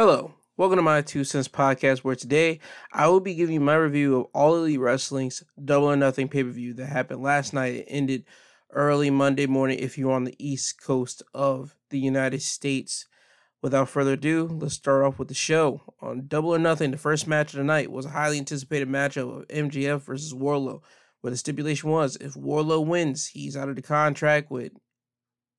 Hello, 0.00 0.32
welcome 0.56 0.76
to 0.76 0.82
my 0.82 1.02
Two 1.02 1.24
Cents 1.24 1.48
podcast, 1.48 2.04
where 2.04 2.14
today 2.14 2.60
I 2.92 3.08
will 3.08 3.18
be 3.18 3.34
giving 3.34 3.54
you 3.54 3.60
my 3.60 3.74
review 3.74 4.20
of 4.20 4.26
All 4.32 4.54
Elite 4.54 4.78
Wrestling's 4.78 5.42
Double 5.64 5.90
or 5.90 5.96
Nothing 5.96 6.28
pay 6.28 6.44
per 6.44 6.50
view 6.50 6.72
that 6.74 6.86
happened 6.86 7.20
last 7.20 7.52
night. 7.52 7.74
It 7.74 7.86
ended 7.88 8.24
early 8.70 9.10
Monday 9.10 9.48
morning 9.48 9.80
if 9.80 9.98
you're 9.98 10.12
on 10.12 10.22
the 10.22 10.36
East 10.38 10.80
Coast 10.80 11.24
of 11.34 11.74
the 11.90 11.98
United 11.98 12.42
States. 12.42 13.08
Without 13.60 13.88
further 13.88 14.12
ado, 14.12 14.46
let's 14.46 14.74
start 14.74 15.04
off 15.04 15.18
with 15.18 15.26
the 15.26 15.34
show. 15.34 15.82
On 16.00 16.28
Double 16.28 16.54
or 16.54 16.60
Nothing, 16.60 16.92
the 16.92 16.96
first 16.96 17.26
match 17.26 17.52
of 17.52 17.58
the 17.58 17.64
night 17.64 17.90
was 17.90 18.06
a 18.06 18.10
highly 18.10 18.38
anticipated 18.38 18.88
matchup 18.88 19.36
of 19.36 19.48
MJF 19.48 20.02
versus 20.02 20.32
Wardlow, 20.32 20.80
where 21.22 21.32
the 21.32 21.36
stipulation 21.36 21.90
was 21.90 22.14
if 22.20 22.34
Wardlow 22.34 22.86
wins, 22.86 23.26
he's 23.26 23.56
out 23.56 23.68
of 23.68 23.74
the 23.74 23.82
contract 23.82 24.48
with 24.48 24.70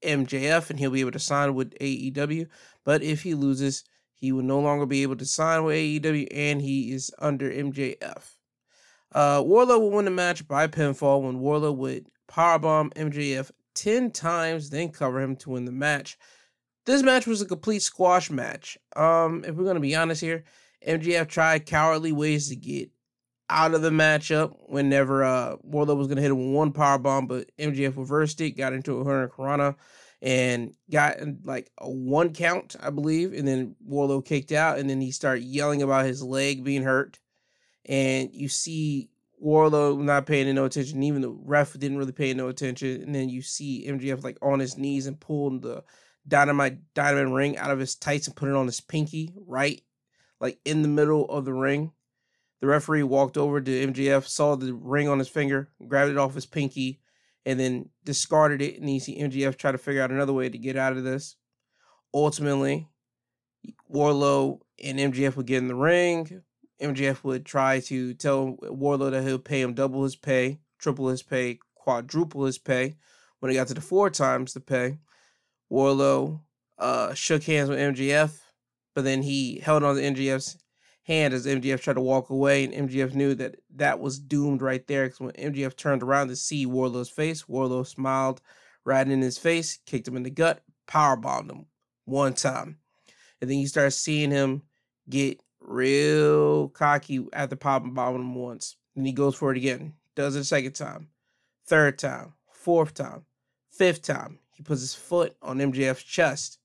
MJF 0.02 0.70
and 0.70 0.80
he'll 0.80 0.92
be 0.92 1.02
able 1.02 1.12
to 1.12 1.20
sign 1.20 1.56
with 1.56 1.78
AEW. 1.80 2.48
But 2.86 3.04
if 3.04 3.24
he 3.24 3.34
loses, 3.34 3.84
he 4.20 4.32
will 4.32 4.44
no 4.44 4.60
longer 4.60 4.86
be 4.86 5.02
able 5.02 5.16
to 5.16 5.26
sign 5.26 5.64
with 5.64 5.76
AEW 5.76 6.28
and 6.32 6.62
he 6.62 6.92
is 6.92 7.12
under 7.20 7.50
MJF. 7.50 8.36
Uh, 9.12 9.42
Wardlow 9.42 9.80
will 9.80 9.92
win 9.92 10.06
the 10.06 10.12
match 10.12 10.48
by 10.48 10.68
pinfall 10.68 11.24
when 11.24 11.40
Wardlow 11.40 11.76
would 11.76 12.08
powerbomb 12.28 12.94
MJF 12.94 13.50
10 13.76 14.12
times, 14.12 14.70
then 14.70 14.90
cover 14.90 15.22
him 15.22 15.36
to 15.38 15.52
win 15.52 15.66
the 15.66 15.72
match. 15.72 16.18
This 16.86 17.02
match 17.02 17.26
was 17.26 17.42
a 17.42 17.46
complete 17.46 17.82
squash 17.82 18.30
match. 18.30 18.78
Um, 18.96 19.44
if 19.48 19.56
we're 19.56 19.66
gonna 19.66 19.80
be 19.80 19.96
honest 19.96 20.22
here, 20.22 20.44
MJF 20.86 21.28
tried 21.28 21.66
cowardly 21.66 22.12
ways 22.12 22.50
to 22.50 22.56
get 22.56 22.90
out 23.50 23.74
of 23.74 23.82
the 23.82 23.90
matchup 23.90 24.56
whenever 24.68 25.24
uh 25.24 25.56
Wardlow 25.58 25.98
was 25.98 26.08
gonna 26.08 26.22
hit 26.22 26.32
him 26.32 26.38
with 26.38 26.56
one 26.56 26.72
power 26.72 27.00
bomb, 27.00 27.26
but 27.26 27.50
MJF 27.58 27.98
reversed 27.98 28.42
it, 28.42 28.52
got 28.52 28.74
into 28.74 29.00
a 29.00 29.06
hurricanrana, 29.06 29.76
and 30.22 30.74
got 30.92 31.18
like 31.44 31.72
a 31.78 31.90
one 31.90 32.34
count, 32.34 32.76
I 32.80 32.90
believe, 32.90 33.34
and 33.34 33.48
then 33.48 33.76
Wardlow 33.88 34.26
kicked 34.26 34.52
out, 34.52 34.78
and 34.78 34.90
then 34.90 35.02
he 35.02 35.12
started 35.12 35.44
yelling 35.44 35.82
about 35.82 36.06
his 36.06 36.22
leg 36.22 36.64
being 36.64 36.84
hurt, 36.84 37.20
and 37.86 38.30
you 38.34 38.50
see 38.50 39.10
Wardlow 39.44 40.00
not 40.00 40.26
paying 40.26 40.54
no 40.54 40.66
attention, 40.66 41.02
even 41.04 41.22
the 41.22 41.30
ref 41.30 41.74
didn't 41.74 41.98
really 41.98 42.12
pay 42.12 42.34
no 42.34 42.50
attention, 42.50 43.02
and 43.02 43.16
then 43.16 43.30
you 43.30 43.42
see 43.42 43.88
MJF 43.88 44.24
like 44.24 44.38
on 44.42 44.60
his 44.60 44.78
knees 44.78 45.08
and 45.08 45.20
pulling 45.20 45.62
the 45.62 45.84
dynamite 46.28 46.80
diamond 46.94 47.34
ring 47.34 47.58
out 47.58 47.72
of 47.72 47.80
his 47.80 47.96
tights 47.96 48.28
and 48.28 48.36
put 48.36 48.50
it 48.50 48.56
on 48.56 48.66
his 48.66 48.82
pinky, 48.82 49.34
right, 49.48 49.82
like 50.42 50.60
in 50.66 50.82
the 50.82 50.88
middle 50.88 51.26
of 51.26 51.46
the 51.46 51.54
ring. 51.54 51.92
The 52.60 52.68
referee 52.68 53.04
walked 53.04 53.38
over 53.38 53.62
to 53.62 53.88
MJF, 53.88 54.28
saw 54.28 54.56
the 54.56 54.74
ring 54.74 55.08
on 55.08 55.18
his 55.18 55.30
finger, 55.30 55.70
grabbed 55.88 56.12
it 56.12 56.18
off 56.18 56.36
his 56.36 56.46
pinky, 56.46 57.00
and 57.50 57.60
then 57.60 57.90
discarded 58.06 58.62
it. 58.62 58.80
And 58.80 58.88
you 58.88 59.00
see 59.00 59.20
MJF 59.20 59.58
try 59.58 59.72
to 59.72 59.78
figure 59.80 60.04
out 60.04 60.12
another 60.12 60.34
way 60.34 60.50
to 60.50 60.58
get 60.58 60.78
out 60.78 60.96
of 60.96 61.04
this. 61.04 61.36
Ultimately, 62.14 62.88
Wardlow 63.92 64.60
and 64.84 65.00
MJF 65.00 65.36
would 65.36 65.48
get 65.48 65.58
in 65.58 65.68
the 65.68 65.74
ring. 65.74 66.44
MJF 66.80 67.24
would 67.24 67.48
try 67.48 67.80
to 67.82 68.14
tell 68.14 68.56
Wardlow 68.62 69.10
that 69.10 69.24
he'll 69.24 69.40
pay 69.40 69.62
him 69.62 69.74
double 69.74 70.04
his 70.04 70.16
pay, 70.16 70.60
triple 70.78 71.08
his 71.08 71.24
pay, 71.24 71.58
quadruple 71.74 72.46
his 72.46 72.60
pay. 72.60 72.98
When 73.40 73.52
it 73.52 73.56
got 73.56 73.68
to 73.70 73.74
the 73.74 73.82
four 73.82 74.12
times 74.12 74.54
the 74.54 74.60
pay, 74.60 75.00
Wardlow 75.72 76.42
uh, 76.78 77.16
shook 77.16 77.44
hands 77.44 77.70
with 77.70 77.80
MJF, 77.80 78.38
but 78.94 79.06
then 79.06 79.24
he 79.24 79.58
held 79.58 79.84
on 79.84 79.96
to 79.96 80.02
MJF's 80.02 80.60
hand 81.04 81.34
as 81.34 81.46
MJF 81.46 81.82
tried 81.82 81.96
to 81.96 82.02
walk 82.02 82.30
away, 82.30 82.64
and 82.64 82.90
MJF 82.90 83.14
knew 83.14 83.34
that 83.36 83.56
that 83.76 84.00
was 84.00 84.20
doomed 84.20 84.62
right 84.62 84.86
there. 84.88 85.06
Because 85.06 85.20
when 85.20 85.32
MJF 85.32 85.76
turned 85.76 86.04
around 86.04 86.28
to 86.28 86.36
see 86.36 86.66
Wardlow's 86.66 87.10
face, 87.10 87.44
Wardlow 87.44 87.86
smiled 87.86 88.42
right 88.86 89.08
in 89.08 89.22
his 89.22 89.38
face, 89.38 89.80
kicked 89.86 90.08
him 90.08 90.16
in 90.16 90.24
the 90.24 90.30
gut, 90.30 90.64
power 90.88 91.16
bombed 91.16 91.52
him 91.52 91.66
one 92.06 92.34
time, 92.34 92.78
and 93.42 93.50
then 93.50 93.60
you 93.60 93.68
start 93.68 93.94
seeing 93.94 94.32
him 94.32 94.64
get 95.10 95.42
real 95.60 96.70
cocky 96.70 97.26
after 97.34 97.56
popping 97.56 97.94
bombing 97.94 98.22
him 98.22 98.36
once. 98.36 98.78
Then 98.96 99.06
he 99.06 99.12
goes 99.12 99.36
for 99.36 99.52
it 99.52 99.58
again, 99.58 99.94
does 100.16 100.36
it 100.36 100.42
a 100.42 100.44
second 100.44 100.74
time, 100.74 101.10
third 101.66 101.98
time, 101.98 102.34
fourth 102.52 102.94
time, 102.94 103.26
fifth 103.72 104.02
time. 104.02 104.40
He 104.56 104.64
puts 104.64 104.82
his 104.82 104.96
foot 104.96 105.36
on 105.42 105.60
MJF's 105.60 106.04
chest. 106.04 106.58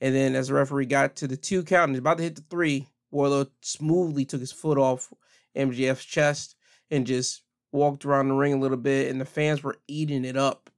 And 0.00 0.14
then 0.14 0.34
as 0.34 0.48
the 0.48 0.54
referee 0.54 0.86
got 0.86 1.16
to 1.16 1.28
the 1.28 1.36
two 1.36 1.62
count 1.62 1.90
and 1.90 1.92
he's 1.92 2.00
about 2.00 2.16
to 2.18 2.24
hit 2.24 2.36
the 2.36 2.44
three, 2.48 2.88
Wardlow 3.14 3.48
smoothly 3.60 4.24
took 4.24 4.40
his 4.40 4.52
foot 4.52 4.76
off 4.76 5.12
MJF's 5.56 6.04
chest 6.04 6.56
and 6.90 7.06
just 7.06 7.42
walked 7.72 8.04
around 8.04 8.28
the 8.28 8.34
ring 8.34 8.54
a 8.54 8.58
little 8.58 8.76
bit, 8.76 9.10
and 9.10 9.20
the 9.20 9.24
fans 9.24 9.62
were 9.62 9.78
eating 9.88 10.24
it 10.24 10.36
up. 10.36 10.70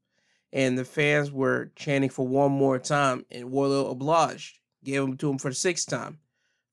And 0.52 0.78
the 0.78 0.84
fans 0.84 1.30
were 1.30 1.72
chanting 1.76 2.10
for 2.10 2.26
one 2.26 2.52
more 2.52 2.78
time, 2.78 3.26
and 3.30 3.50
Wardlow 3.50 3.90
obliged, 3.90 4.58
gave 4.84 5.02
him 5.02 5.16
to 5.16 5.30
him 5.30 5.38
for 5.38 5.50
the 5.50 5.54
sixth 5.54 5.88
time. 5.88 6.18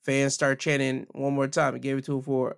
Fans 0.04 0.34
start 0.34 0.60
chanting 0.60 1.08
one 1.12 1.34
more 1.34 1.48
time 1.48 1.74
and 1.74 1.84
gave 1.84 1.98
it 1.98 2.06
to 2.06 2.18
him 2.18 2.22
for 2.22 2.58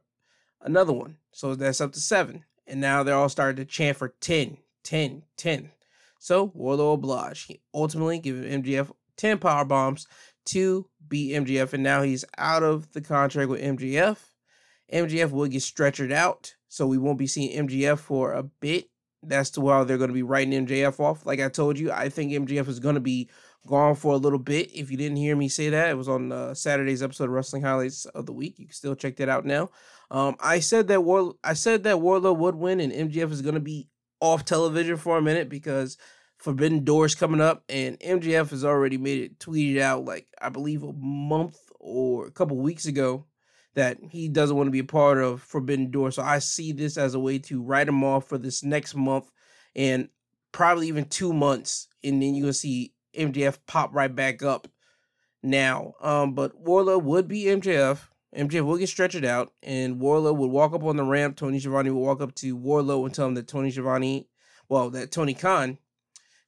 another 0.62 0.94
one. 0.94 1.18
So 1.32 1.56
that's 1.56 1.82
up 1.82 1.94
to 1.94 2.00
seven. 2.00 2.44
And 2.68 2.82
now 2.82 3.04
they're 3.04 3.16
all 3.16 3.30
starting 3.30 3.58
to 3.58 3.66
chant 3.66 3.98
for 3.98 4.10
10, 4.20 4.58
10, 4.84 5.24
10. 5.38 5.72
So 6.20 6.50
Wardlow 6.50 6.96
obliged. 6.96 7.48
He 7.48 7.62
ultimately 7.74 8.20
gave 8.20 8.36
MJF 8.36 8.92
10 9.18 9.38
power 9.38 9.64
bombs 9.64 10.08
to 10.46 10.88
beat 11.08 11.34
MJF, 11.34 11.74
and 11.74 11.84
now 11.84 12.02
he's 12.02 12.26
out 12.38 12.64
of 12.64 12.92
the 12.94 13.02
contract 13.02 13.50
with 13.50 13.62
MJF. 13.62 14.18
MJF 14.94 15.32
will 15.32 15.48
get 15.48 15.62
stretchered 15.62 16.12
out, 16.12 16.56
so 16.68 16.88
we 16.88 16.98
won't 16.98 17.18
be 17.18 17.28
seeing 17.28 17.68
MJF 17.68 18.00
for 18.00 18.34
a 18.34 18.44
bit. 18.44 18.90
That's 19.24 19.50
to 19.52 19.68
how 19.68 19.84
they're 19.84 19.98
going 19.98 20.10
to 20.10 20.14
be 20.14 20.24
writing 20.24 20.68
MJF 20.68 21.00
off. 21.00 21.26
Like 21.26 21.40
I 21.40 21.50
told 21.50 21.80
you, 21.80 21.92
I 21.92 22.10
think 22.10 22.32
MJF 22.32 22.68
is 22.68 22.80
going 22.80 22.96
to 22.96 23.02
be 23.02 23.30
gone 23.66 23.96
for 23.96 24.14
a 24.14 24.18
little 24.18 24.40
bit. 24.40 24.72
If 24.74 24.92
you 24.92 24.98
didn't 24.98 25.18
hear 25.18 25.36
me 25.36 25.50
say 25.50 25.70
that, 25.70 25.90
it 25.90 25.98
was 25.98 26.08
on 26.08 26.32
uh, 26.32 26.54
Saturday's 26.54 27.02
episode 27.02 27.26
of 27.26 27.32
Wrestling 27.32 27.64
Highlights 27.64 28.06
of 28.06 28.28
the 28.28 28.34
Week. 28.34 28.60
You 28.60 28.66
can 28.66 28.74
still 28.74 28.96
check 28.96 29.16
that 29.18 29.30
out 29.30 29.46
now. 29.46 29.72
Um, 30.12 30.36
I 30.40 30.60
said 30.60 30.88
that 30.90 31.02
War, 31.04 31.34
I 31.44 31.54
said 31.54 31.84
that 31.84 31.98
Wardlow 31.98 32.38
would 32.38 32.56
win, 32.56 32.80
and 32.80 32.94
MJF 32.94 33.32
is 33.32 33.42
going 33.42 33.56
to 33.56 33.62
be 33.62 33.90
off 34.22 34.46
television 34.46 34.98
for 34.98 35.18
a 35.18 35.22
minute 35.22 35.50
because 35.50 35.98
Forbidden 36.38 36.84
Doors 36.84 37.16
coming 37.16 37.42
up, 37.42 37.64
and 37.70 38.00
MJF 38.00 38.52
has 38.52 38.66
already 38.66 38.98
made 38.98 39.22
it 39.22 39.40
tweeted 39.40 39.80
out 39.80 40.06
like 40.06 40.28
I 40.42 40.50
believe 40.50 40.84
a 40.84 40.94
month 40.94 41.58
or 41.80 42.28
a 42.28 42.32
couple 42.32 42.58
weeks 42.58 42.86
ago 42.86 43.26
that 43.76 43.98
he 44.10 44.30
doesn't 44.30 44.56
want 44.56 44.68
to 44.68 44.72
be 44.72 44.80
a 44.80 44.84
part 44.84 45.18
of 45.18 45.42
Forbidden 45.42 45.92
Door. 45.92 46.12
So 46.12 46.24
I 46.24 46.40
see 46.40 46.72
this 46.72 46.98
as 46.98 47.14
a 47.14 47.20
way 47.20 47.40
to 47.40 47.62
write 47.62 47.88
him 47.88 48.04
off 48.04 48.28
for 48.28 48.38
this 48.38 48.64
next 48.64 48.96
month 48.96 49.30
and 49.76 50.10
probably 50.52 50.88
even 50.88 51.06
two 51.06 51.34
months, 51.34 51.88
and 52.04 52.22
then 52.22 52.34
you're 52.34 52.44
gonna 52.44 52.54
see 52.54 52.94
MJF 53.14 53.60
pop 53.68 53.94
right 53.94 54.14
back 54.14 54.42
up 54.44 54.68
now. 55.44 55.94
Um, 56.02 56.34
but 56.34 56.64
Wardlow 56.64 57.02
would 57.04 57.28
be 57.28 57.46
MJF. 57.46 58.08
MJF 58.36 58.66
will 58.66 58.78
get 58.78 58.90
stretched 58.90 59.24
out, 59.24 59.54
and 59.64 59.98
Wardlow 59.98 60.36
would 60.36 60.52
walk 60.52 60.74
up 60.74 60.84
on 60.84 60.98
the 60.98 61.04
ramp. 61.04 61.38
Tony 61.38 61.60
Schiavone 61.60 61.90
would 61.90 62.00
walk 62.00 62.22
up 62.22 62.36
to 62.36 62.58
Wardlow 62.58 63.06
and 63.06 63.14
tell 63.14 63.28
him 63.28 63.36
that 63.36 63.48
Tony 63.48 63.72
Schiavone, 63.72 64.28
well, 64.70 64.90
that 64.92 65.12
Tony 65.12 65.34
Khan 65.34 65.78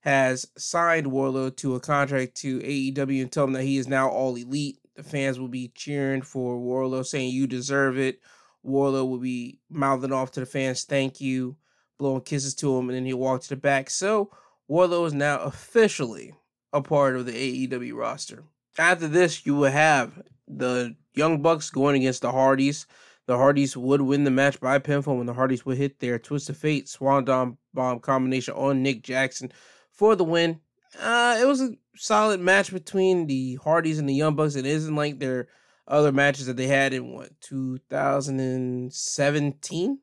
has 0.07 0.45
signed 0.57 1.05
Wardlow 1.05 1.53
to 1.57 1.75
a 1.75 1.81
contract 1.81 2.35
to 2.35 2.61
AEW 2.61 3.21
and 3.23 3.29
told 3.29 3.49
him 3.49 3.53
that 3.55 3.63
he 3.63 3.77
is 3.77 3.89
now 3.89 4.07
all 4.07 4.37
elite. 4.37 4.79
The 4.95 5.03
fans 5.03 5.37
will 5.37 5.49
be 5.49 5.69
cheering 5.75 6.21
for 6.21 6.57
Wardlow, 6.57 7.05
saying 7.05 7.33
you 7.33 7.45
deserve 7.45 7.97
it. 7.97 8.21
Wardlow 8.65 9.09
will 9.09 9.19
be 9.19 9.59
mouthing 9.69 10.13
off 10.13 10.31
to 10.31 10.39
the 10.39 10.45
fans, 10.45 10.85
thank 10.85 11.19
you, 11.19 11.57
blowing 11.99 12.21
kisses 12.21 12.55
to 12.55 12.77
him, 12.77 12.87
and 12.87 12.95
then 12.95 13.05
he'll 13.05 13.17
walk 13.17 13.41
to 13.41 13.49
the 13.49 13.57
back. 13.57 13.89
So 13.89 14.31
Wardlow 14.71 15.07
is 15.07 15.13
now 15.13 15.39
officially 15.39 16.33
a 16.71 16.81
part 16.81 17.17
of 17.17 17.25
the 17.25 17.67
AEW 17.67 17.93
roster. 17.93 18.45
After 18.77 19.09
this, 19.09 19.45
you 19.45 19.55
will 19.55 19.71
have 19.71 20.23
the 20.47 20.95
Young 21.15 21.41
Bucks 21.41 21.69
going 21.69 21.97
against 21.97 22.21
the 22.21 22.31
Hardys. 22.31 22.87
The 23.25 23.35
Hardys 23.35 23.75
would 23.75 23.99
win 23.99 24.23
the 24.23 24.31
match 24.31 24.57
by 24.61 24.79
pinfall 24.79 25.17
when 25.17 25.25
the 25.25 25.33
Hardys 25.33 25.65
would 25.65 25.77
hit 25.77 25.99
their 25.99 26.17
Twist 26.17 26.49
of 26.49 26.55
Fate 26.55 26.87
Swan 26.87 27.25
Bomb 27.25 27.99
combination 27.99 28.53
on 28.53 28.81
Nick 28.81 29.03
Jackson 29.03 29.51
for 29.97 30.15
the 30.15 30.23
win. 30.23 30.61
Uh, 30.97 31.37
it 31.41 31.45
was 31.45 31.59
a 31.61 31.73
solid 31.95 32.39
match 32.39 32.71
between 32.71 33.27
the 33.27 33.55
Hardys 33.55 33.99
and 33.99 34.07
the 34.07 34.13
Young 34.13 34.35
Bucks. 34.35 34.55
It 34.55 34.65
isn't 34.65 34.95
like 34.95 35.19
their 35.19 35.49
other 35.87 36.13
matches 36.13 36.45
that 36.45 36.55
they 36.57 36.67
had 36.67 36.93
in 36.93 37.13
what 37.13 37.31
2017. 37.41 39.99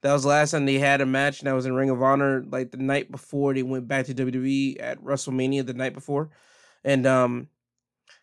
That 0.00 0.12
was 0.12 0.22
the 0.22 0.28
last 0.28 0.52
time 0.52 0.64
they 0.64 0.78
had 0.78 1.00
a 1.00 1.06
match, 1.06 1.40
and 1.40 1.48
that 1.48 1.54
was 1.54 1.66
in 1.66 1.74
Ring 1.74 1.90
of 1.90 2.00
Honor, 2.00 2.44
like 2.48 2.70
the 2.70 2.78
night 2.78 3.10
before 3.10 3.52
they 3.52 3.64
went 3.64 3.88
back 3.88 4.06
to 4.06 4.14
WWE 4.14 4.80
at 4.80 5.02
WrestleMania 5.02 5.66
the 5.66 5.74
night 5.74 5.92
before. 5.92 6.30
And 6.84 7.04
um, 7.04 7.48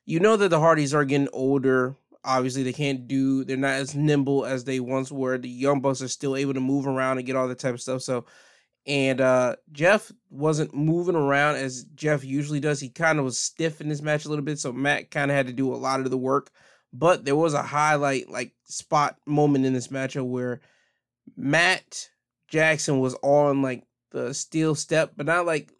you 0.05 0.21
know 0.21 0.37
that 0.37 0.47
the 0.49 0.61
Hardys 0.61 0.93
are 0.93 1.03
getting 1.03 1.27
older. 1.33 1.97
Obviously, 2.23 2.63
they 2.63 2.71
can't 2.71 3.09
do. 3.09 3.43
They're 3.43 3.57
not 3.57 3.73
as 3.73 3.93
nimble 3.93 4.45
as 4.45 4.63
they 4.63 4.79
once 4.79 5.11
were. 5.11 5.37
The 5.37 5.49
Young 5.49 5.81
Bucks 5.81 6.01
are 6.01 6.07
still 6.07 6.37
able 6.37 6.53
to 6.53 6.61
move 6.61 6.87
around 6.87 7.17
and 7.17 7.27
get 7.27 7.35
all 7.35 7.49
that 7.49 7.59
type 7.59 7.73
of 7.73 7.81
stuff. 7.81 8.01
So 8.01 8.23
and 8.87 9.19
uh, 9.19 9.55
Jeff 9.71 10.11
wasn't 10.29 10.75
moving 10.75 11.15
around 11.15 11.55
as 11.55 11.85
Jeff 11.95 12.23
usually 12.23 12.59
does. 12.59 12.79
He 12.79 12.89
kind 12.89 13.17
of 13.17 13.25
was 13.25 13.39
stiff 13.39 13.81
in 13.81 13.89
this 13.89 14.01
match 14.01 14.25
a 14.25 14.29
little 14.29 14.45
bit, 14.45 14.59
so 14.59 14.71
Matt 14.71 15.09
kind 15.09 15.31
of 15.31 15.37
had 15.37 15.47
to 15.47 15.53
do 15.53 15.73
a 15.73 15.75
lot 15.75 16.01
of 16.01 16.11
the 16.11 16.17
work. 16.17 16.51
But 16.93 17.25
there 17.25 17.35
was 17.35 17.53
a 17.53 17.63
highlight, 17.63 18.29
like 18.29 18.53
spot 18.65 19.17
moment 19.25 19.65
in 19.65 19.73
this 19.73 19.87
matchup 19.87 20.27
where 20.27 20.61
Matt 21.35 22.09
Jackson 22.47 22.99
was 22.99 23.15
on 23.23 23.61
like 23.61 23.83
the 24.11 24.33
steel 24.33 24.75
step, 24.75 25.13
but 25.17 25.25
not 25.25 25.45
like 25.45 25.73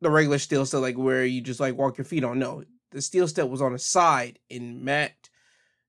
the 0.00 0.10
regular 0.10 0.38
steel 0.38 0.64
step, 0.64 0.80
like 0.80 0.96
where 0.96 1.24
you 1.24 1.40
just 1.40 1.60
like 1.60 1.76
walk 1.76 1.98
your 1.98 2.04
feet 2.04 2.24
on. 2.24 2.38
No, 2.38 2.64
the 2.92 3.02
steel 3.02 3.26
step 3.26 3.48
was 3.48 3.60
on 3.60 3.72
the 3.72 3.78
side, 3.78 4.38
and 4.48 4.82
Matt 4.82 5.28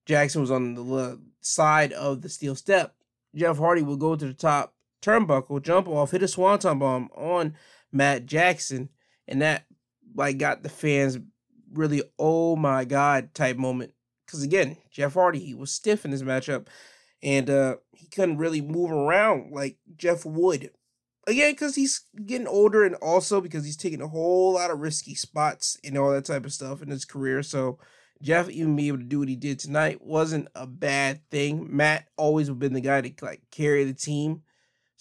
Jackson 0.05 0.41
was 0.41 0.51
on 0.51 0.73
the 0.73 1.21
side 1.41 1.93
of 1.93 2.21
the 2.21 2.29
steel 2.29 2.55
step. 2.55 2.95
Jeff 3.35 3.57
Hardy 3.57 3.81
would 3.81 3.99
go 3.99 4.15
to 4.15 4.25
the 4.25 4.33
top 4.33 4.72
turnbuckle, 5.03 5.61
jump 5.61 5.87
off, 5.87 6.11
hit 6.11 6.23
a 6.23 6.27
swanton 6.27 6.79
bomb 6.79 7.09
on 7.15 7.55
Matt 7.91 8.25
Jackson, 8.25 8.89
and 9.27 9.41
that 9.41 9.65
like 10.15 10.37
got 10.37 10.63
the 10.63 10.69
fans 10.69 11.17
really 11.73 12.03
oh 12.17 12.55
my 12.55 12.85
god 12.85 13.33
type 13.33 13.57
moment. 13.57 13.93
Because 14.25 14.43
again, 14.43 14.77
Jeff 14.91 15.13
Hardy 15.13 15.39
he 15.39 15.53
was 15.53 15.71
stiff 15.71 16.05
in 16.05 16.11
this 16.11 16.23
matchup, 16.23 16.67
and 17.21 17.49
uh 17.49 17.77
he 17.91 18.07
couldn't 18.07 18.37
really 18.37 18.61
move 18.61 18.91
around 18.91 19.51
like 19.51 19.77
Jeff 19.95 20.25
would. 20.25 20.71
Again, 21.25 21.53
because 21.53 21.75
he's 21.75 22.01
getting 22.25 22.47
older, 22.47 22.83
and 22.83 22.95
also 22.95 23.39
because 23.39 23.63
he's 23.63 23.77
taking 23.77 24.01
a 24.01 24.07
whole 24.07 24.53
lot 24.53 24.71
of 24.71 24.79
risky 24.79 25.15
spots 25.15 25.77
and 25.83 25.97
all 25.97 26.11
that 26.11 26.25
type 26.25 26.45
of 26.45 26.51
stuff 26.51 26.81
in 26.81 26.89
his 26.89 27.05
career. 27.05 27.41
So 27.43 27.79
Jeff 28.21 28.49
even 28.49 28.75
being 28.75 28.87
able 28.87 28.97
to 28.99 29.03
do 29.03 29.19
what 29.19 29.29
he 29.29 29.35
did 29.35 29.59
tonight 29.59 30.01
wasn't 30.01 30.47
a 30.55 30.67
bad 30.67 31.21
thing. 31.29 31.67
Matt 31.75 32.07
always 32.17 32.49
been 32.49 32.73
the 32.73 32.81
guy 32.81 33.01
to 33.01 33.25
like 33.25 33.41
carry 33.51 33.83
the 33.83 33.93
team. 33.93 34.41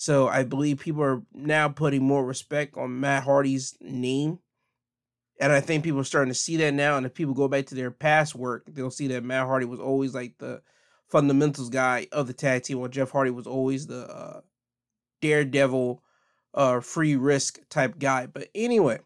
So 0.03 0.27
I 0.27 0.43
believe 0.43 0.81
people 0.81 1.05
are 1.05 1.23
now 1.33 1.69
putting 1.69 2.03
more 2.03 2.27
respect 2.27 2.77
on 2.77 2.99
Matt 2.99 3.23
Hardy's 3.23 3.77
name. 3.81 4.41
And 5.39 5.53
I 5.53 5.61
think 5.61 5.85
people 5.85 6.01
are 6.01 6.05
starting 6.05 6.33
to 6.33 6.37
see 6.37 6.57
that 6.57 6.75
now. 6.75 6.97
And 6.97 7.07
if 7.07 7.15
people 7.15 7.35
go 7.35 7.47
back 7.47 7.67
to 7.67 7.77
their 7.77 7.93
past 7.93 8.35
work, 8.35 8.65
they'll 8.67 8.91
see 8.91 9.07
that 9.07 9.23
Matt 9.23 9.47
Hardy 9.47 9.65
was 9.65 9.79
always 9.79 10.13
like 10.13 10.39
the 10.39 10.61
fundamentals 11.09 11.71
guy 11.71 12.09
of 12.11 12.27
the 12.27 12.33
tag 12.33 12.65
team, 12.65 12.81
while 12.81 12.89
Jeff 12.89 13.13
Hardy 13.13 13.31
was 13.31 13.47
always 13.47 13.87
the 13.87 14.09
uh, 14.09 14.41
daredevil, 15.21 16.03
uh, 16.53 16.81
free 16.81 17.15
risk 17.15 17.61
type 17.71 18.01
guy. 18.01 18.27
But 18.27 18.49
anyway, 18.57 18.99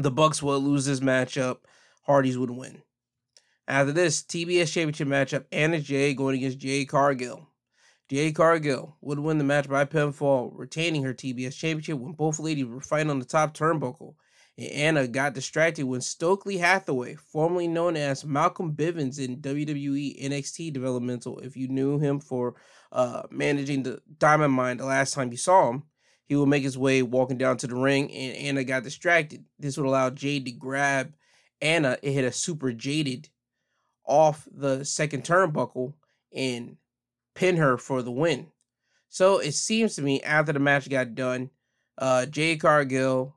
the 0.00 0.12
Bucks 0.12 0.40
will 0.40 0.60
lose 0.60 0.86
this 0.86 1.00
matchup. 1.00 1.56
Hardys 2.04 2.38
would 2.38 2.50
win. 2.50 2.82
After 3.66 3.90
this 3.90 4.22
TBS 4.22 4.72
Championship 4.72 5.08
matchup, 5.08 5.46
Anna 5.50 5.80
Jay 5.80 6.14
going 6.14 6.36
against 6.36 6.58
Jade 6.58 6.88
Cargill. 6.88 7.47
Jade 8.08 8.34
Cargill 8.34 8.96
would 9.02 9.18
win 9.18 9.38
the 9.38 9.44
match 9.44 9.68
by 9.68 9.84
pinfall, 9.84 10.52
retaining 10.54 11.02
her 11.02 11.12
TBS 11.12 11.56
Championship 11.56 11.98
when 11.98 12.12
both 12.12 12.40
ladies 12.40 12.64
were 12.64 12.80
fighting 12.80 13.10
on 13.10 13.18
the 13.18 13.24
top 13.24 13.54
turnbuckle. 13.54 14.14
And 14.56 14.72
Anna 14.72 15.06
got 15.06 15.34
distracted 15.34 15.84
when 15.84 16.00
Stokely 16.00 16.56
Hathaway, 16.56 17.14
formerly 17.16 17.68
known 17.68 17.96
as 17.96 18.24
Malcolm 18.24 18.72
Bivens 18.72 19.18
in 19.18 19.42
WWE 19.42 20.24
NXT 20.24 20.72
developmental, 20.72 21.38
if 21.40 21.56
you 21.56 21.68
knew 21.68 21.98
him 21.98 22.18
for 22.18 22.54
uh, 22.90 23.22
managing 23.30 23.82
the 23.82 24.00
Diamond 24.18 24.54
Mine 24.54 24.78
the 24.78 24.86
last 24.86 25.12
time 25.12 25.30
you 25.30 25.36
saw 25.36 25.68
him, 25.68 25.84
he 26.24 26.34
would 26.34 26.48
make 26.48 26.62
his 26.62 26.78
way 26.78 27.02
walking 27.02 27.38
down 27.38 27.56
to 27.58 27.66
the 27.66 27.76
ring, 27.76 28.10
and 28.12 28.36
Anna 28.36 28.64
got 28.64 28.84
distracted. 28.84 29.44
This 29.58 29.76
would 29.76 29.86
allow 29.86 30.10
Jade 30.10 30.46
to 30.46 30.52
grab 30.52 31.12
Anna 31.60 31.98
and 32.02 32.14
hit 32.14 32.24
a 32.24 32.32
super 32.32 32.72
jaded 32.72 33.28
off 34.04 34.48
the 34.50 34.84
second 34.84 35.24
turnbuckle 35.24 35.92
and 36.34 36.76
pin 37.38 37.56
her 37.56 37.78
for 37.78 38.02
the 38.02 38.10
win. 38.10 38.48
So 39.08 39.38
it 39.38 39.52
seems 39.52 39.94
to 39.94 40.02
me 40.02 40.20
after 40.22 40.52
the 40.52 40.58
match 40.58 40.90
got 40.90 41.14
done, 41.14 41.50
uh, 41.96 42.26
Jade 42.26 42.60
Cargill, 42.60 43.36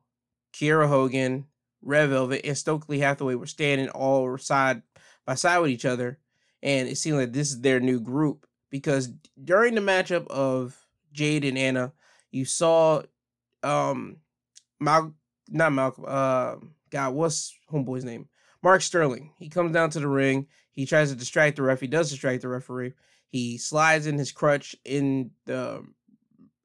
Kiera 0.54 0.88
Hogan, 0.88 1.46
Red 1.84 2.10
Velvet, 2.10 2.42
and 2.44 2.58
Stokely 2.58 2.98
Hathaway 2.98 3.36
were 3.36 3.46
standing 3.46 3.90
all 3.90 4.40
side 4.40 4.82
by 5.26 5.36
side 5.36 5.60
with 5.60 5.70
each 5.70 5.86
other. 5.86 6.18
And 6.64 6.90
it 6.90 6.98
seemed 6.98 7.18
like 7.18 7.32
this 7.32 7.52
is 7.52 7.62
their 7.62 7.80
new 7.80 8.00
group 8.00 8.48
because 8.72 9.14
during 9.44 9.76
the 9.76 9.82
matchup 9.82 10.26
of 10.28 10.76
Jade 11.14 11.46
and 11.46 11.58
Anna, 11.58 11.94
you 12.32 12.46
saw 12.46 13.04
um 13.62 14.18
Mal 14.80 15.14
not 15.48 15.74
Malcolm 15.74 16.06
uh 16.08 16.56
God, 16.90 17.14
what's 17.14 17.56
homeboy's 17.72 18.04
name? 18.04 18.30
Mark 18.64 18.82
Sterling. 18.82 19.34
He 19.38 19.48
comes 19.48 19.74
down 19.74 19.92
to 19.92 20.00
the 20.00 20.08
ring. 20.08 20.48
He 20.72 20.88
tries 20.88 21.12
to 21.12 21.16
distract 21.16 21.58
the 21.58 21.64
ref. 21.64 21.80
He 21.80 21.88
does 21.88 22.10
distract 22.10 22.42
the 22.42 22.48
referee. 22.48 22.94
He 23.32 23.58
slides 23.58 24.08
in 24.08 24.18
his 24.18 24.32
crutch 24.32 24.76
in 24.84 25.32
the 25.46 25.86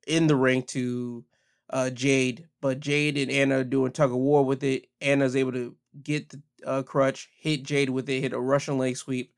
in 0.07 0.27
the 0.27 0.37
ring 0.37 0.63
to 0.65 1.25
uh, 1.71 1.91
Jade, 1.91 2.49
but 2.61 2.81
Jade 2.81 3.17
and 3.17 3.31
Anna 3.31 3.65
doing 3.65 3.93
tug 3.93 4.11
of 4.11 4.17
war 4.17 4.45
with 4.45 4.65
it. 4.65 4.87
Anna's 5.01 5.37
able 5.37 5.53
to 5.53 5.77
get 6.03 6.29
the 6.29 6.43
uh, 6.65 6.83
crutch, 6.83 7.29
hit 7.39 7.63
Jade 7.63 7.91
with 7.91 8.09
it, 8.09 8.21
hit 8.21 8.33
a 8.33 8.41
Russian 8.41 8.79
leg 8.79 8.97
sweep. 8.97 9.33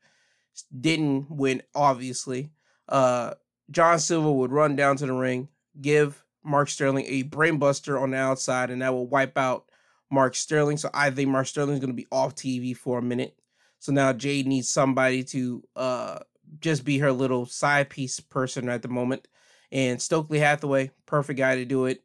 Didn't 0.77 1.29
win, 1.29 1.61
obviously. 1.75 2.49
Uh, 2.87 3.35
John 3.69 3.99
Silver 3.99 4.31
would 4.31 4.51
run 4.51 4.75
down 4.75 4.97
to 4.97 5.05
the 5.05 5.13
ring, 5.13 5.49
give 5.79 6.23
Mark 6.43 6.69
Sterling 6.69 7.05
a 7.07 7.23
brainbuster 7.23 8.01
on 8.01 8.11
the 8.11 8.17
outside, 8.17 8.71
and 8.71 8.81
that 8.81 8.93
will 8.93 9.07
wipe 9.07 9.37
out 9.37 9.65
Mark 10.09 10.33
Sterling. 10.33 10.77
So 10.77 10.89
I 10.93 11.11
think 11.11 11.29
Mark 11.29 11.45
Sterling 11.45 11.75
is 11.75 11.79
going 11.79 11.91
to 11.91 11.95
be 11.95 12.07
off 12.11 12.35
TV 12.35 12.75
for 12.75 12.97
a 12.97 13.03
minute. 13.03 13.37
So 13.77 13.91
now 13.91 14.11
Jade 14.13 14.47
needs 14.47 14.69
somebody 14.69 15.23
to 15.25 15.63
uh 15.75 16.19
just 16.59 16.85
be 16.85 16.99
her 16.99 17.11
little 17.11 17.45
side 17.45 17.89
piece 17.89 18.19
person 18.19 18.69
at 18.69 18.81
the 18.81 18.87
moment. 18.87 19.27
And 19.71 20.01
Stokely 20.01 20.39
Hathaway, 20.39 20.91
perfect 21.05 21.37
guy 21.37 21.55
to 21.55 21.65
do 21.65 21.85
it. 21.85 22.03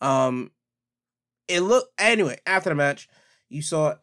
Um 0.00 0.50
it 1.46 1.60
looked 1.60 1.92
anyway, 2.00 2.38
after 2.46 2.70
the 2.70 2.74
match, 2.74 3.08
you 3.48 3.60
saw 3.60 3.96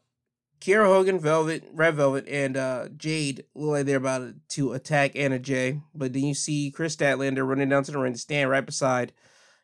Kiera 0.60 0.86
Hogan, 0.86 1.20
Velvet, 1.20 1.64
Red 1.74 1.96
Velvet, 1.96 2.28
and 2.28 2.56
uh, 2.56 2.88
Jade 2.96 3.46
look 3.56 3.72
like 3.72 3.86
they're 3.88 3.98
about 3.98 4.32
to 4.50 4.74
attack 4.74 5.16
Anna 5.16 5.40
Jay. 5.40 5.82
But 5.96 6.14
then 6.14 6.24
you 6.24 6.36
see 6.36 6.70
Kris 6.70 6.96
Statlander 6.96 7.48
running 7.48 7.70
down 7.70 7.84
to 7.86 7.92
the 7.92 7.98
ring 7.98 8.14
to 8.14 8.20
stand 8.20 8.52
right 8.52 8.64
beside 8.64 9.12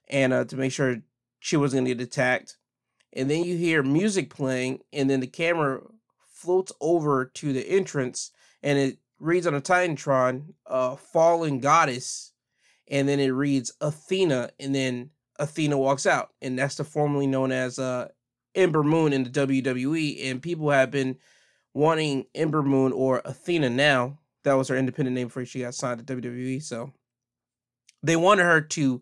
Anna 0.07 0.43
to 0.45 0.57
make 0.57 0.71
sure 0.71 1.03
she 1.39 1.55
wasn't 1.55 1.85
going 1.85 1.97
to 1.97 2.03
get 2.03 2.07
attacked 2.07 2.57
and 3.13 3.29
then 3.29 3.43
you 3.43 3.57
hear 3.57 3.81
music 3.83 4.29
playing, 4.29 4.81
and 4.93 5.09
then 5.09 5.19
the 5.21 5.27
camera 5.27 5.81
floats 6.31 6.71
over 6.79 7.25
to 7.25 7.51
the 7.51 7.67
entrance, 7.67 8.31
and 8.61 8.77
it 8.77 8.99
reads 9.19 9.47
on 9.47 9.55
a 9.55 9.61
Titantron, 9.61 10.53
uh, 10.65 10.95
fallen 10.95 11.59
goddess, 11.59 12.33
and 12.89 13.07
then 13.07 13.19
it 13.19 13.29
reads 13.29 13.73
Athena, 13.81 14.51
and 14.59 14.73
then 14.73 15.09
Athena 15.39 15.77
walks 15.77 16.05
out, 16.05 16.29
and 16.41 16.57
that's 16.57 16.75
the 16.75 16.83
formerly 16.83 17.27
known 17.27 17.51
as 17.51 17.79
uh, 17.79 18.07
Ember 18.55 18.83
Moon 18.83 19.13
in 19.13 19.23
the 19.23 19.29
WWE, 19.29 20.29
and 20.29 20.41
people 20.41 20.69
have 20.69 20.91
been 20.91 21.17
wanting 21.73 22.25
Ember 22.33 22.63
Moon 22.63 22.91
or 22.91 23.21
Athena 23.25 23.69
now. 23.69 24.19
That 24.43 24.53
was 24.53 24.69
her 24.69 24.77
independent 24.77 25.15
name 25.15 25.27
before 25.27 25.45
she 25.45 25.61
got 25.61 25.75
signed 25.75 26.05
to 26.05 26.15
WWE, 26.15 26.61
so 26.63 26.93
they 28.03 28.15
wanted 28.15 28.43
her 28.43 28.61
to 28.61 29.01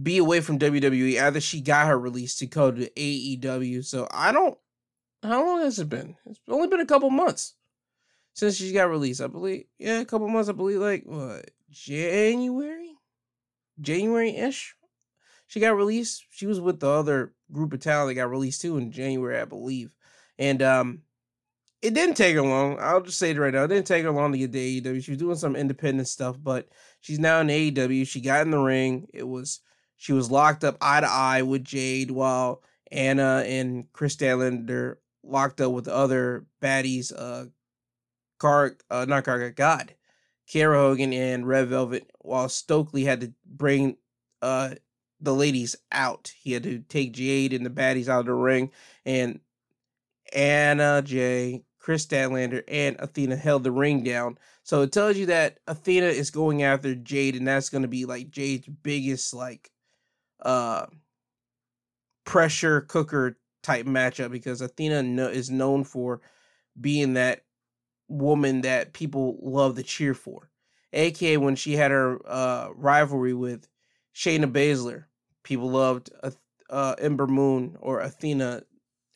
be 0.00 0.18
away 0.18 0.40
from 0.40 0.58
WWE 0.58 1.16
after 1.16 1.40
she 1.40 1.60
got 1.60 1.88
her 1.88 1.98
release 1.98 2.36
to 2.36 2.46
go 2.46 2.70
to 2.70 2.88
AEW. 2.90 3.84
So 3.84 4.06
I 4.10 4.30
don't. 4.32 4.56
How 5.22 5.44
long 5.44 5.60
has 5.62 5.78
it 5.78 5.88
been? 5.88 6.16
It's 6.26 6.40
only 6.48 6.68
been 6.68 6.80
a 6.80 6.86
couple 6.86 7.10
months 7.10 7.54
since 8.34 8.56
she 8.56 8.72
got 8.72 8.90
released. 8.90 9.20
I 9.20 9.26
believe. 9.26 9.64
Yeah, 9.78 10.00
a 10.00 10.04
couple 10.04 10.28
months. 10.28 10.48
I 10.48 10.52
believe 10.52 10.80
like 10.80 11.04
what 11.04 11.50
January, 11.70 12.92
January 13.80 14.36
ish. 14.36 14.74
She 15.46 15.60
got 15.60 15.76
released. 15.76 16.24
She 16.30 16.46
was 16.46 16.60
with 16.60 16.80
the 16.80 16.88
other 16.88 17.34
group 17.50 17.72
of 17.72 17.80
talent 17.80 18.08
that 18.10 18.14
got 18.14 18.30
released 18.30 18.60
too 18.60 18.76
in 18.76 18.92
January, 18.92 19.40
I 19.40 19.44
believe. 19.44 19.90
And 20.38 20.62
um, 20.62 21.02
it 21.82 21.94
didn't 21.94 22.16
take 22.16 22.34
her 22.34 22.42
long. 22.42 22.78
I'll 22.78 23.00
just 23.00 23.18
say 23.18 23.30
it 23.30 23.38
right 23.38 23.52
now. 23.52 23.64
It 23.64 23.68
didn't 23.68 23.86
take 23.86 24.04
her 24.04 24.10
long 24.10 24.32
to 24.32 24.38
get 24.38 24.52
to 24.52 24.58
AEW. 24.58 25.02
She 25.02 25.10
was 25.10 25.18
doing 25.18 25.36
some 25.36 25.56
independent 25.56 26.08
stuff, 26.08 26.36
but 26.40 26.68
she's 27.00 27.18
now 27.18 27.40
in 27.40 27.48
AEW. 27.48 28.06
She 28.06 28.20
got 28.20 28.42
in 28.42 28.50
the 28.50 28.58
ring. 28.58 29.08
It 29.12 29.26
was 29.26 29.60
she 29.96 30.12
was 30.12 30.30
locked 30.30 30.64
up 30.64 30.76
eye 30.80 31.00
to 31.00 31.10
eye 31.10 31.42
with 31.42 31.64
Jade 31.64 32.10
while 32.10 32.62
Anna 32.90 33.44
and 33.46 33.90
Kris 33.92 34.16
Statlander 34.16 34.96
locked 35.22 35.60
up 35.60 35.72
with 35.72 35.84
the 35.84 35.94
other 35.94 36.46
baddies, 36.62 37.12
uh, 37.16 37.46
Car, 38.40 38.76
uh, 38.90 39.04
not 39.08 39.24
Car, 39.24 39.50
God, 39.50 39.94
Kiera 40.48 40.74
Hogan 40.74 41.12
and 41.12 41.46
Red 41.46 41.68
Velvet, 41.68 42.10
while 42.18 42.48
Stokely 42.48 43.04
had 43.04 43.20
to 43.20 43.32
bring, 43.46 43.96
uh, 44.42 44.74
the 45.20 45.34
ladies 45.34 45.76
out. 45.92 46.32
He 46.42 46.52
had 46.52 46.62
to 46.64 46.80
take 46.80 47.12
Jade 47.12 47.52
and 47.52 47.64
the 47.64 47.70
baddies 47.70 48.08
out 48.08 48.20
of 48.20 48.26
the 48.26 48.34
ring, 48.34 48.72
and 49.04 49.40
Anna 50.32 51.02
Jay, 51.02 51.62
Kris 51.78 52.06
Statlander, 52.06 52.62
and 52.66 52.96
Athena 52.98 53.36
held 53.36 53.64
the 53.64 53.70
ring 53.70 54.02
down. 54.02 54.38
So 54.62 54.82
it 54.82 54.92
tells 54.92 55.16
you 55.16 55.26
that 55.26 55.58
Athena 55.66 56.06
is 56.06 56.30
going 56.30 56.62
after 56.62 56.94
Jade, 56.94 57.36
and 57.36 57.46
that's 57.46 57.68
going 57.68 57.82
to 57.82 57.88
be 57.88 58.04
like 58.06 58.30
Jade's 58.30 58.66
biggest 58.66 59.34
like 59.34 59.70
uh 60.42 60.86
pressure 62.24 62.80
cooker 62.82 63.36
type 63.62 63.84
matchup 63.84 64.30
because 64.30 64.60
Athena 64.60 65.02
no, 65.02 65.28
is 65.28 65.50
known 65.50 65.84
for 65.84 66.20
being 66.80 67.14
that 67.14 67.44
woman 68.10 68.62
that 68.62 68.92
people 68.92 69.38
love 69.40 69.76
to 69.76 69.82
cheer 69.82 70.14
for. 70.14 70.50
AKA 70.92 71.36
when 71.36 71.54
she 71.54 71.74
had 71.74 71.92
her 71.92 72.18
uh, 72.26 72.68
rivalry 72.74 73.32
with 73.32 73.68
Shayna 74.14 74.50
Baszler, 74.50 75.04
people 75.44 75.70
loved 75.70 76.10
uh, 76.68 76.94
Ember 76.98 77.26
Moon 77.26 77.76
or 77.80 78.00
Athena 78.00 78.62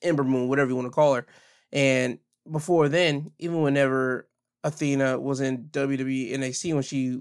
Ember 0.02 0.24
Moon, 0.24 0.48
whatever 0.48 0.70
you 0.70 0.76
want 0.76 0.86
to 0.86 0.92
call 0.92 1.14
her. 1.14 1.26
And 1.72 2.18
before 2.50 2.88
then, 2.88 3.32
even 3.38 3.62
whenever 3.62 4.28
Athena 4.62 5.18
was 5.18 5.40
in 5.40 5.64
WWE 5.72 6.32
NXT, 6.32 6.74
when 6.74 6.82
she 6.82 7.20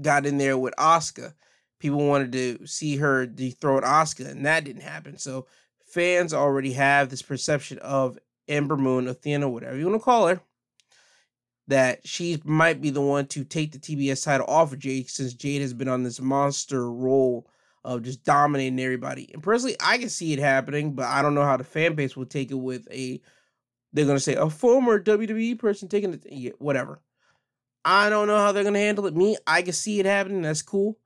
got 0.00 0.26
in 0.26 0.38
there 0.38 0.56
with 0.56 0.74
Asuka, 0.78 1.34
people 1.80 2.06
wanted 2.06 2.32
to 2.32 2.66
see 2.66 2.96
her 2.96 3.26
dethrone 3.26 3.82
Asuka, 3.82 4.30
and 4.30 4.46
that 4.46 4.64
didn't 4.64 4.82
happen. 4.82 5.18
So 5.18 5.46
fans 5.86 6.32
already 6.32 6.72
have 6.74 7.08
this 7.08 7.22
perception 7.22 7.78
of 7.78 8.18
Ember 8.48 8.76
Moon, 8.76 9.08
Athena, 9.08 9.48
whatever 9.48 9.76
you 9.76 9.86
want 9.88 10.00
to 10.00 10.04
call 10.04 10.28
her, 10.28 10.40
that 11.68 12.06
she 12.06 12.40
might 12.44 12.80
be 12.80 12.90
the 12.90 13.00
one 13.00 13.26
to 13.26 13.44
take 13.44 13.72
the 13.72 13.78
TBS 13.78 14.24
title 14.24 14.46
off 14.46 14.72
of 14.72 14.78
Jade 14.78 15.08
since 15.08 15.34
Jade 15.34 15.62
has 15.62 15.72
been 15.74 15.88
on 15.88 16.02
this 16.02 16.20
monster 16.20 16.90
role 16.90 17.48
of 17.84 18.02
just 18.02 18.24
dominating 18.24 18.80
everybody. 18.80 19.30
And 19.32 19.42
personally, 19.42 19.76
I 19.80 19.98
can 19.98 20.08
see 20.08 20.32
it 20.32 20.38
happening, 20.38 20.94
but 20.94 21.06
I 21.06 21.22
don't 21.22 21.34
know 21.34 21.44
how 21.44 21.56
the 21.56 21.64
fan 21.64 21.94
base 21.94 22.16
will 22.16 22.26
take 22.26 22.50
it 22.50 22.58
with 22.58 22.86
a 22.90 23.20
they're 23.92 24.06
gonna 24.06 24.20
say 24.20 24.34
a 24.34 24.48
former 24.48 25.02
WWE 25.02 25.58
person 25.58 25.88
taking 25.88 26.14
it, 26.14 26.24
yeah, 26.30 26.52
whatever. 26.58 27.00
I 27.84 28.10
don't 28.10 28.26
know 28.26 28.38
how 28.38 28.52
they're 28.52 28.64
gonna 28.64 28.78
handle 28.78 29.06
it. 29.06 29.16
Me, 29.16 29.36
I 29.46 29.62
can 29.62 29.72
see 29.72 30.00
it 30.00 30.06
happening. 30.06 30.42
That's 30.42 30.62
cool 30.62 30.98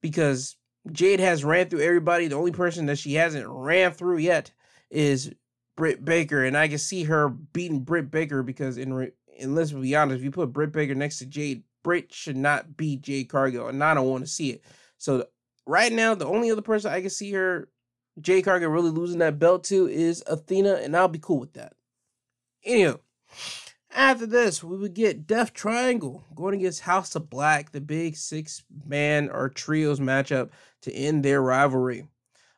because 0.00 0.56
Jade 0.90 1.20
has 1.20 1.44
ran 1.44 1.68
through 1.68 1.82
everybody. 1.82 2.28
The 2.28 2.36
only 2.36 2.52
person 2.52 2.86
that 2.86 2.98
she 2.98 3.14
hasn't 3.14 3.46
ran 3.48 3.92
through 3.92 4.18
yet 4.18 4.52
is 4.90 5.32
Britt 5.76 6.04
Baker, 6.04 6.44
and 6.44 6.56
I 6.56 6.68
can 6.68 6.78
see 6.78 7.04
her 7.04 7.28
beating 7.28 7.80
Britt 7.80 8.10
Baker 8.10 8.42
because 8.42 8.78
in 8.78 9.10
and 9.40 9.54
let's 9.54 9.72
be 9.72 9.94
honest, 9.96 10.18
if 10.18 10.24
you 10.24 10.30
put 10.30 10.52
Britt 10.52 10.72
Baker 10.72 10.94
next 10.94 11.18
to 11.18 11.26
Jade, 11.26 11.62
Britt 11.82 12.12
should 12.12 12.36
not 12.36 12.76
beat 12.76 13.02
Jade 13.02 13.28
Cargill, 13.28 13.68
and 13.68 13.82
I 13.82 13.94
don't 13.94 14.08
want 14.08 14.24
to 14.24 14.30
see 14.30 14.50
it. 14.50 14.62
So 14.98 15.26
right 15.66 15.92
now, 15.92 16.14
the 16.14 16.26
only 16.26 16.50
other 16.50 16.62
person 16.62 16.92
I 16.92 17.00
can 17.00 17.10
see 17.10 17.32
her 17.32 17.68
Jade 18.20 18.44
Cargill 18.44 18.70
really 18.70 18.90
losing 18.90 19.18
that 19.20 19.38
belt 19.38 19.64
to 19.64 19.88
is 19.88 20.22
Athena, 20.26 20.74
and 20.74 20.96
I'll 20.96 21.08
be 21.08 21.18
cool 21.18 21.40
with 21.40 21.54
that. 21.54 21.74
Anyway, 22.64 22.98
after 23.92 24.26
this, 24.26 24.62
we 24.62 24.76
would 24.76 24.94
get 24.94 25.26
Death 25.26 25.52
Triangle 25.52 26.24
going 26.34 26.54
against 26.54 26.80
House 26.80 27.14
of 27.14 27.30
Black, 27.30 27.72
the 27.72 27.80
big 27.80 28.16
six 28.16 28.62
man 28.86 29.30
or 29.30 29.48
trios 29.48 30.00
matchup 30.00 30.50
to 30.82 30.92
end 30.92 31.24
their 31.24 31.42
rivalry. 31.42 32.06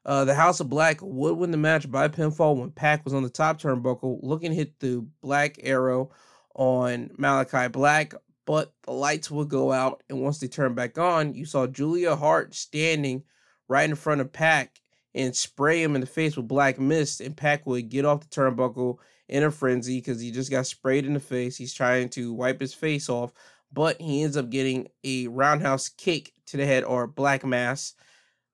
Uh, 0.05 0.25
the 0.25 0.35
House 0.35 0.59
of 0.59 0.69
Black 0.69 0.99
would 1.01 1.35
win 1.35 1.53
the 1.53 1.57
match 1.57 1.89
by 1.89 2.09
pinfall 2.09 2.57
when 2.57 2.73
Pac 2.73 3.05
was 3.05 3.15
on 3.15 3.23
the 3.23 3.31
top 3.31 3.61
turnbuckle, 3.61 4.19
looking 4.23 4.53
hit 4.53 4.81
the 4.81 5.07
black 5.21 5.61
arrow 5.63 6.11
on 6.55 7.11
Malakai 7.19 7.71
Black, 7.73 8.15
but 8.45 8.73
the 8.83 8.93
lights 8.93 9.31
would 9.31 9.49
go 9.49 9.73
out. 9.73 10.03
And 10.09 10.21
once 10.21 10.39
they 10.39 10.49
turned 10.49 10.77
back 10.77 10.99
on, 10.99 11.35
you 11.35 11.45
saw 11.45 11.67
Julia 11.67 12.17
Hart 12.17 12.55
standing 12.55 13.23
right 13.69 13.89
in 13.89 13.97
front 13.97 14.21
of 14.21 14.33
Pac 14.33 14.81
and 15.15 15.37
spray 15.37 15.83
him 15.83 15.95
in 15.95 16.01
the 16.01 16.07
face 16.07 16.37
with 16.37 16.49
black 16.49 16.79
mist. 16.79 17.21
And 17.21 17.37
Pac 17.37 17.67
would 17.67 17.89
get 17.89 18.05
off 18.05 18.21
the 18.21 18.27
turnbuckle 18.29 18.97
in 19.29 19.45
a 19.45 19.51
frenzy 19.51 19.99
because 19.99 20.21
he 20.21 20.31
just 20.31 20.51
got 20.51 20.67
sprayed 20.67 21.07
in 21.07 21.15
the 21.15 21.21
face. 21.21 21.57
He's 21.57 21.75
trying 21.75 22.09
to 22.11 22.33
wipe 22.33 22.61
his 22.61 22.75
face 22.75 23.09
off, 23.09 23.33
but 23.73 24.01
he 24.01 24.23
ends 24.23 24.37
up 24.37 24.51
getting 24.51 24.89
a 25.05 25.29
roundhouse 25.29 25.89
kick 25.89 26.33
to 26.47 26.57
the 26.57 26.67
head 26.67 26.85
or 26.85 27.07
black 27.07 27.45
mass 27.45 27.95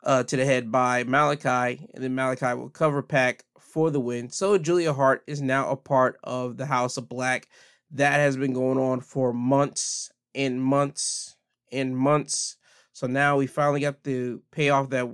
uh, 0.05 0.23
to 0.25 0.37
the 0.37 0.45
head 0.45 0.71
by 0.71 1.05
Malakai, 1.05 1.89
and 1.93 2.03
then 2.03 2.15
Malakai 2.15 2.57
will 2.57 2.69
cover 2.69 3.03
Pac 3.03 3.45
for 3.59 3.91
the 3.91 4.01
win. 4.01 4.31
So 4.31 4.57
Julia 4.59 4.93
Hart 4.93 5.23
is 5.27 5.43
now 5.43 5.71
a 5.71 5.77
part 5.77 6.19
of 6.23 6.57
the 6.57 6.67
House 6.67 6.97
of 6.97 7.09
Black. 7.09 7.49
That 7.93 8.15
has 8.15 8.37
been 8.37 8.53
going 8.53 8.79
on 8.79 9.01
for 9.01 9.33
months 9.33 10.11
and 10.35 10.63
months 10.63 11.37
and 11.73 11.97
months. 11.97 12.57
So 12.93 13.07
now 13.07 13.37
we 13.37 13.47
finally 13.47 13.81
got 13.81 14.03
the 14.03 14.41
payoff 14.51 14.91
that 14.91 15.09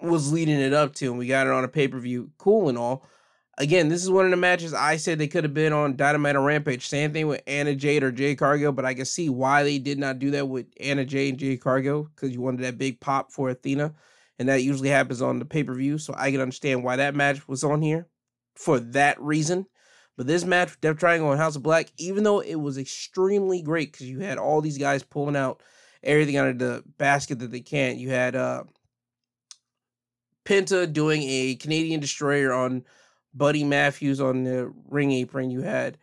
was 0.00 0.32
leading 0.32 0.60
it 0.60 0.72
up 0.72 0.94
to, 0.96 1.10
and 1.10 1.18
we 1.18 1.26
got 1.26 1.46
it 1.46 1.52
on 1.52 1.64
a 1.64 1.68
pay 1.68 1.88
per 1.88 1.98
view. 1.98 2.30
Cool 2.38 2.68
and 2.68 2.78
all. 2.78 3.06
Again, 3.58 3.90
this 3.90 4.02
is 4.02 4.10
one 4.10 4.24
of 4.24 4.30
the 4.30 4.38
matches 4.38 4.72
I 4.72 4.96
said 4.96 5.18
they 5.18 5.28
could 5.28 5.44
have 5.44 5.52
been 5.52 5.74
on 5.74 5.96
Dynamite 5.96 6.36
or 6.36 6.40
Rampage. 6.40 6.88
Same 6.88 7.12
thing 7.12 7.28
with 7.28 7.42
Anna 7.46 7.74
Jay 7.74 8.00
or 8.00 8.10
Jade 8.10 8.38
Cargill, 8.38 8.72
but 8.72 8.86
I 8.86 8.94
can 8.94 9.04
see 9.04 9.28
why 9.28 9.62
they 9.62 9.78
did 9.78 9.98
not 9.98 10.18
do 10.18 10.30
that 10.30 10.48
with 10.48 10.66
Anna 10.80 11.04
Jay 11.04 11.28
and 11.28 11.38
Jade 11.38 11.60
Cargill 11.60 12.04
because 12.04 12.32
you 12.32 12.40
wanted 12.40 12.62
that 12.62 12.78
big 12.78 12.98
pop 12.98 13.30
for 13.30 13.50
Athena, 13.50 13.94
and 14.38 14.48
that 14.48 14.62
usually 14.62 14.88
happens 14.88 15.20
on 15.20 15.38
the 15.38 15.44
pay 15.44 15.62
per 15.62 15.74
view. 15.74 15.98
So 15.98 16.14
I 16.16 16.30
can 16.30 16.40
understand 16.40 16.82
why 16.82 16.96
that 16.96 17.14
match 17.14 17.46
was 17.46 17.62
on 17.62 17.82
here 17.82 18.08
for 18.56 18.80
that 18.80 19.20
reason. 19.20 19.66
But 20.16 20.26
this 20.26 20.44
match, 20.44 20.78
Death 20.80 20.98
Triangle 20.98 21.30
and 21.30 21.40
House 21.40 21.56
of 21.56 21.62
Black, 21.62 21.90
even 21.96 22.22
though 22.22 22.40
it 22.40 22.56
was 22.56 22.76
extremely 22.76 23.62
great 23.62 23.92
because 23.92 24.08
you 24.08 24.20
had 24.20 24.38
all 24.38 24.60
these 24.60 24.78
guys 24.78 25.02
pulling 25.02 25.36
out 25.36 25.62
everything 26.02 26.36
out 26.36 26.48
of 26.48 26.58
the 26.58 26.84
basket 26.98 27.38
that 27.38 27.50
they 27.50 27.60
can. 27.60 27.98
You 27.98 28.10
had 28.10 28.36
uh 28.36 28.64
Penta 30.44 30.92
doing 30.92 31.22
a 31.22 31.54
Canadian 31.56 32.00
destroyer 32.00 32.52
on 32.52 32.84
Buddy 33.34 33.64
Matthews 33.64 34.20
on 34.20 34.44
the 34.44 34.72
ring 34.88 35.12
apron. 35.12 35.50
You 35.50 35.62
had 35.62 35.98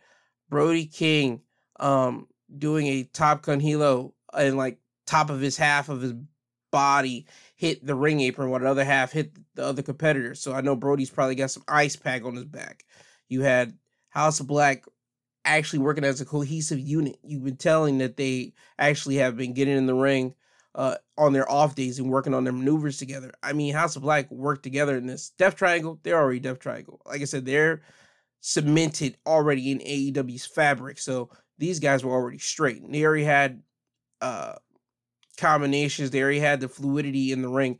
Brody 0.48 0.86
King 0.86 1.42
um, 1.78 2.26
doing 2.56 2.86
a 2.86 3.04
tope 3.04 3.42
con 3.42 3.60
hilo 3.60 4.14
and 4.32 4.56
like 4.56 4.78
top 5.06 5.30
of 5.30 5.40
his 5.40 5.56
half 5.56 5.88
of 5.88 6.00
his 6.00 6.14
body 6.70 7.26
hit 7.56 7.84
the 7.84 7.94
ring 7.94 8.20
apron 8.20 8.50
while 8.50 8.60
the 8.60 8.68
other 8.68 8.84
half 8.84 9.12
hit 9.12 9.32
the 9.54 9.64
other 9.64 9.82
competitor. 9.82 10.34
So 10.34 10.52
I 10.52 10.60
know 10.60 10.76
Brody's 10.76 11.10
probably 11.10 11.34
got 11.34 11.50
some 11.50 11.64
ice 11.68 11.96
pack 11.96 12.24
on 12.24 12.34
his 12.34 12.44
back. 12.44 12.84
You 13.28 13.42
had 13.42 13.76
House 14.10 14.40
of 14.40 14.46
Black 14.46 14.84
actually 15.44 15.78
working 15.80 16.04
as 16.04 16.20
a 16.20 16.26
cohesive 16.26 16.78
unit. 16.78 17.18
You've 17.22 17.44
been 17.44 17.56
telling 17.56 17.98
that 17.98 18.16
they 18.16 18.52
actually 18.78 19.16
have 19.16 19.36
been 19.36 19.54
getting 19.54 19.76
in 19.76 19.86
the 19.86 19.94
ring 19.94 20.34
uh, 20.74 20.96
on 21.18 21.32
their 21.32 21.50
off 21.50 21.74
days 21.74 21.98
and 21.98 22.10
working 22.10 22.34
on 22.34 22.44
their 22.44 22.52
maneuvers 22.52 22.98
together. 22.98 23.32
I 23.42 23.52
mean, 23.52 23.74
House 23.74 23.96
of 23.96 24.02
Black 24.02 24.30
worked 24.30 24.62
together 24.62 24.96
in 24.96 25.06
this 25.06 25.30
Death 25.30 25.56
Triangle. 25.56 25.98
They're 26.02 26.20
already 26.20 26.40
Death 26.40 26.60
Triangle. 26.60 27.00
Like 27.06 27.22
I 27.22 27.24
said, 27.24 27.44
they're 27.44 27.82
cemented 28.40 29.16
already 29.26 29.70
in 29.70 29.78
AEW's 29.78 30.46
fabric. 30.46 30.98
So 30.98 31.30
these 31.58 31.80
guys 31.80 32.04
were 32.04 32.12
already 32.12 32.38
straight. 32.38 32.82
And 32.82 32.94
they 32.94 33.04
already 33.04 33.24
had 33.24 33.62
uh, 34.20 34.54
combinations. 35.38 36.10
They 36.10 36.22
already 36.22 36.40
had 36.40 36.60
the 36.60 36.68
fluidity 36.68 37.32
in 37.32 37.42
the 37.42 37.48
ring. 37.48 37.78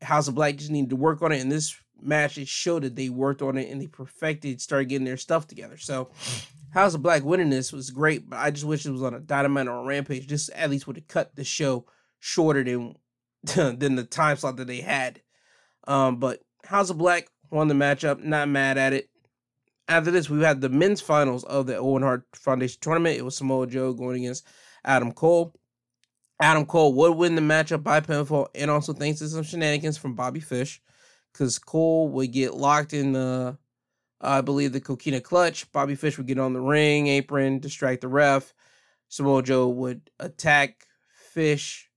House 0.00 0.28
of 0.28 0.34
Black 0.34 0.56
just 0.56 0.70
needed 0.70 0.90
to 0.90 0.96
work 0.96 1.22
on 1.22 1.32
it. 1.32 1.40
And 1.40 1.50
this 1.50 1.74
match, 2.00 2.38
it 2.38 2.48
showed 2.48 2.82
that 2.82 2.96
they 2.96 3.08
worked 3.08 3.42
on 3.42 3.56
it 3.56 3.70
and 3.70 3.80
they 3.80 3.86
perfected, 3.86 4.60
started 4.60 4.88
getting 4.88 5.04
their 5.04 5.16
stuff 5.16 5.46
together. 5.46 5.76
So 5.76 6.10
House 6.70 6.94
of 6.94 7.02
Black 7.02 7.24
winning 7.24 7.50
this 7.50 7.72
was 7.72 7.90
great, 7.90 8.28
but 8.28 8.38
I 8.38 8.50
just 8.50 8.64
wish 8.64 8.84
it 8.84 8.90
was 8.90 9.02
on 9.02 9.14
a 9.14 9.20
Dynamite 9.20 9.68
or 9.68 9.78
a 9.78 9.84
Rampage. 9.84 10.26
Just 10.26 10.50
at 10.50 10.70
least 10.70 10.86
would 10.86 10.96
have 10.96 11.08
cut 11.08 11.34
the 11.36 11.44
show 11.44 11.86
shorter 12.18 12.64
than 12.64 12.94
than 13.78 13.96
the 13.96 14.04
time 14.04 14.36
slot 14.36 14.56
that 14.56 14.66
they 14.66 14.80
had. 14.80 15.20
Um, 15.86 16.16
but 16.16 16.40
House 16.64 16.90
of 16.90 16.98
Black 16.98 17.28
won 17.50 17.68
the 17.68 17.74
matchup. 17.74 18.22
Not 18.22 18.48
mad 18.48 18.78
at 18.78 18.92
it. 18.92 19.08
After 19.88 20.10
this, 20.10 20.28
we 20.28 20.42
had 20.42 20.60
the 20.60 20.68
men's 20.68 21.00
finals 21.00 21.44
of 21.44 21.66
the 21.66 21.76
Owen 21.76 22.02
Hart 22.02 22.24
Foundation 22.34 22.78
tournament. 22.80 23.16
It 23.16 23.24
was 23.24 23.36
Samoa 23.36 23.66
Joe 23.66 23.94
going 23.94 24.22
against 24.22 24.46
Adam 24.84 25.12
Cole. 25.12 25.54
Adam 26.40 26.66
Cole 26.66 26.92
would 26.92 27.16
win 27.16 27.34
the 27.34 27.40
matchup 27.40 27.82
by 27.82 28.00
pinfall, 28.00 28.48
and 28.54 28.70
also 28.70 28.92
thanks 28.92 29.18
to 29.18 29.28
some 29.28 29.42
shenanigans 29.42 29.98
from 29.98 30.14
Bobby 30.14 30.40
Fish, 30.40 30.80
because 31.32 31.58
Cole 31.58 32.08
would 32.08 32.32
get 32.32 32.54
locked 32.54 32.92
in 32.92 33.12
the, 33.12 33.58
I 34.20 34.40
believe, 34.40 34.72
the 34.72 34.80
coquina 34.80 35.20
clutch. 35.20 35.70
Bobby 35.72 35.94
Fish 35.94 36.18
would 36.18 36.26
get 36.26 36.38
on 36.38 36.52
the 36.52 36.60
ring 36.60 37.06
apron, 37.06 37.58
distract 37.58 38.00
the 38.00 38.08
ref. 38.08 38.52
Samoa 39.08 39.42
Joe 39.42 39.68
would 39.68 40.10
attack 40.18 40.84
Fish 41.32 41.88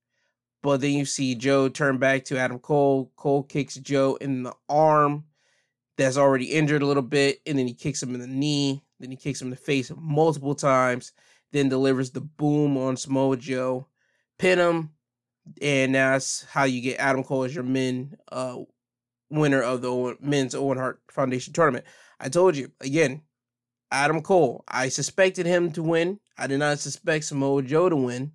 but 0.62 0.82
then 0.82 0.92
you 0.92 1.06
see 1.06 1.36
Joe 1.36 1.70
turn 1.70 1.98
back 1.98 2.26
to 2.26 2.38
Adam 2.38 2.60
Cole. 2.60 3.12
Cole 3.16 3.44
kicks 3.44 3.76
Joe 3.76 4.16
in 4.22 4.44
the 4.44 4.54
arm 4.70 5.26
that's 5.98 6.18
already 6.18 6.46
injured 6.46 6.82
a 6.82 6.86
little 6.86 7.04
bit, 7.04 7.42
and 7.46 7.58
then 7.58 7.68
he 7.68 7.74
kicks 7.74 8.02
him 8.02 8.14
in 8.14 8.22
the 8.22 8.28
knee. 8.28 8.84
Then 9.00 9.12
he 9.12 9.18
kicks 9.18 9.42
him 9.42 9.48
in 9.48 9.52
the 9.52 9.58
face 9.58 9.92
multiple 9.96 10.56
times. 10.56 11.14
Then 11.52 11.70
delivers 11.70 12.12
the 12.12 12.22
boom 12.22 12.78
on 12.78 12.96
Samoa 12.96 13.38
Joe, 13.38 13.88
pin 14.38 14.60
him, 14.60 14.92
and 15.62 15.96
that's 15.96 16.46
how 16.46 16.64
you 16.64 16.82
get 16.82 17.00
Adam 17.00 17.24
Cole 17.24 17.44
as 17.44 17.54
your 17.54 17.64
men 17.64 18.16
uh, 18.32 18.58
winner 19.32 19.62
of 19.62 19.82
the 19.82 20.18
men's 20.20 20.54
Owen 20.54 20.78
Hart 20.78 21.02
Foundation 21.12 21.54
tournament. 21.54 21.86
I 22.20 22.30
told 22.30 22.56
you 22.56 22.72
again, 22.82 23.24
Adam 23.92 24.22
Cole. 24.22 24.64
I 24.68 24.90
suspected 24.90 25.46
him 25.46 25.72
to 25.72 25.84
win. 25.84 26.20
I 26.38 26.48
did 26.48 26.60
not 26.60 26.80
suspect 26.80 27.26
Samoa 27.26 27.64
Joe 27.64 27.90
to 27.90 27.96
win. 27.96 28.34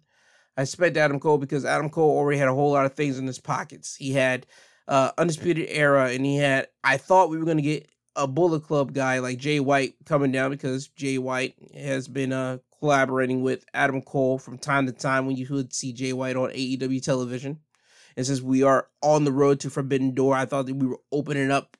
I 0.56 0.64
suspect 0.64 0.96
Adam 0.96 1.20
Cole 1.20 1.38
because 1.38 1.64
Adam 1.64 1.90
Cole 1.90 2.16
already 2.16 2.38
had 2.38 2.48
a 2.48 2.54
whole 2.54 2.72
lot 2.72 2.86
of 2.86 2.94
things 2.94 3.18
in 3.18 3.26
his 3.26 3.38
pockets. 3.38 3.94
He 3.96 4.12
had 4.12 4.46
uh, 4.88 5.12
Undisputed 5.18 5.66
Era, 5.68 6.10
and 6.10 6.24
he 6.24 6.36
had. 6.36 6.68
I 6.82 6.96
thought 6.96 7.30
we 7.30 7.38
were 7.38 7.44
going 7.44 7.58
to 7.58 7.62
get 7.62 7.88
a 8.14 8.26
Bullet 8.26 8.62
Club 8.62 8.94
guy 8.94 9.18
like 9.18 9.38
Jay 9.38 9.60
White 9.60 9.94
coming 10.06 10.32
down 10.32 10.50
because 10.50 10.88
Jay 10.88 11.18
White 11.18 11.54
has 11.74 12.08
been 12.08 12.32
uh, 12.32 12.58
collaborating 12.78 13.42
with 13.42 13.64
Adam 13.74 14.00
Cole 14.00 14.38
from 14.38 14.58
time 14.58 14.86
to 14.86 14.92
time 14.92 15.26
when 15.26 15.36
you 15.36 15.46
would 15.50 15.74
see 15.74 15.92
Jay 15.92 16.12
White 16.12 16.36
on 16.36 16.50
AEW 16.50 17.02
television. 17.02 17.60
And 18.16 18.26
since 18.26 18.40
we 18.40 18.62
are 18.62 18.88
on 19.02 19.24
the 19.24 19.32
road 19.32 19.60
to 19.60 19.70
Forbidden 19.70 20.14
Door, 20.14 20.34
I 20.36 20.46
thought 20.46 20.66
that 20.66 20.76
we 20.76 20.86
were 20.86 21.00
opening 21.12 21.50
up 21.50 21.76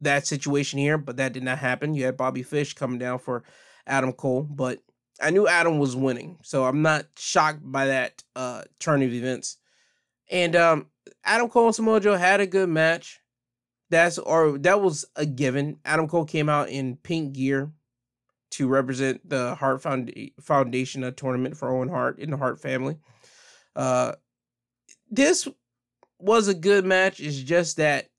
that 0.00 0.26
situation 0.26 0.78
here, 0.78 0.96
but 0.96 1.16
that 1.16 1.32
did 1.32 1.42
not 1.42 1.58
happen. 1.58 1.94
You 1.94 2.04
had 2.04 2.16
Bobby 2.16 2.42
Fish 2.42 2.74
coming 2.74 2.98
down 2.98 3.18
for 3.18 3.42
Adam 3.86 4.12
Cole, 4.12 4.42
but 4.42 4.78
I 5.20 5.30
knew 5.30 5.46
Adam 5.46 5.78
was 5.78 5.96
winning, 5.96 6.38
so 6.42 6.64
I'm 6.64 6.82
not 6.82 7.06
shocked 7.18 7.60
by 7.62 7.86
that 7.86 8.22
uh, 8.34 8.62
turn 8.78 9.02
of 9.02 9.12
events. 9.12 9.58
And 10.30 10.56
um, 10.56 10.86
Adam 11.24 11.48
Cole 11.48 11.66
and 11.66 11.74
Samoa 11.74 12.00
Joe 12.00 12.16
had 12.16 12.40
a 12.40 12.46
good 12.46 12.68
match. 12.68 13.20
That's 13.90 14.18
or 14.18 14.56
that 14.58 14.80
was 14.80 15.04
a 15.16 15.26
given. 15.26 15.78
Adam 15.84 16.06
Cole 16.06 16.24
came 16.24 16.48
out 16.48 16.68
in 16.68 16.96
pink 16.96 17.32
gear 17.32 17.72
to 18.52 18.68
represent 18.68 19.28
the 19.28 19.56
Hart 19.56 19.82
Foundation 19.82 21.04
a 21.04 21.12
tournament 21.12 21.56
for 21.56 21.70
Owen 21.70 21.88
Hart 21.88 22.18
in 22.20 22.30
the 22.30 22.36
Hart 22.36 22.60
family. 22.60 22.98
Uh, 23.74 24.12
this 25.10 25.48
was 26.20 26.48
a 26.48 26.54
good 26.54 26.84
match. 26.84 27.20
It's 27.20 27.38
just 27.38 27.76
that 27.78 28.10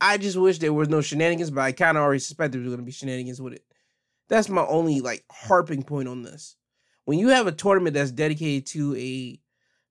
I 0.00 0.18
just 0.18 0.36
wish 0.36 0.58
there 0.58 0.72
was 0.72 0.88
no 0.88 1.00
shenanigans, 1.00 1.50
but 1.50 1.62
I 1.62 1.72
kind 1.72 1.96
of 1.96 2.02
already 2.02 2.20
suspected 2.20 2.58
there 2.58 2.64
was 2.64 2.74
going 2.74 2.80
to 2.80 2.86
be 2.86 2.92
shenanigans 2.92 3.40
with 3.40 3.54
it. 3.54 3.64
That's 4.28 4.48
my 4.48 4.64
only 4.66 5.00
like 5.00 5.24
harping 5.30 5.82
point 5.82 6.08
on 6.08 6.22
this. 6.22 6.56
When 7.04 7.18
you 7.18 7.28
have 7.28 7.46
a 7.46 7.52
tournament 7.52 7.94
that's 7.94 8.10
dedicated 8.10 8.66
to 8.68 8.96
a 8.96 9.40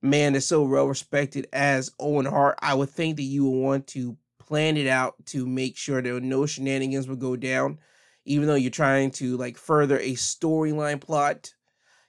man 0.01 0.33
that's 0.33 0.45
so 0.45 0.63
well 0.63 0.87
respected 0.87 1.47
as 1.53 1.91
Owen 1.99 2.25
Hart, 2.25 2.59
I 2.61 2.73
would 2.73 2.89
think 2.89 3.15
that 3.17 3.23
you 3.23 3.45
would 3.45 3.59
want 3.59 3.87
to 3.87 4.17
plan 4.39 4.77
it 4.77 4.87
out 4.87 5.15
to 5.27 5.45
make 5.45 5.77
sure 5.77 6.01
there 6.01 6.19
no 6.19 6.45
shenanigans 6.45 7.07
would 7.07 7.19
go 7.19 7.35
down. 7.35 7.79
Even 8.25 8.47
though 8.47 8.55
you're 8.55 8.71
trying 8.71 9.11
to 9.11 9.37
like 9.37 9.57
further 9.57 9.99
a 9.99 10.13
storyline 10.13 11.01
plot, 11.01 11.53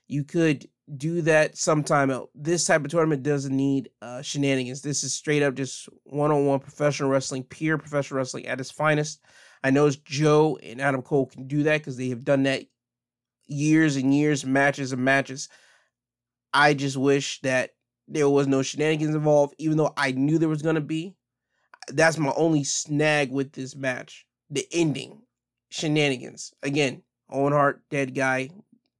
you 0.07 0.23
could 0.23 0.67
do 0.97 1.21
that 1.23 1.57
sometime 1.57 2.11
else. 2.11 2.29
This 2.35 2.65
type 2.65 2.85
of 2.85 2.91
tournament 2.91 3.23
doesn't 3.23 3.55
need 3.55 3.89
uh, 4.01 4.21
shenanigans. 4.21 4.81
This 4.81 5.03
is 5.03 5.13
straight 5.13 5.41
up 5.43 5.55
just 5.55 5.89
one 6.03 6.31
on 6.31 6.45
one 6.45 6.59
professional 6.59 7.09
wrestling, 7.09 7.43
pure 7.43 7.77
professional 7.77 8.17
wrestling 8.17 8.45
at 8.45 8.59
its 8.59 8.71
finest. 8.71 9.21
I 9.63 9.71
know 9.71 9.89
Joe 9.89 10.59
and 10.61 10.79
Adam 10.79 11.01
Cole 11.01 11.25
can 11.25 11.47
do 11.47 11.63
that 11.63 11.79
because 11.79 11.97
they 11.97 12.09
have 12.09 12.23
done 12.23 12.43
that 12.43 12.63
years 13.47 13.95
and 13.95 14.13
years, 14.13 14.45
matches 14.45 14.91
and 14.91 15.03
matches. 15.03 15.49
I 16.53 16.73
just 16.73 16.97
wish 16.97 17.41
that 17.41 17.71
there 18.07 18.29
was 18.29 18.47
no 18.47 18.61
shenanigans 18.61 19.15
involved, 19.15 19.55
even 19.57 19.77
though 19.77 19.93
I 19.97 20.11
knew 20.11 20.37
there 20.37 20.49
was 20.49 20.61
going 20.61 20.75
to 20.75 20.81
be. 20.81 21.15
That's 21.87 22.17
my 22.17 22.31
only 22.35 22.63
snag 22.63 23.31
with 23.31 23.53
this 23.53 23.75
match. 23.75 24.25
The 24.49 24.67
ending. 24.71 25.21
Shenanigans. 25.69 26.53
Again, 26.63 27.01
Owen 27.29 27.51
Hart, 27.51 27.81
dead 27.89 28.15
guy, 28.15 28.49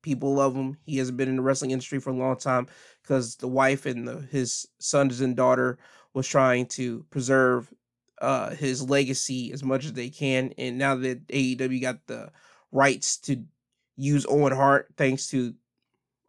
People 0.06 0.36
love 0.36 0.56
him. 0.56 0.78
He 0.86 0.98
hasn't 0.98 1.18
been 1.18 1.30
in 1.30 1.38
the 1.38 1.42
wrestling 1.42 1.72
industry 1.72 2.00
for 2.00 2.12
a 2.12 2.16
long 2.16 2.38
time 2.38 2.68
because 3.02 3.38
the 3.38 3.48
wife 3.48 3.88
and 3.88 4.08
the, 4.08 4.22
his 4.22 4.68
sons 4.78 5.20
and 5.20 5.36
daughter 5.36 5.80
was 6.14 6.28
trying 6.28 6.68
to 6.68 7.04
preserve 7.10 7.74
uh, 8.22 8.52
his 8.52 8.88
legacy 8.88 9.52
as 9.52 9.64
much 9.64 9.84
as 9.84 9.94
they 9.94 10.12
can. 10.12 10.54
And 10.60 10.78
now 10.78 10.94
that 10.94 11.28
AEW 11.30 11.82
got 11.82 12.06
the 12.06 12.32
rights 12.72 13.18
to 13.22 13.46
use 13.98 14.28
Owen 14.30 14.54
Hart, 14.54 14.90
thanks 14.96 15.26
to 15.32 15.56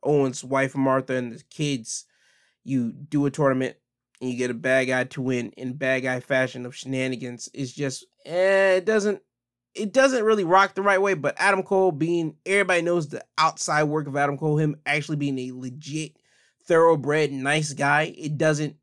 Owen's 0.02 0.42
wife 0.42 0.74
Martha 0.74 1.14
and 1.14 1.32
the 1.32 1.44
kids, 1.50 2.06
you 2.64 2.92
do 2.92 3.26
a 3.26 3.30
tournament 3.30 3.76
and 4.22 4.30
you 4.30 4.38
get 4.38 4.50
a 4.50 4.54
bad 4.54 4.86
guy 4.86 5.04
to 5.04 5.20
win 5.20 5.50
in 5.50 5.74
bad 5.74 6.00
guy 6.00 6.20
fashion 6.20 6.64
of 6.64 6.74
shenanigans. 6.74 7.50
It's 7.52 7.72
just 7.72 8.06
eh, 8.24 8.76
it 8.76 8.86
doesn't 8.86 9.20
it 9.76 9.92
doesn't 9.92 10.24
really 10.24 10.44
rock 10.44 10.74
the 10.74 10.82
right 10.82 11.00
way, 11.00 11.14
but 11.14 11.34
Adam 11.38 11.62
Cole 11.62 11.92
being 11.92 12.36
everybody 12.46 12.82
knows 12.82 13.08
the 13.08 13.24
outside 13.38 13.84
work 13.84 14.06
of 14.06 14.16
Adam 14.16 14.38
Cole, 14.38 14.56
him 14.56 14.76
actually 14.86 15.16
being 15.16 15.38
a 15.38 15.52
legit, 15.52 16.16
thoroughbred, 16.64 17.32
nice 17.32 17.72
guy, 17.72 18.14
it 18.16 18.38
doesn't 18.38 18.76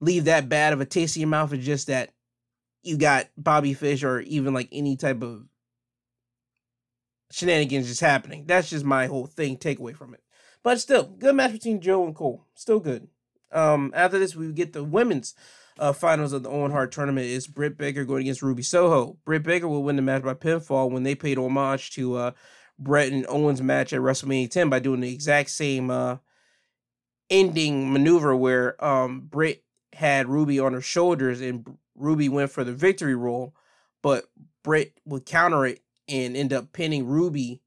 leave 0.00 0.24
that 0.24 0.48
bad 0.48 0.72
of 0.72 0.80
a 0.80 0.86
taste 0.86 1.16
in 1.16 1.20
your 1.20 1.28
mouth. 1.28 1.52
It's 1.52 1.64
just 1.64 1.88
that 1.88 2.10
you 2.82 2.96
got 2.96 3.28
Bobby 3.36 3.74
Fish 3.74 4.02
or 4.02 4.20
even 4.20 4.54
like 4.54 4.68
any 4.72 4.96
type 4.96 5.22
of 5.22 5.44
shenanigans 7.30 7.88
just 7.88 8.00
happening. 8.00 8.44
That's 8.46 8.70
just 8.70 8.84
my 8.84 9.06
whole 9.06 9.26
thing 9.26 9.56
takeaway 9.56 9.94
from 9.94 10.14
it. 10.14 10.22
But 10.62 10.80
still, 10.80 11.04
good 11.04 11.34
match 11.34 11.52
between 11.52 11.80
Joe 11.80 12.04
and 12.04 12.14
Cole. 12.14 12.46
Still 12.54 12.80
good. 12.80 13.08
Um, 13.52 13.92
after 13.94 14.18
this, 14.18 14.36
we 14.36 14.52
get 14.52 14.72
the 14.72 14.84
women's 14.84 15.34
uh, 15.80 15.92
finals 15.92 16.32
of 16.32 16.42
the 16.42 16.50
Owen 16.50 16.70
Hart 16.70 16.92
tournament 16.92 17.26
is 17.26 17.46
Britt 17.46 17.78
Baker 17.78 18.04
going 18.04 18.22
against 18.22 18.42
Ruby 18.42 18.62
Soho. 18.62 19.16
Britt 19.24 19.42
Baker 19.42 19.66
will 19.66 19.82
win 19.82 19.96
the 19.96 20.02
match 20.02 20.22
by 20.22 20.34
pinfall 20.34 20.90
when 20.90 21.02
they 21.02 21.14
paid 21.14 21.38
homage 21.38 21.90
to 21.92 22.16
uh, 22.16 22.30
Bret 22.78 23.10
and 23.10 23.26
Owens 23.28 23.62
match 23.62 23.92
at 23.92 24.00
WrestleMania 24.00 24.50
10 24.50 24.68
by 24.68 24.78
doing 24.78 25.00
the 25.00 25.12
exact 25.12 25.50
same 25.50 25.90
uh, 25.90 26.18
ending 27.30 27.92
maneuver 27.92 28.36
where 28.36 28.82
um, 28.84 29.22
Britt 29.22 29.64
had 29.94 30.28
Ruby 30.28 30.60
on 30.60 30.74
her 30.74 30.82
shoulders 30.82 31.40
and 31.40 31.66
Ruby 31.94 32.28
went 32.28 32.50
for 32.50 32.62
the 32.62 32.72
victory 32.72 33.14
roll, 33.14 33.54
but 34.02 34.24
Britt 34.62 34.92
would 35.06 35.24
counter 35.24 35.64
it 35.64 35.80
and 36.08 36.36
end 36.36 36.52
up 36.52 36.72
pinning 36.72 37.06
Ruby, 37.06 37.62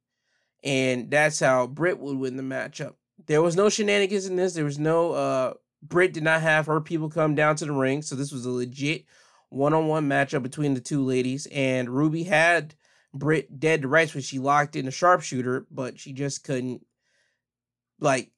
and 0.63 1.09
that's 1.09 1.39
how 1.39 1.65
Britt 1.65 1.99
would 1.99 2.17
win 2.17 2.37
the 2.37 2.43
matchup. 2.43 2.93
There 3.25 3.41
was 3.41 3.55
no 3.55 3.69
shenanigans 3.69 4.25
in 4.25 4.35
this. 4.35 4.53
There 4.53 4.65
was 4.65 4.79
no 4.79 5.13
uh, 5.13 5.53
Britt 5.83 6.13
did 6.13 6.23
not 6.23 6.41
have 6.41 6.65
her 6.65 6.81
people 6.81 7.09
come 7.09 7.35
down 7.35 7.55
to 7.57 7.65
the 7.65 7.73
ring, 7.73 8.01
so 8.01 8.15
this 8.15 8.31
was 8.31 8.45
a 8.45 8.49
legit 8.49 9.05
one-on-one 9.49 10.07
matchup 10.07 10.41
between 10.41 10.73
the 10.73 10.81
two 10.81 11.03
ladies. 11.03 11.45
And 11.51 11.89
Ruby 11.89 12.23
had 12.23 12.73
Britt 13.13 13.59
dead 13.59 13.83
to 13.83 13.87
rights 13.87 14.13
when 14.13 14.23
she 14.23 14.39
locked 14.39 14.75
in 14.75 14.85
the 14.85 14.91
sharpshooter, 14.91 15.67
but 15.69 15.99
she 15.99 16.13
just 16.13 16.43
couldn't, 16.43 16.85
like, 17.99 18.31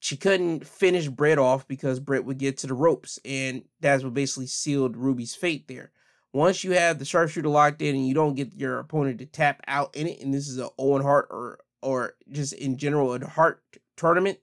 she 0.00 0.16
couldn't 0.16 0.66
finish 0.66 1.08
Britt 1.08 1.38
off 1.38 1.68
because 1.68 2.00
Britt 2.00 2.24
would 2.24 2.38
get 2.38 2.56
to 2.58 2.66
the 2.66 2.74
ropes, 2.74 3.18
and 3.24 3.62
that's 3.80 4.02
what 4.02 4.14
basically 4.14 4.46
sealed 4.46 4.96
Ruby's 4.96 5.34
fate 5.34 5.68
there. 5.68 5.92
Once 6.32 6.64
you 6.64 6.72
have 6.72 6.98
the 6.98 7.04
sharpshooter 7.04 7.48
locked 7.48 7.82
in 7.82 7.94
and 7.94 8.08
you 8.08 8.14
don't 8.14 8.34
get 8.34 8.54
your 8.54 8.78
opponent 8.78 9.18
to 9.18 9.26
tap 9.26 9.60
out 9.66 9.94
in 9.94 10.06
it, 10.06 10.20
and 10.20 10.32
this 10.32 10.48
is 10.48 10.58
a 10.58 10.70
Owen 10.78 11.02
Hart 11.02 11.26
or 11.30 11.58
or 11.82 12.14
just 12.30 12.52
in 12.52 12.76
general 12.76 13.12
a 13.12 13.26
Hart 13.26 13.62
tournament, 13.96 14.38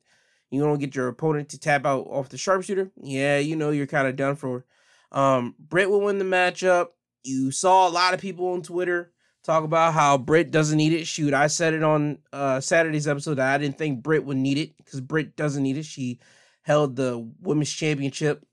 you 0.49 0.61
don't 0.61 0.79
get 0.79 0.95
your 0.95 1.07
opponent 1.07 1.49
to 1.49 1.59
tap 1.59 1.85
out 1.85 2.07
off 2.07 2.29
the 2.29 2.37
sharpshooter, 2.37 2.91
yeah, 3.01 3.37
you 3.37 3.55
know 3.55 3.71
you're 3.71 3.87
kind 3.87 4.07
of 4.07 4.15
done 4.15 4.35
for. 4.35 4.65
Um, 5.11 5.55
Britt 5.59 5.89
will 5.89 6.01
win 6.01 6.19
the 6.19 6.25
matchup. 6.25 6.87
You 7.23 7.51
saw 7.51 7.87
a 7.87 7.91
lot 7.91 8.13
of 8.13 8.21
people 8.21 8.47
on 8.49 8.61
Twitter 8.61 9.11
talk 9.43 9.63
about 9.63 9.93
how 9.93 10.17
Britt 10.17 10.51
doesn't 10.51 10.77
need 10.77 10.93
it. 10.93 11.07
Shoot, 11.07 11.33
I 11.33 11.47
said 11.47 11.73
it 11.73 11.83
on 11.83 12.19
uh, 12.31 12.59
Saturday's 12.59 13.07
episode 13.07 13.35
that 13.35 13.53
I 13.53 13.57
didn't 13.57 13.77
think 13.77 14.03
Britt 14.03 14.25
would 14.25 14.37
need 14.37 14.57
it 14.57 14.77
because 14.77 15.01
Britt 15.01 15.35
doesn't 15.35 15.63
need 15.63 15.77
it. 15.77 15.85
She 15.85 16.19
held 16.61 16.95
the 16.95 17.29
women's 17.41 17.71
championship 17.71 18.45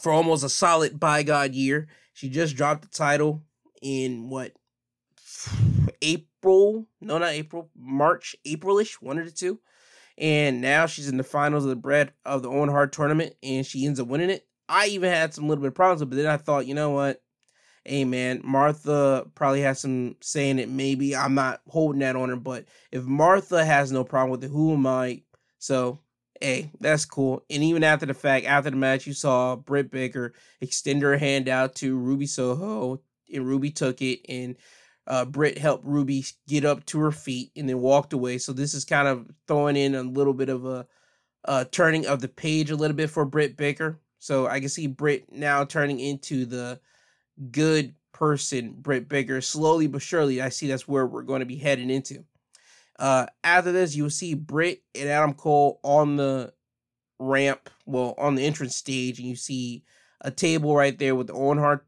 for 0.00 0.12
almost 0.12 0.44
a 0.44 0.48
solid 0.48 0.98
by 0.98 1.22
God 1.22 1.54
year. 1.54 1.88
She 2.12 2.28
just 2.28 2.56
dropped 2.56 2.82
the 2.82 2.88
title 2.88 3.42
in 3.82 4.28
what 4.28 4.52
April? 6.00 6.86
No, 7.00 7.18
not 7.18 7.30
April. 7.30 7.70
March, 7.76 8.36
Aprilish, 8.46 8.94
one 8.94 9.18
of 9.18 9.24
the 9.24 9.32
two 9.32 9.60
and 10.18 10.60
now 10.60 10.86
she's 10.86 11.08
in 11.08 11.16
the 11.16 11.24
finals 11.24 11.64
of 11.64 11.70
the 11.70 11.76
bread 11.76 12.12
of 12.24 12.42
the 12.42 12.48
Owen 12.48 12.68
Hart 12.68 12.92
tournament, 12.92 13.34
and 13.42 13.66
she 13.66 13.86
ends 13.86 14.00
up 14.00 14.08
winning 14.08 14.30
it. 14.30 14.46
I 14.68 14.86
even 14.86 15.10
had 15.10 15.34
some 15.34 15.48
little 15.48 15.62
bit 15.62 15.68
of 15.68 15.74
problems, 15.74 16.04
but 16.04 16.16
then 16.16 16.26
I 16.26 16.36
thought, 16.36 16.66
you 16.66 16.74
know 16.74 16.90
what? 16.90 17.20
Hey 17.84 18.04
man, 18.04 18.40
Martha 18.42 19.26
probably 19.34 19.60
has 19.60 19.80
some 19.80 20.16
saying 20.22 20.58
it. 20.58 20.70
Maybe 20.70 21.14
I'm 21.14 21.34
not 21.34 21.60
holding 21.68 22.00
that 22.00 22.16
on 22.16 22.30
her, 22.30 22.36
but 22.36 22.64
if 22.90 23.04
Martha 23.04 23.62
has 23.62 23.92
no 23.92 24.04
problem 24.04 24.30
with 24.30 24.44
it, 24.44 24.50
who 24.50 24.72
am 24.72 24.86
I? 24.86 25.22
So 25.58 25.98
hey, 26.40 26.70
that's 26.80 27.04
cool. 27.04 27.44
And 27.50 27.62
even 27.62 27.84
after 27.84 28.06
the 28.06 28.14
fact, 28.14 28.46
after 28.46 28.70
the 28.70 28.76
match, 28.76 29.06
you 29.06 29.12
saw 29.12 29.56
Britt 29.56 29.90
Baker 29.90 30.32
extend 30.60 31.02
her 31.02 31.16
hand 31.16 31.48
out 31.48 31.74
to 31.76 31.96
Ruby 31.96 32.26
Soho, 32.26 33.00
and 33.32 33.46
Ruby 33.46 33.70
took 33.70 34.00
it, 34.02 34.20
and 34.28 34.56
uh, 35.06 35.24
Britt 35.24 35.58
helped 35.58 35.84
Ruby 35.86 36.24
get 36.48 36.64
up 36.64 36.84
to 36.86 37.00
her 37.00 37.12
feet 37.12 37.50
and 37.56 37.68
then 37.68 37.80
walked 37.80 38.12
away. 38.12 38.38
So 38.38 38.52
this 38.52 38.74
is 38.74 38.84
kind 38.84 39.08
of 39.08 39.30
throwing 39.46 39.76
in 39.76 39.94
a 39.94 40.02
little 40.02 40.32
bit 40.32 40.48
of 40.48 40.64
a, 40.64 40.86
a 41.44 41.64
turning 41.66 42.06
of 42.06 42.20
the 42.20 42.28
page 42.28 42.70
a 42.70 42.76
little 42.76 42.96
bit 42.96 43.10
for 43.10 43.24
Britt 43.24 43.56
Baker. 43.56 44.00
So 44.18 44.46
I 44.46 44.60
can 44.60 44.70
see 44.70 44.86
Britt 44.86 45.30
now 45.30 45.64
turning 45.64 46.00
into 46.00 46.46
the 46.46 46.80
good 47.50 47.94
person, 48.12 48.74
Britt 48.78 49.08
Baker, 49.08 49.40
slowly 49.42 49.86
but 49.86 50.00
surely. 50.00 50.40
I 50.40 50.48
see 50.48 50.68
that's 50.68 50.88
where 50.88 51.06
we're 51.06 51.22
going 51.22 51.40
to 51.40 51.46
be 51.46 51.56
heading 51.56 51.90
into. 51.90 52.24
Uh, 52.98 53.26
after 53.42 53.72
this, 53.72 53.94
you 53.94 54.04
will 54.04 54.10
see 54.10 54.34
Britt 54.34 54.82
and 54.94 55.08
Adam 55.08 55.34
Cole 55.34 55.80
on 55.82 56.16
the 56.16 56.54
ramp, 57.18 57.68
well, 57.84 58.14
on 58.16 58.36
the 58.36 58.46
entrance 58.46 58.76
stage, 58.76 59.18
and 59.18 59.28
you 59.28 59.36
see 59.36 59.82
a 60.20 60.30
table 60.30 60.74
right 60.74 60.98
there 60.98 61.14
with 61.14 61.26
the 61.26 61.34
Owen 61.34 61.58
Hart 61.58 61.84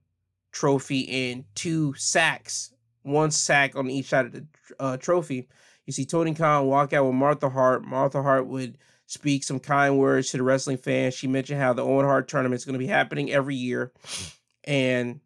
trophy 0.52 1.31
and 1.31 1.44
two 1.55 1.94
sacks 1.94 2.72
one 3.07 3.31
sack 3.31 3.77
on 3.77 3.88
each 3.88 4.07
side 4.07 4.27
of 4.27 4.33
the 4.33 4.47
uh, 4.79 4.97
trophy. 4.97 5.49
You 5.87 5.92
see 5.92 6.05
Tony 6.05 6.35
Khan 6.35 6.66
walk 6.66 6.92
out 6.92 7.07
with 7.07 7.14
Martha 7.14 7.49
Hart. 7.49 7.85
Martha 7.85 8.23
Hart 8.23 8.47
would 8.47 8.79
speak 9.07 9.45
some 9.45 9.61
kind 9.61 9.99
words 9.99 10.31
to 10.31 10.37
the 10.37 10.42
wrestling 10.42 10.79
fans. 10.79 11.14
She 11.14 11.29
mentioned 11.29 11.61
how 11.61 11.73
the 11.73 11.85
Owen 11.85 12.05
Hart 12.05 12.29
tournament 12.29 12.61
is 12.61 12.64
going 12.64 12.75
to 12.75 12.79
be 12.79 12.88
happening 12.88 13.31
every 13.31 13.55
year, 13.55 13.92
and 14.64 15.21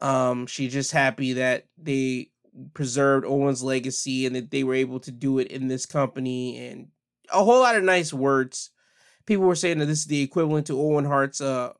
um, 0.00 0.46
she's 0.46 0.72
just 0.72 0.92
happy 0.92 1.34
that 1.34 1.66
they 1.76 2.30
preserved 2.74 3.26
Owen's 3.26 3.62
legacy 3.62 4.26
and 4.26 4.34
that 4.34 4.50
they 4.50 4.64
were 4.64 4.74
able 4.74 5.00
to 5.00 5.12
do 5.12 5.38
it 5.38 5.48
in 5.48 5.68
this 5.68 5.86
company 5.86 6.58
and 6.58 6.88
a 7.32 7.44
whole 7.44 7.60
lot 7.60 7.76
of 7.76 7.84
nice 7.84 8.12
words. 8.12 8.70
People 9.26 9.44
were 9.44 9.54
saying 9.54 9.78
that 9.78 9.86
this 9.86 10.00
is 10.00 10.06
the 10.06 10.22
equivalent 10.22 10.66
to 10.66 10.80
Owen 10.80 11.04
Hart's 11.04 11.40
uh, 11.40 11.72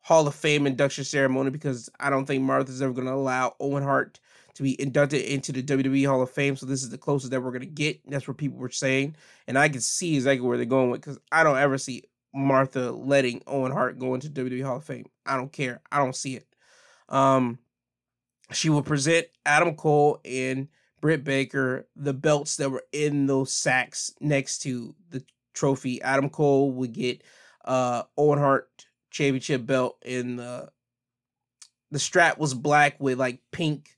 Hall 0.00 0.26
of 0.26 0.34
Fame 0.34 0.66
induction 0.66 1.04
ceremony 1.04 1.50
because 1.50 1.90
I 1.98 2.10
don't 2.10 2.26
think 2.26 2.42
Martha's 2.42 2.80
ever 2.80 2.92
going 2.92 3.06
to 3.06 3.12
allow 3.12 3.54
Owen 3.60 3.82
Hart 3.82 4.20
to 4.54 4.62
be 4.62 4.80
inducted 4.80 5.22
into 5.22 5.52
the 5.52 5.62
WWE 5.62 6.06
Hall 6.06 6.22
of 6.22 6.30
Fame. 6.30 6.56
So 6.56 6.66
this 6.66 6.82
is 6.82 6.90
the 6.90 6.98
closest 6.98 7.30
that 7.30 7.40
we're 7.40 7.52
gonna 7.52 7.66
get. 7.66 8.00
That's 8.08 8.28
what 8.28 8.36
people 8.36 8.58
were 8.58 8.70
saying, 8.70 9.16
and 9.46 9.58
I 9.58 9.68
can 9.68 9.80
see 9.80 10.14
exactly 10.16 10.46
where 10.46 10.56
they're 10.56 10.66
going 10.66 10.90
with 10.90 11.00
because 11.00 11.18
I 11.32 11.44
don't 11.44 11.58
ever 11.58 11.78
see 11.78 12.04
Martha 12.34 12.90
letting 12.90 13.42
Owen 13.46 13.72
Hart 13.72 13.98
go 13.98 14.14
into 14.14 14.28
WWE 14.28 14.64
Hall 14.64 14.76
of 14.76 14.84
Fame. 14.84 15.06
I 15.24 15.36
don't 15.36 15.52
care. 15.52 15.80
I 15.90 15.98
don't 15.98 16.16
see 16.16 16.36
it. 16.36 16.46
Um, 17.08 17.58
she 18.52 18.68
will 18.68 18.82
present 18.82 19.26
Adam 19.46 19.74
Cole 19.74 20.20
and 20.24 20.68
Britt 21.00 21.24
Baker 21.24 21.86
the 21.94 22.14
belts 22.14 22.56
that 22.56 22.70
were 22.70 22.84
in 22.92 23.26
those 23.26 23.52
sacks 23.52 24.14
next 24.20 24.60
to 24.60 24.94
the 25.10 25.22
trophy. 25.52 26.00
Adam 26.02 26.30
Cole 26.30 26.72
would 26.72 26.92
get 26.92 27.22
uh 27.64 28.02
Owen 28.16 28.38
Hart 28.38 28.86
championship 29.10 29.64
belt 29.64 29.96
in 30.04 30.36
the 30.36 30.70
the 31.90 31.98
strap 31.98 32.38
was 32.38 32.54
black 32.54 32.98
with 32.98 33.18
like 33.18 33.40
pink 33.52 33.93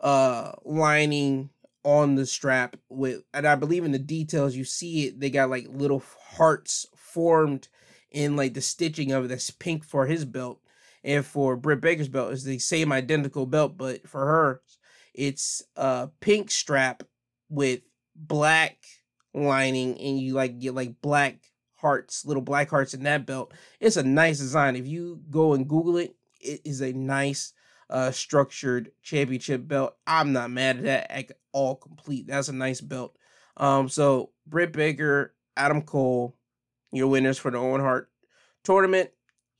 uh 0.00 0.52
lining 0.64 1.50
on 1.86 2.16
the 2.16 2.26
strap 2.26 2.76
with 2.88 3.22
and 3.32 3.46
I 3.46 3.54
believe 3.54 3.84
in 3.84 3.92
the 3.92 3.98
details 3.98 4.56
you 4.56 4.64
see 4.64 5.06
it 5.06 5.20
they 5.20 5.30
got 5.30 5.50
like 5.50 5.66
little 5.70 6.02
hearts 6.32 6.86
formed 6.96 7.68
in 8.10 8.34
like 8.34 8.54
the 8.54 8.60
stitching 8.60 9.12
of 9.12 9.24
it 9.24 9.28
that's 9.28 9.50
pink 9.50 9.84
for 9.84 10.06
his 10.06 10.24
belt 10.24 10.60
and 11.04 11.24
for 11.24 11.56
Britt 11.56 11.80
Baker's 11.80 12.08
belt. 12.08 12.32
Is 12.32 12.42
the 12.42 12.58
same 12.58 12.90
identical 12.90 13.46
belt 13.46 13.78
but 13.78 14.08
for 14.08 14.26
her 14.26 14.62
it's 15.14 15.62
a 15.76 16.08
pink 16.20 16.50
strap 16.50 17.04
with 17.48 17.80
black 18.16 18.78
lining 19.32 19.96
and 20.00 20.18
you 20.18 20.34
like 20.34 20.58
get 20.58 20.74
like 20.74 21.00
black 21.00 21.38
hearts 21.76 22.26
little 22.26 22.42
black 22.42 22.68
hearts 22.68 22.94
in 22.94 23.04
that 23.04 23.26
belt. 23.26 23.54
It's 23.78 23.96
a 23.96 24.02
nice 24.02 24.38
design. 24.38 24.74
If 24.74 24.88
you 24.88 25.20
go 25.30 25.54
and 25.54 25.68
google 25.68 25.98
it 25.98 26.16
it 26.40 26.62
is 26.64 26.80
a 26.80 26.92
nice 26.92 27.52
uh 27.90 28.10
structured 28.10 28.90
championship 29.02 29.66
belt. 29.66 29.96
I'm 30.06 30.32
not 30.32 30.50
mad 30.50 30.78
at 30.78 30.84
that 30.84 31.10
at 31.10 31.32
all 31.52 31.76
complete. 31.76 32.26
That's 32.26 32.48
a 32.48 32.52
nice 32.52 32.80
belt. 32.80 33.16
Um 33.56 33.88
so 33.88 34.30
britt 34.46 34.72
baker 34.72 35.34
adam 35.56 35.82
cole 35.82 36.36
your 36.92 37.08
winners 37.08 37.38
for 37.38 37.50
the 37.50 37.58
owen 37.58 37.80
hart 37.80 38.10
tournament. 38.64 39.10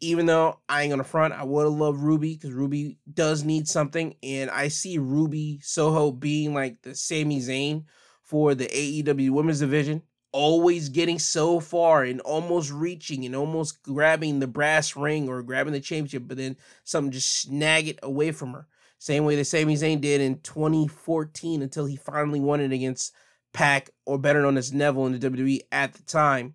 Even 0.00 0.26
though 0.26 0.60
i 0.68 0.82
ain't 0.82 0.90
gonna 0.90 1.02
front 1.02 1.32
i 1.32 1.42
would 1.42 1.64
have 1.64 1.72
loved 1.72 1.98
ruby 2.00 2.34
because 2.34 2.52
ruby 2.52 2.98
does 3.14 3.44
need 3.44 3.66
something 3.66 4.14
and 4.22 4.50
i 4.50 4.68
see 4.68 4.98
ruby 4.98 5.58
soho 5.62 6.12
being 6.12 6.52
like 6.52 6.82
the 6.82 6.94
Sami 6.94 7.40
Zayn 7.40 7.84
for 8.22 8.54
the 8.54 8.66
aew 8.66 9.30
women's 9.30 9.60
division 9.60 10.02
always 10.32 10.88
getting 10.88 11.18
so 11.18 11.60
far 11.60 12.02
and 12.02 12.20
almost 12.20 12.70
reaching 12.70 13.24
and 13.24 13.34
almost 13.34 13.82
grabbing 13.82 14.40
the 14.40 14.46
brass 14.46 14.96
ring 14.96 15.28
or 15.28 15.42
grabbing 15.42 15.72
the 15.72 15.80
championship, 15.80 16.24
but 16.26 16.36
then 16.36 16.56
something 16.84 17.12
just 17.12 17.40
snag 17.42 17.88
it 17.88 17.98
away 18.02 18.32
from 18.32 18.52
her. 18.52 18.66
Same 18.98 19.24
way 19.24 19.36
that 19.36 19.44
Sami 19.44 19.74
Zayn 19.74 20.00
did 20.00 20.20
in 20.20 20.40
2014 20.40 21.62
until 21.62 21.86
he 21.86 21.96
finally 21.96 22.40
won 22.40 22.60
it 22.60 22.72
against 22.72 23.12
Pac, 23.52 23.90
or 24.04 24.18
better 24.18 24.42
known 24.42 24.56
as 24.56 24.72
Neville 24.72 25.06
in 25.06 25.18
the 25.18 25.30
WWE 25.30 25.60
at 25.72 25.94
the 25.94 26.02
time. 26.02 26.54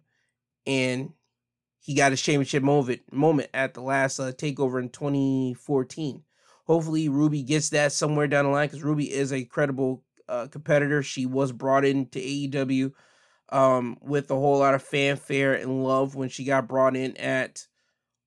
And 0.65 1.13
he 1.79 1.95
got 1.95 2.11
his 2.11 2.21
championship 2.21 2.61
moment, 2.61 3.01
moment 3.11 3.49
at 3.53 3.73
the 3.73 3.81
last 3.81 4.19
uh, 4.19 4.31
takeover 4.31 4.79
in 4.79 4.89
2014. 4.89 6.23
Hopefully, 6.65 7.09
Ruby 7.09 7.41
gets 7.41 7.69
that 7.69 7.91
somewhere 7.91 8.27
down 8.27 8.45
the 8.45 8.51
line 8.51 8.67
because 8.67 8.83
Ruby 8.83 9.11
is 9.11 9.33
a 9.33 9.43
credible 9.43 10.03
uh, 10.29 10.47
competitor. 10.47 11.01
She 11.01 11.25
was 11.25 11.51
brought 11.51 11.85
into 11.85 12.19
AEW 12.19 12.93
um, 13.51 13.97
with 14.01 14.31
a 14.31 14.35
whole 14.35 14.59
lot 14.59 14.73
of 14.73 14.83
fanfare 14.83 15.53
and 15.53 15.83
love 15.83 16.15
when 16.15 16.29
she 16.29 16.43
got 16.43 16.67
brought 16.67 16.95
in 16.95 17.17
at 17.17 17.67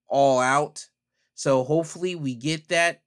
All 0.07 0.41
Out. 0.41 0.87
So 1.35 1.65
hopefully 1.65 2.15
we 2.15 2.35
get 2.35 2.69
that 2.69 3.03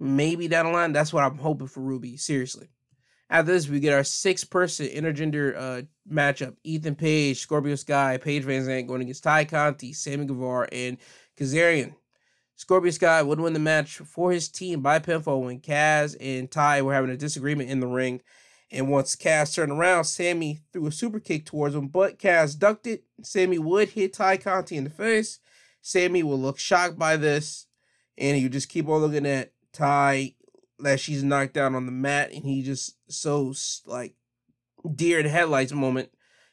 maybe 0.00 0.48
down 0.48 0.66
the 0.66 0.72
line. 0.72 0.92
That's 0.92 1.12
what 1.12 1.24
I'm 1.24 1.38
hoping 1.38 1.68
for 1.68 1.80
Ruby. 1.80 2.16
Seriously. 2.16 2.68
After 3.30 3.52
this, 3.52 3.66
we 3.68 3.80
get 3.80 3.94
our 3.94 4.04
six 4.04 4.44
person 4.44 4.86
intergender 4.88 5.56
uh, 5.56 5.82
matchup 6.10 6.56
Ethan 6.64 6.96
Page, 6.96 7.38
Scorpio 7.38 7.76
Sky, 7.76 8.18
Paige 8.18 8.44
VanZant 8.44 8.86
going 8.86 9.00
against 9.00 9.24
Tay 9.24 9.46
Conti, 9.46 9.94
Sammy 9.94 10.26
Guevara, 10.26 10.68
and 10.70 10.98
Kazarian. 11.38 11.94
Scorpio 12.56 12.90
Sky 12.90 13.22
would 13.22 13.40
win 13.40 13.54
the 13.54 13.58
match 13.58 13.96
for 13.98 14.32
his 14.32 14.48
team 14.48 14.82
by 14.82 14.98
pinfall 14.98 15.44
when 15.44 15.60
Kaz 15.60 16.14
and 16.20 16.50
Tay 16.50 16.82
were 16.82 16.92
having 16.92 17.10
a 17.10 17.16
disagreement 17.16 17.70
in 17.70 17.80
the 17.80 17.86
ring. 17.86 18.20
And 18.72 18.88
once 18.88 19.14
Kaz 19.14 19.54
turned 19.54 19.70
around, 19.70 20.04
Sammy 20.04 20.62
threw 20.72 20.86
a 20.86 20.92
super 20.92 21.20
kick 21.20 21.44
towards 21.44 21.74
him, 21.74 21.88
but 21.88 22.18
Kaz 22.18 22.58
ducked 22.58 22.86
it. 22.86 23.04
Sammy 23.22 23.58
would 23.58 23.90
hit 23.90 24.14
Tay 24.14 24.38
Conti 24.38 24.78
in 24.78 24.84
the 24.84 24.90
face. 24.90 25.40
Sammy 25.82 26.22
will 26.22 26.40
look 26.40 26.58
shocked 26.58 26.98
by 26.98 27.18
this, 27.18 27.66
and 28.16 28.34
he 28.36 28.48
just 28.48 28.70
keep 28.70 28.88
on 28.88 29.02
looking 29.02 29.26
at 29.26 29.52
Tay 29.74 30.36
that 30.78 31.00
she's 31.00 31.22
knocked 31.22 31.52
down 31.52 31.74
on 31.74 31.84
the 31.84 31.92
mat, 31.92 32.32
and 32.32 32.44
he 32.44 32.62
just 32.62 32.96
so 33.12 33.52
like 33.84 34.14
deer 34.94 35.20
in 35.20 35.26
headlights 35.26 35.72
moment. 35.72 36.10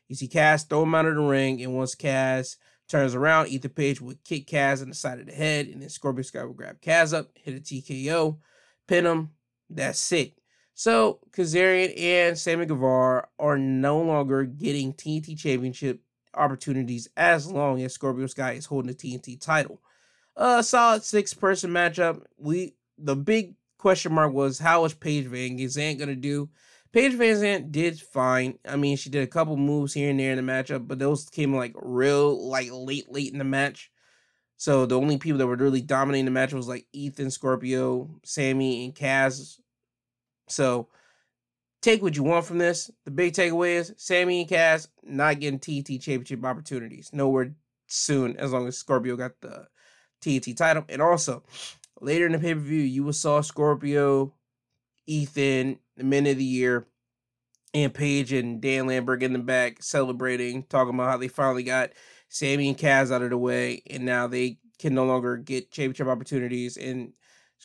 You 0.10 0.16
see 0.16 0.28
Kaz 0.28 0.68
throw 0.68 0.84
him 0.84 0.96
out 0.96 1.06
of 1.06 1.16
the 1.16 1.22
ring, 1.22 1.62
and 1.62 1.74
once 1.74 1.96
Kaz 1.96 2.58
turns 2.90 3.16
around, 3.16 3.48
Ethan 3.48 3.72
Page 3.72 4.02
would 4.02 4.24
kick 4.26 4.48
Kaz 4.48 4.84
in 4.84 4.90
the 4.90 4.96
side 4.96 5.20
of 5.20 5.28
the 5.28 5.32
head, 5.32 5.68
and 5.68 5.82
then 5.82 5.90
Scorpio 5.90 6.24
Sky 6.24 6.44
would 6.44 6.58
grab 6.58 6.82
Kaz 6.82 7.18
up, 7.18 7.30
hit 7.36 7.56
a 7.56 7.60
TKO, 7.62 8.40
pin 8.88 9.06
him. 9.06 9.30
That's 9.70 10.12
it. 10.12 10.34
So 10.80 11.20
Kazarian 11.32 11.94
and 12.00 12.40
Sammy 12.40 12.66
Guevara 12.66 13.28
are 13.38 13.58
no 13.58 14.02
longer 14.02 14.46
getting 14.46 14.94
TNT 14.94 15.38
Championship 15.38 16.00
opportunities 16.34 17.10
as 17.18 17.52
long 17.52 17.82
as 17.82 17.94
Scorpio 17.94 18.28
Sky 18.28 18.54
is 18.54 18.66
holding 18.66 18.88
the 18.88 18.96
TNT 18.96 19.42
title. 19.42 19.82
A 20.38 20.64
solid 20.64 21.04
six 21.04 21.34
person 21.34 21.72
matchup. 21.72 22.24
We 22.38 22.76
the 22.98 23.18
big 23.18 23.56
question 23.78 24.14
mark 24.14 24.32
was 24.32 24.58
how 24.58 24.86
is 24.86 24.94
Paige 24.94 25.26
Van 25.26 25.58
Zant 25.58 26.00
gonna 26.00 26.16
do? 26.16 26.48
Paige 26.94 27.16
Van 27.16 27.36
Zant 27.36 27.72
did 27.74 28.00
fine. 28.00 28.58
I 28.66 28.78
mean, 28.78 28.96
she 28.96 29.10
did 29.10 29.24
a 29.24 29.28
couple 29.28 29.58
moves 29.58 29.94
here 29.94 30.10
and 30.10 30.18
there 30.22 30.32
in 30.32 30.46
the 30.46 30.50
matchup, 30.50 30.88
but 30.88 30.98
those 30.98 31.30
came 31.30 31.54
like 31.54 31.74
real 31.76 32.48
like 32.48 32.70
late, 32.72 33.12
late 33.12 33.34
in 33.34 33.40
the 33.40 33.44
match. 33.44 33.92
So 34.56 34.86
the 34.86 34.98
only 34.98 35.18
people 35.18 35.40
that 35.40 35.48
were 35.48 35.58
really 35.58 35.82
dominating 35.82 36.24
the 36.24 36.32
match 36.32 36.54
was 36.54 36.70
like 36.70 36.88
Ethan, 36.94 37.32
Scorpio, 37.32 38.10
Sammy, 38.24 38.86
and 38.86 38.96
Kaz 38.96 39.60
so 40.50 40.88
take 41.82 42.02
what 42.02 42.16
you 42.16 42.24
want 42.24 42.46
from 42.46 42.58
this. 42.58 42.92
The 43.06 43.12
big 43.12 43.34
takeaway 43.34 43.76
is 43.76 43.94
Sammy 43.98 44.42
and 44.42 44.50
Kaz 44.50 44.88
not 45.04 45.40
getting 45.40 45.60
TNT 45.60 46.02
championship 46.02 46.44
opportunities. 46.44 47.10
Nowhere 47.14 47.54
soon, 47.88 48.38
as 48.38 48.52
long 48.52 48.68
as 48.68 48.78
Scorpio 48.78 49.16
got 49.16 49.40
the 49.42 49.68
TNT 50.22 50.56
title. 50.56 50.86
And 50.90 51.02
also, 51.02 51.44
later 52.02 52.26
in 52.26 52.34
the 52.34 52.40
pay 52.40 52.54
per 52.54 52.60
view, 52.60 52.82
you 52.82 53.04
will 53.04 53.14
saw 53.14 53.42
Scorpio, 53.42 54.34
Ethan, 55.08 55.80
the 55.98 56.04
men 56.04 56.28
of 56.28 56.38
the 56.38 56.44
year, 56.44 56.86
and 57.74 57.94
Paige 57.94 58.34
and 58.34 58.62
Dan 58.62 58.88
Lambert 58.88 59.24
in 59.24 59.34
the 59.34 59.40
back 59.40 59.82
celebrating, 59.82 60.64
talking 60.64 60.94
about 60.94 61.12
how 61.12 61.18
they 61.18 61.28
finally 61.28 61.64
got 61.64 61.92
Sammy 62.30 62.70
and 62.70 62.78
Kaz 62.78 63.12
out 63.12 63.22
of 63.22 63.30
the 63.30 63.38
way, 63.38 63.82
and 63.90 64.06
now 64.06 64.28
they 64.28 64.58
can 64.78 64.94
no 64.94 65.06
longer 65.06 65.38
get 65.38 65.72
championship 65.72 66.08
opportunities. 66.08 66.78
And 66.78 67.14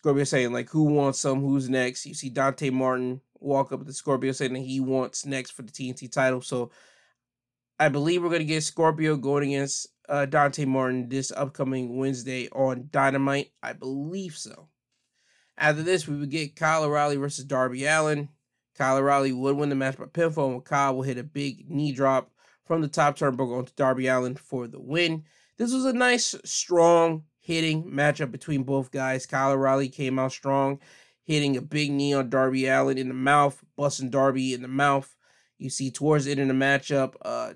Scorpio 0.05 0.25
saying 0.25 0.53
like, 0.53 0.69
"Who 0.69 0.83
wants 0.83 1.19
some? 1.19 1.41
Who's 1.41 1.71
next?" 1.71 2.05
You 2.05 2.13
see 2.13 2.29
Dante 2.29 2.69
Martin 2.69 3.23
walk 3.41 3.73
up 3.73 3.87
to 3.87 3.93
Scorpio 3.95 4.33
saying 4.33 4.53
that 4.53 4.59
he 4.59 4.79
wants 4.79 5.25
next 5.25 5.53
for 5.53 5.63
the 5.63 5.73
TNT 5.73 6.13
title. 6.13 6.43
So 6.43 6.71
I 7.81 7.89
believe 7.89 8.23
we're 8.23 8.29
gonna 8.29 8.45
get 8.45 8.63
Scorpio 8.65 9.17
going 9.17 9.55
against 9.55 9.89
uh, 10.11 10.27
Dante 10.27 10.67
Martin 10.67 11.09
this 11.09 11.33
upcoming 11.33 11.97
Wednesday 11.97 12.51
on 12.51 12.91
Dynamite. 12.93 13.53
I 13.63 13.73
believe 13.73 14.37
so. 14.37 14.69
After 15.57 15.83
this, 15.83 16.07
we 16.07 16.19
would 16.19 16.31
get 16.31 16.55
Kyle 16.55 16.85
O'Reilly 16.85 17.17
versus 17.17 17.47
Darby 17.47 17.87
Allin. 17.87 18.29
Kyle 18.77 18.99
O'Reilly 18.99 19.33
would 19.33 19.57
win 19.57 19.71
the 19.71 19.75
match 19.75 19.97
by 19.97 20.05
pinfall, 20.05 20.53
and 20.53 20.65
Kyle 20.67 20.97
will 20.97 21.03
hit 21.03 21.17
a 21.17 21.25
big 21.25 21.71
knee 21.71 21.93
drop 21.93 22.31
from 22.67 22.83
the 22.83 22.89
top 22.89 23.17
turnbuckle 23.17 23.57
onto 23.57 23.73
Darby 23.75 24.09
Allin 24.09 24.35
for 24.35 24.69
the 24.69 24.83
win. 24.83 25.25
This 25.57 25.73
was 25.73 25.87
a 25.87 25.95
nice, 25.95 26.35
strong 26.45 27.25
hitting 27.45 27.85
matchup 27.85 28.33
between 28.33 28.63
both 28.63 28.91
guys. 28.91 29.27
Kyle 29.27 29.53
O'Reilly 29.53 29.91
came 29.91 30.19
out 30.19 30.33
strong, 30.33 30.81
hitting 31.25 31.59
a 31.59 31.61
big 31.61 31.91
knee 31.91 32.15
on 32.15 32.31
Darby 32.31 32.67
Allin 32.67 32.97
in 32.97 33.09
the 33.09 33.15
mouth, 33.15 33.63
busting 33.77 34.09
Darby 34.09 34.55
in 34.55 34.63
the 34.63 34.69
mouth. 34.69 35.15
You 35.59 35.69
see 35.69 35.91
towards 35.91 36.25
the 36.25 36.31
end 36.31 36.41
of 36.41 36.49
the 36.49 36.55
matchup, 36.55 37.15
uh, 37.23 37.53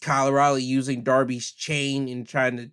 Kyle 0.00 0.28
O'Reilly 0.28 0.62
using 0.62 1.02
Darby's 1.02 1.50
chain 1.50 2.08
and 2.08 2.26
trying 2.26 2.56
to 2.58 2.70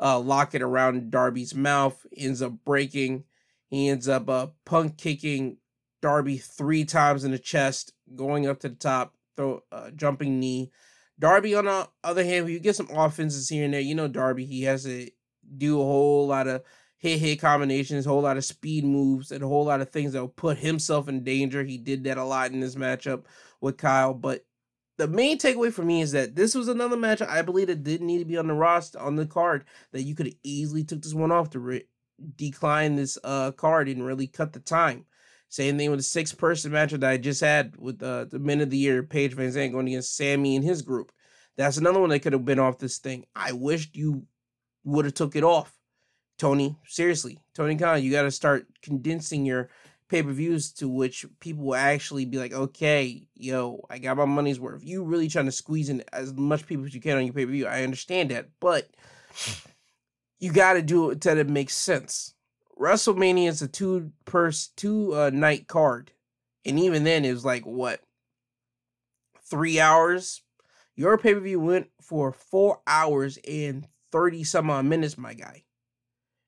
uh, 0.00 0.20
lock 0.20 0.54
it 0.54 0.62
around 0.62 1.10
Darby's 1.10 1.52
mouth, 1.52 2.06
ends 2.16 2.40
up 2.40 2.52
breaking. 2.64 3.24
He 3.66 3.88
ends 3.88 4.08
up 4.08 4.28
uh, 4.30 4.48
punk 4.64 4.98
kicking 4.98 5.56
Darby 6.00 6.38
three 6.38 6.84
times 6.84 7.24
in 7.24 7.32
the 7.32 7.40
chest, 7.40 7.92
going 8.14 8.46
up 8.46 8.60
to 8.60 8.68
the 8.68 8.76
top, 8.76 9.14
throw 9.36 9.62
uh, 9.72 9.90
jumping 9.90 10.38
knee, 10.38 10.70
Darby, 11.18 11.54
on 11.54 11.64
the 11.64 11.88
other 12.04 12.24
hand, 12.24 12.48
you 12.48 12.58
get 12.58 12.76
some 12.76 12.90
offenses 12.90 13.48
here 13.48 13.64
and 13.64 13.74
there, 13.74 13.80
you 13.80 13.94
know 13.94 14.08
Darby, 14.08 14.44
he 14.44 14.62
has 14.64 14.84
to 14.84 15.10
do 15.56 15.80
a 15.80 15.84
whole 15.84 16.26
lot 16.26 16.46
of 16.46 16.62
hit 16.98 17.18
hit 17.18 17.40
combinations, 17.40 18.06
a 18.06 18.10
whole 18.10 18.22
lot 18.22 18.36
of 18.36 18.44
speed 18.44 18.84
moves, 18.84 19.30
and 19.30 19.42
a 19.42 19.48
whole 19.48 19.64
lot 19.64 19.80
of 19.80 19.90
things 19.90 20.12
that 20.12 20.20
will 20.20 20.28
put 20.28 20.58
himself 20.58 21.08
in 21.08 21.24
danger. 21.24 21.64
He 21.64 21.78
did 21.78 22.04
that 22.04 22.18
a 22.18 22.24
lot 22.24 22.50
in 22.50 22.60
this 22.60 22.74
matchup 22.74 23.24
with 23.60 23.78
Kyle. 23.78 24.14
But 24.14 24.44
the 24.98 25.08
main 25.08 25.38
takeaway 25.38 25.72
for 25.72 25.82
me 25.82 26.00
is 26.00 26.12
that 26.12 26.36
this 26.36 26.54
was 26.54 26.68
another 26.68 26.96
matchup 26.96 27.28
I 27.28 27.42
believe 27.42 27.68
that 27.68 27.84
didn't 27.84 28.06
need 28.06 28.18
to 28.18 28.24
be 28.24 28.36
on 28.36 28.46
the 28.46 28.54
roster 28.54 28.98
on 28.98 29.16
the 29.16 29.26
card 29.26 29.64
that 29.92 30.02
you 30.02 30.14
could 30.14 30.34
easily 30.42 30.84
took 30.84 31.02
this 31.02 31.14
one 31.14 31.32
off 31.32 31.50
to 31.50 31.58
re- 31.58 31.86
decline 32.36 32.96
this 32.96 33.18
uh 33.22 33.52
card 33.52 33.88
and 33.88 34.04
really 34.04 34.26
cut 34.26 34.52
the 34.52 34.60
time. 34.60 35.04
Same 35.48 35.78
thing 35.78 35.90
with 35.90 36.00
the 36.00 36.04
six 36.04 36.32
person 36.32 36.72
matchup 36.72 37.00
that 37.00 37.10
I 37.10 37.16
just 37.16 37.40
had 37.40 37.76
with 37.78 38.02
uh, 38.02 38.24
the 38.24 38.38
men 38.38 38.60
of 38.60 38.70
the 38.70 38.76
year, 38.76 39.02
Paige 39.02 39.36
VanZant 39.36 39.72
going 39.72 39.88
against 39.88 40.16
Sammy 40.16 40.56
and 40.56 40.64
his 40.64 40.82
group. 40.82 41.12
That's 41.56 41.76
another 41.76 42.00
one 42.00 42.10
that 42.10 42.20
could 42.20 42.32
have 42.32 42.44
been 42.44 42.58
off 42.58 42.78
this 42.78 42.98
thing. 42.98 43.24
I 43.34 43.52
wished 43.52 43.96
you 43.96 44.26
would 44.84 45.04
have 45.04 45.14
took 45.14 45.36
it 45.36 45.44
off. 45.44 45.72
Tony, 46.38 46.76
seriously, 46.86 47.38
Tony 47.54 47.76
Khan, 47.76 48.02
you 48.02 48.12
got 48.12 48.22
to 48.22 48.30
start 48.30 48.66
condensing 48.82 49.46
your 49.46 49.70
pay 50.08 50.22
per 50.22 50.30
views 50.30 50.72
to 50.74 50.88
which 50.88 51.24
people 51.40 51.64
will 51.64 51.74
actually 51.74 52.26
be 52.26 52.38
like, 52.38 52.52
okay, 52.52 53.26
yo, 53.34 53.84
I 53.88 53.98
got 53.98 54.18
my 54.18 54.26
money's 54.26 54.60
worth. 54.60 54.84
You 54.84 55.02
really 55.02 55.28
trying 55.28 55.46
to 55.46 55.52
squeeze 55.52 55.88
in 55.88 56.04
as 56.12 56.34
much 56.34 56.66
people 56.66 56.84
as 56.84 56.94
you 56.94 57.00
can 57.00 57.16
on 57.16 57.24
your 57.24 57.32
pay 57.32 57.46
per 57.46 57.52
view. 57.52 57.66
I 57.66 57.84
understand 57.84 58.30
that, 58.30 58.50
but 58.60 58.88
you 60.38 60.52
got 60.52 60.74
to 60.74 60.82
do 60.82 61.10
it 61.10 61.22
that 61.22 61.38
it 61.38 61.48
makes 61.48 61.74
sense. 61.74 62.34
WrestleMania 62.78 63.48
is 63.48 63.62
a 63.62 63.68
two 63.68 64.12
per 64.24 64.50
two 64.76 65.14
uh, 65.14 65.30
night 65.32 65.66
card, 65.66 66.12
and 66.64 66.78
even 66.78 67.04
then 67.04 67.24
it 67.24 67.32
was 67.32 67.44
like 67.44 67.64
what 67.64 68.00
three 69.48 69.80
hours. 69.80 70.42
Your 70.94 71.18
pay 71.18 71.34
per 71.34 71.40
view 71.40 71.60
went 71.60 71.88
for 72.00 72.32
four 72.32 72.80
hours 72.86 73.38
and 73.48 73.86
thirty 74.12 74.44
some 74.44 74.70
odd 74.70 74.84
minutes, 74.84 75.16
my 75.16 75.34
guy, 75.34 75.64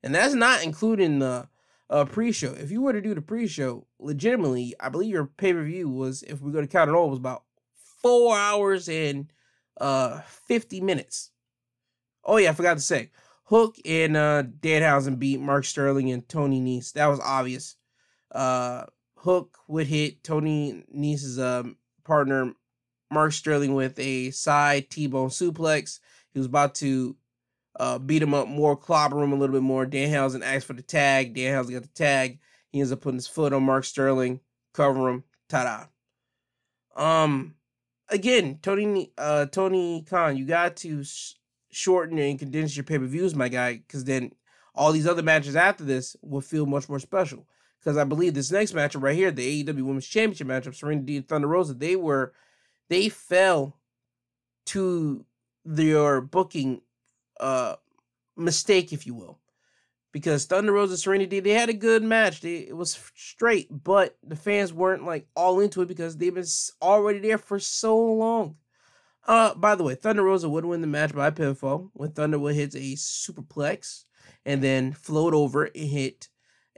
and 0.03 0.15
that's 0.15 0.35
not 0.35 0.63
including 0.63 1.19
the 1.19 1.49
uh, 1.91 2.05
pre-show. 2.05 2.53
If 2.53 2.71
you 2.71 2.83
were 2.83 2.93
to 2.93 3.01
do 3.01 3.15
the 3.15 3.23
pre-show, 3.23 3.87
legitimately, 3.99 4.75
I 4.81 4.91
believe 4.91 5.11
your 5.11 5.27
pay-per-view 5.27 5.89
was, 5.89 6.23
if 6.23 6.41
we're 6.41 6.53
going 6.53 6.67
to 6.67 6.71
count 6.71 6.91
it 6.91 6.95
all, 6.95 7.09
was 7.11 7.19
about 7.19 7.45
four 8.03 8.37
hours 8.37 8.89
and 8.89 9.33
uh 9.81 10.21
50 10.21 10.81
minutes. 10.81 11.31
Oh 12.25 12.37
yeah, 12.37 12.51
I 12.51 12.53
forgot 12.53 12.75
to 12.75 12.83
say. 12.83 13.11
Hook 13.49 13.77
and 13.85 14.17
uh 14.17 14.43
Danhausen 14.43 15.19
beat 15.19 15.41
Mark 15.41 15.65
Sterling 15.65 16.11
and 16.11 16.29
Tony 16.29 16.61
Nese. 16.61 16.93
That 16.93 17.07
was 17.07 17.21
obvious. 17.21 17.77
Uh 18.31 18.85
Hook 19.17 19.59
would 19.69 19.87
hit 19.87 20.23
Tony 20.23 20.85
Nese's 20.95 21.39
um 21.39 21.77
partner 22.05 22.53
Mark 23.11 23.33
Sterling 23.33 23.75
with 23.75 23.99
a 23.99 24.31
side 24.31 24.91
T-bone 24.91 25.31
suplex. 25.31 25.99
He 26.33 26.39
was 26.39 26.47
about 26.47 26.75
to 26.77 27.17
uh, 27.81 27.99
beat 27.99 28.23
him 28.23 28.35
up 28.35 28.49
more, 28.49 28.77
clobber 28.77 29.23
him 29.23 29.33
a 29.33 29.37
little 29.37 29.55
bit 29.55 29.63
more. 29.63 29.87
Danhausen 29.87 30.45
asked 30.45 30.67
for 30.67 30.75
the 30.75 30.83
tag. 30.83 31.35
Danhausen 31.35 31.73
got 31.73 31.83
the 31.83 31.89
tag. 31.89 32.39
He 32.71 32.81
ends 32.81 32.93
up 32.93 33.01
putting 33.01 33.17
his 33.17 33.27
foot 33.27 33.53
on 33.53 33.63
Mark 33.63 33.85
Sterling, 33.85 34.41
cover 34.75 35.09
him. 35.09 35.25
Ta-da. 35.49 35.87
Um, 37.03 37.55
again, 38.11 38.59
Tony, 38.61 39.13
uh, 39.17 39.47
Tony 39.47 40.03
Khan, 40.03 40.37
you 40.37 40.45
got 40.45 40.77
to 40.79 41.03
shorten 41.71 42.19
and 42.19 42.39
condense 42.39 42.77
your 42.77 42.85
pay-per-views, 42.85 43.35
my 43.35 43.49
guy, 43.49 43.75
because 43.75 44.05
then 44.05 44.33
all 44.75 44.93
these 44.93 45.07
other 45.07 45.23
matches 45.23 45.57
after 45.57 45.85
this 45.85 46.17
will 46.23 46.41
feel 46.41 46.67
much 46.67 46.89
more 46.89 47.01
special. 47.01 47.47
Because 47.81 47.97
I 47.97 48.05
believe 48.05 48.35
this 48.35 48.51
next 48.51 48.75
matchup 48.75 49.03
right 49.03 49.15
here, 49.15 49.31
the 49.31 49.65
AEW 49.65 49.83
Women's 49.83 50.07
Championship 50.07 50.47
matchup, 50.47 50.75
Serena 50.75 51.03
Deeb 51.03 51.17
and 51.17 51.29
Thunder 51.29 51.49
Rosa, 51.49 51.75
they 51.75 51.97
were, 51.97 52.33
they 52.89 53.09
fell 53.09 53.77
to 54.67 55.25
their 55.65 56.21
booking 56.21 56.81
uh 57.41 57.77
mistake, 58.39 58.93
if 58.93 59.07
you 59.07 59.15
will. 59.15 59.39
Because 60.13 60.47
Thunder 60.47 60.73
Rosa 60.73 60.93
and 60.93 61.01
Serenity, 61.01 61.41
they 61.41 61.53
had 61.53 61.69
a 61.69 61.75
good 61.75 62.03
match. 62.03 62.41
They, 62.41 62.59
it 62.59 62.77
was 62.77 62.99
straight, 63.15 63.69
but 63.71 64.17
the 64.27 64.37
fans 64.37 64.73
weren't 64.73 65.05
like 65.05 65.27
all 65.37 65.61
into 65.61 65.83
it 65.83 65.89
because 65.89 66.17
they've 66.17 66.35
been 66.35 66.47
already 66.81 67.19
there 67.19 67.39
for 67.39 67.59
so 67.59 67.97
long. 67.99 68.57
Uh, 69.29 69.55
by 69.55 69.75
the 69.75 69.85
way, 69.85 69.95
Thunder 69.95 70.23
Rosa 70.23 70.49
would 70.49 70.65
win 70.65 70.81
the 70.81 70.87
match 70.87 71.15
by 71.15 71.31
pinfall 71.31 71.91
when 71.93 72.13
Thunder 72.13 72.39
would 72.39 72.55
hit 72.55 72.75
a 72.75 72.95
superplex 72.95 74.05
and 74.47 74.65
then 74.65 74.95
float 74.95 75.35
over 75.35 75.65
and 75.65 75.89
hit 75.89 76.29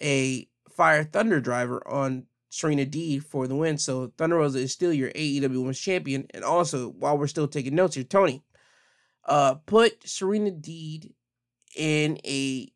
a 0.03 0.49
fire 0.69 1.05
thunder 1.05 1.41
driver 1.41 1.87
on 1.87 2.27
Serena 2.49 2.85
Deeb 2.85 3.23
for 3.23 3.47
the 3.47 3.55
win. 3.55 3.79
So 3.79 4.13
Thunder 4.19 4.39
Rosa 4.39 4.59
is 4.59 4.73
still 4.73 4.93
your 4.93 5.11
AEW 5.11 5.61
Women's 5.61 5.79
Champion. 5.79 6.27
And 6.31 6.43
also, 6.43 6.89
while 6.89 7.17
we're 7.17 7.29
still 7.29 7.47
taking 7.47 7.77
notes 7.77 7.95
here, 7.95 8.03
Tony, 8.03 8.43
uh, 9.27 9.55
put 9.67 10.09
Serena 10.09 10.51
Deeb 10.51 11.13
in 11.77 12.19
a 12.25 12.73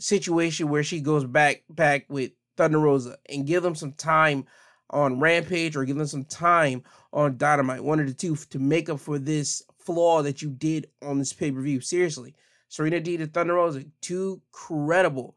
situation 0.00 0.68
where 0.68 0.82
she 0.82 1.00
goes 1.00 1.24
back 1.24 1.62
back 1.70 2.06
with 2.08 2.32
Thunder 2.56 2.80
Rosa 2.80 3.18
and 3.28 3.46
give 3.46 3.62
them 3.62 3.76
some 3.76 3.92
time 3.92 4.46
on 4.90 5.20
Rampage 5.20 5.76
or 5.76 5.84
give 5.84 5.96
them 5.96 6.06
some 6.06 6.24
time 6.24 6.82
on 7.14 7.38
Dynamite, 7.38 7.84
one 7.84 8.00
of 8.00 8.06
the 8.06 8.12
two, 8.12 8.36
to 8.36 8.58
make 8.58 8.90
up 8.90 8.98
for 8.98 9.18
this 9.18 9.62
flaw 9.78 10.22
that 10.22 10.42
you 10.42 10.50
did 10.50 10.88
on 11.00 11.18
this 11.18 11.32
pay 11.32 11.52
per 11.52 11.62
view. 11.62 11.80
Seriously, 11.80 12.34
Serena 12.68 13.00
Deeb 13.00 13.20
and 13.20 13.32
Thunder 13.32 13.54
Rosa, 13.54 13.84
two 14.00 14.42
credible, 14.50 15.36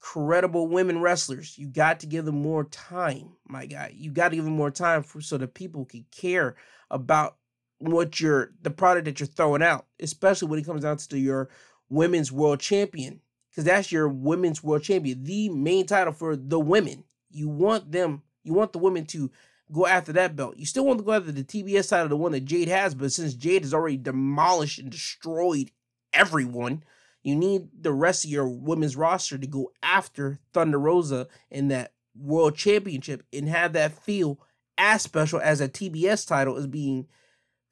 credible 0.00 0.66
women 0.66 1.00
wrestlers. 1.00 1.56
You 1.56 1.68
got 1.68 2.00
to 2.00 2.06
give 2.06 2.24
them 2.24 2.42
more 2.42 2.64
time, 2.64 3.36
my 3.46 3.66
guy. 3.66 3.94
You 3.94 4.10
got 4.10 4.30
to 4.30 4.36
give 4.36 4.44
them 4.44 4.56
more 4.56 4.72
time 4.72 5.04
for 5.04 5.20
so 5.20 5.38
that 5.38 5.54
people 5.54 5.84
can 5.84 6.04
care 6.10 6.56
about 6.90 7.36
what 7.78 8.20
you're 8.20 8.52
the 8.60 8.70
product 8.70 9.04
that 9.04 9.20
you're 9.20 9.26
throwing 9.28 9.62
out, 9.62 9.86
especially 10.00 10.48
when 10.48 10.58
it 10.58 10.66
comes 10.66 10.82
down 10.82 10.96
to 10.96 11.18
your 11.18 11.48
women's 11.88 12.32
world 12.32 12.60
champion. 12.60 13.20
Because 13.50 13.64
that's 13.64 13.92
your 13.92 14.08
women's 14.08 14.62
world 14.62 14.82
champion, 14.82 15.24
the 15.24 15.50
main 15.50 15.86
title 15.86 16.14
for 16.14 16.36
the 16.36 16.58
women. 16.58 17.04
You 17.30 17.48
want 17.48 17.92
them, 17.92 18.22
you 18.42 18.54
want 18.54 18.72
the 18.72 18.78
women 18.78 19.04
to 19.06 19.30
go 19.72 19.86
after 19.86 20.12
that 20.12 20.36
belt. 20.36 20.56
You 20.56 20.66
still 20.66 20.84
want 20.84 20.98
to 20.98 21.04
go 21.04 21.12
after 21.12 21.32
the 21.32 21.44
TBS 21.44 21.88
title, 21.88 22.08
the 22.08 22.16
one 22.16 22.32
that 22.32 22.44
Jade 22.44 22.68
has, 22.68 22.94
but 22.94 23.12
since 23.12 23.34
Jade 23.34 23.62
has 23.62 23.74
already 23.74 23.96
demolished 23.96 24.78
and 24.78 24.90
destroyed 24.90 25.70
everyone, 26.12 26.84
you 27.22 27.34
need 27.34 27.68
the 27.80 27.92
rest 27.92 28.24
of 28.24 28.30
your 28.30 28.48
women's 28.48 28.96
roster 28.96 29.38
to 29.38 29.46
go 29.46 29.72
after 29.82 30.40
Thunder 30.52 30.78
Rosa 30.78 31.28
in 31.50 31.68
that 31.68 31.92
world 32.14 32.56
championship 32.56 33.22
and 33.32 33.48
have 33.48 33.72
that 33.72 33.92
feel 34.04 34.38
as 34.76 35.02
special 35.02 35.40
as 35.40 35.60
a 35.60 35.68
TBS 35.68 36.26
title 36.26 36.56
is 36.56 36.66
being 36.66 37.06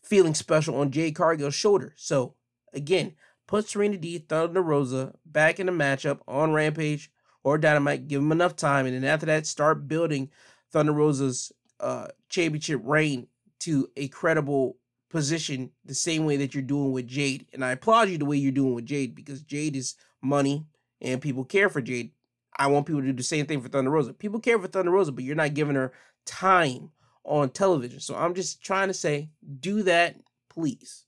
feeling 0.03 0.35
special 0.35 0.77
on 0.77 0.91
Jade 0.91 1.15
Cargill's 1.15 1.55
shoulder. 1.55 1.93
So 1.97 2.35
again, 2.73 3.15
put 3.47 3.69
Serena 3.69 3.99
Deeb, 3.99 4.29
Thunder 4.29 4.63
Rosa 4.63 5.15
back 5.27 5.61
in 5.61 5.67
the 5.67 5.73
matchup 5.73 6.21
on 6.27 6.53
Rampage 6.53 7.11
or 7.43 7.59
Dynamite. 7.59 8.09
Give 8.09 8.23
them 8.23 8.33
enough 8.33 8.57
time, 8.57 8.87
and 8.87 8.95
then 8.95 9.05
after 9.05 9.27
that, 9.27 9.47
start 9.47 9.89
building 9.89 10.31
Thunder 10.71 10.93
Rosa's 10.93 11.53
uh, 11.81 12.09
championship 12.29 12.81
reign 12.85 13.27
to 13.61 13.89
a 13.97 14.09
credible 14.09 14.77
position 15.11 15.71
the 15.85 15.95
same 15.95 16.25
way 16.25 16.37
that 16.37 16.55
you're 16.55 16.63
doing 16.63 16.93
with 16.93 17.09
Jade. 17.09 17.47
And 17.53 17.65
I 17.65 17.73
applaud 17.73 18.09
you 18.09 18.19
the 18.19 18.25
way 18.25 18.37
you're 18.37 18.53
doing 18.53 18.75
with 18.75 18.87
Jade 18.87 19.15
because 19.15 19.43
Jade 19.43 19.77
is 19.77 19.97
money 20.23 20.67
and 21.01 21.21
people 21.21 21.45
care 21.45 21.69
for 21.69 21.81
Jade. 21.81 22.13
I 22.57 22.67
want 22.67 22.87
people 22.87 23.01
to 23.01 23.07
do 23.07 23.13
the 23.13 23.23
same 23.23 23.47
thing 23.47 23.61
for 23.61 23.69
Thunder 23.69 23.91
Rosa. 23.91 24.13
People 24.13 24.41
care 24.41 24.59
for 24.59 24.69
Thunder 24.69 24.91
Rosa, 24.91 25.13
but 25.13 25.25
you're 25.25 25.35
not 25.35 25.55
giving 25.55 25.77
her 25.77 25.93
time 26.27 26.91
on 27.25 27.51
television. 27.51 28.01
So 28.01 28.15
I'm 28.15 28.35
just 28.35 28.63
trying 28.63 28.89
to 28.89 28.95
say, 28.95 29.31
do 29.61 29.83
that, 29.85 30.17
please. 30.49 31.07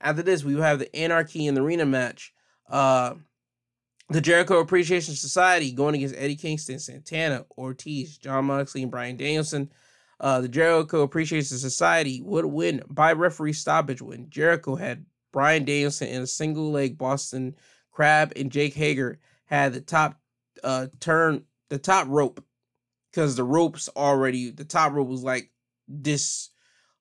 After 0.00 0.22
this, 0.22 0.42
we 0.42 0.58
have 0.58 0.78
the 0.78 0.94
Anarchy 0.96 1.46
in 1.46 1.54
the 1.54 1.62
Arena 1.62 1.86
match. 1.86 2.32
Uh, 2.68 3.14
the 4.08 4.20
Jericho 4.20 4.58
Appreciation 4.58 5.14
Society 5.14 5.70
going 5.70 5.94
against 5.94 6.16
Eddie 6.16 6.36
Kingston, 6.36 6.78
Santana, 6.78 7.44
Ortiz, 7.56 8.18
Jon 8.18 8.46
Moxley, 8.46 8.82
and 8.82 8.90
Bryan 8.90 9.16
Danielson. 9.16 9.70
Uh, 10.20 10.42
the 10.42 10.48
Jericho 10.48 11.00
Appreciation 11.00 11.56
Society 11.56 12.20
would 12.22 12.44
win 12.44 12.82
by 12.90 13.12
referee 13.12 13.54
stoppage 13.54 14.02
when 14.02 14.28
Jericho 14.28 14.76
had 14.76 15.06
Bryan 15.32 15.64
Danielson 15.64 16.08
in 16.08 16.20
a 16.22 16.26
single 16.26 16.70
leg 16.70 16.98
Boston 16.98 17.56
Crab 17.90 18.32
and 18.36 18.52
Jake 18.52 18.74
Hager 18.74 19.18
had 19.46 19.72
the 19.72 19.80
top 19.80 20.20
uh 20.62 20.88
turn 21.00 21.44
the 21.70 21.78
top 21.78 22.06
rope 22.08 22.44
because 23.10 23.36
the 23.36 23.44
ropes 23.44 23.88
already 23.96 24.50
the 24.50 24.64
top 24.64 24.92
rope 24.92 25.08
was 25.08 25.22
like 25.22 25.50
this 25.88 26.50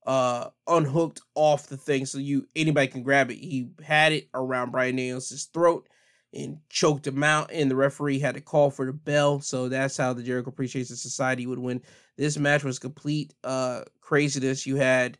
uh 0.06 0.50
unhooked 0.68 1.22
off 1.36 1.68
the 1.68 1.78
thing 1.78 2.06
so 2.06 2.18
you 2.18 2.48
anybody 2.56 2.88
can 2.88 3.04
grab 3.04 3.30
it. 3.32 3.38
He 3.38 3.70
had 3.84 4.14
it 4.14 4.30
around 4.34 4.72
Brian 4.72 4.96
Daniels' 4.96 5.50
throat 5.54 5.88
and 6.34 6.60
choked 6.70 7.08
him 7.08 7.24
out, 7.24 7.50
and 7.52 7.70
the 7.70 7.76
referee 7.76 8.20
had 8.20 8.36
to 8.36 8.42
call 8.42 8.70
for 8.70 8.86
the 8.86 8.94
bell. 8.94 9.40
So 9.40 9.70
that's 9.70 9.98
how 9.98 10.14
the 10.14 10.24
Jericho 10.24 10.50
Appreciation 10.50 10.96
Society 10.96 11.48
would 11.48 11.60
win. 11.60 11.82
This 12.18 12.38
match 12.38 12.64
was 12.64 12.80
complete 12.80 13.34
uh 13.44 13.84
craziness. 14.02 14.66
You 14.66 14.76
had 14.76 15.18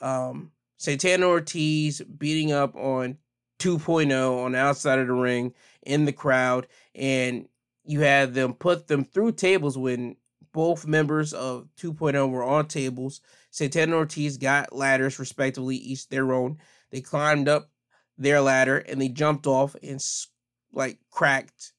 um 0.00 0.52
Santana 0.76 1.26
Ortiz 1.26 2.00
beating 2.00 2.52
up 2.52 2.74
on 2.74 3.18
2.0 3.58 4.44
on 4.44 4.52
the 4.52 4.58
outside 4.58 4.98
of 4.98 5.06
the 5.06 5.12
ring 5.12 5.54
in 5.82 6.04
the 6.04 6.12
crowd, 6.12 6.66
and 6.94 7.48
you 7.84 8.00
had 8.00 8.34
them 8.34 8.54
put 8.54 8.88
them 8.88 9.04
through 9.04 9.32
tables 9.32 9.78
when 9.78 10.16
both 10.52 10.86
members 10.86 11.32
of 11.32 11.68
2.0 11.78 12.30
were 12.30 12.44
on 12.44 12.66
tables. 12.66 13.20
Santana 13.50 13.96
Ortiz 13.96 14.36
got 14.36 14.74
ladders, 14.74 15.18
respectively, 15.18 15.76
each 15.76 16.08
their 16.08 16.32
own. 16.32 16.58
They 16.90 17.00
climbed 17.00 17.48
up 17.48 17.70
their 18.18 18.40
ladder 18.40 18.78
and 18.78 19.00
they 19.00 19.08
jumped 19.08 19.46
off 19.46 19.74
and 19.82 20.00
like 20.72 20.98
cracked 21.10 21.72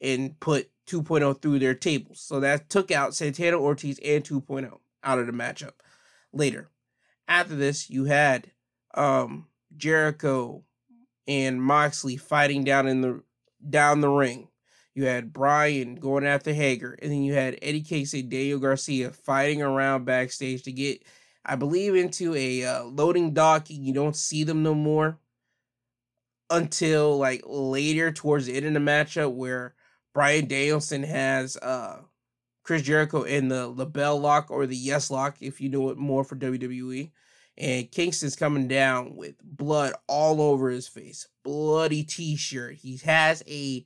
and 0.00 0.38
put 0.40 0.70
2.0 0.86 1.40
through 1.40 1.58
their 1.58 1.74
tables. 1.74 2.20
So 2.20 2.40
that 2.40 2.68
took 2.68 2.90
out 2.90 3.14
Santana 3.14 3.56
Ortiz 3.56 3.98
and 4.04 4.24
2.0 4.24 4.78
out 5.04 5.18
of 5.18 5.26
the 5.26 5.32
matchup. 5.32 5.72
Later, 6.32 6.70
after 7.28 7.54
this, 7.54 7.88
you 7.88 8.04
had 8.04 8.50
um, 8.94 9.46
Jericho 9.76 10.64
and 11.26 11.62
Moxley 11.62 12.16
fighting 12.16 12.64
down 12.64 12.86
in 12.88 13.00
the 13.00 13.22
down 13.68 14.00
the 14.00 14.08
ring. 14.08 14.48
You 14.94 15.06
had 15.06 15.32
Bryan 15.32 15.94
going 15.94 16.26
after 16.26 16.52
Hager, 16.52 16.98
and 17.00 17.10
then 17.10 17.22
you 17.22 17.32
had 17.32 17.58
Eddie 17.62 17.82
Casey, 17.82 18.22
Daniel 18.22 18.58
Garcia 18.58 19.10
fighting 19.10 19.62
around 19.62 20.04
backstage 20.04 20.64
to 20.64 20.72
get, 20.72 21.02
I 21.44 21.56
believe, 21.56 21.94
into 21.94 22.34
a 22.34 22.64
uh, 22.64 22.84
loading 22.84 23.32
dock. 23.32 23.70
You 23.70 23.94
don't 23.94 24.16
see 24.16 24.44
them 24.44 24.62
no 24.62 24.74
more 24.74 25.18
until 26.50 27.18
like 27.18 27.42
later 27.46 28.12
towards 28.12 28.46
the 28.46 28.54
end 28.54 28.66
of 28.66 28.74
the 28.74 28.78
matchup 28.80 29.32
where 29.32 29.74
Bryan 30.14 30.46
Danielson 30.46 31.02
has 31.02 31.56
uh 31.56 32.02
Chris 32.62 32.82
Jericho 32.82 33.22
in 33.22 33.48
the 33.48 33.72
LeBell 33.72 34.20
lock 34.20 34.50
or 34.50 34.66
the 34.66 34.76
Yes 34.76 35.10
lock, 35.10 35.36
if 35.40 35.60
you 35.60 35.68
know 35.68 35.90
it 35.90 35.98
more 35.98 36.24
for 36.24 36.36
WWE. 36.36 37.10
And 37.58 37.90
Kingston's 37.90 38.36
coming 38.36 38.66
down 38.66 39.16
with 39.16 39.34
blood 39.42 39.94
all 40.06 40.40
over 40.40 40.70
his 40.70 40.88
face, 40.88 41.28
bloody 41.44 42.02
t 42.02 42.36
shirt. 42.36 42.76
He 42.76 42.96
has 42.98 43.42
a 43.46 43.84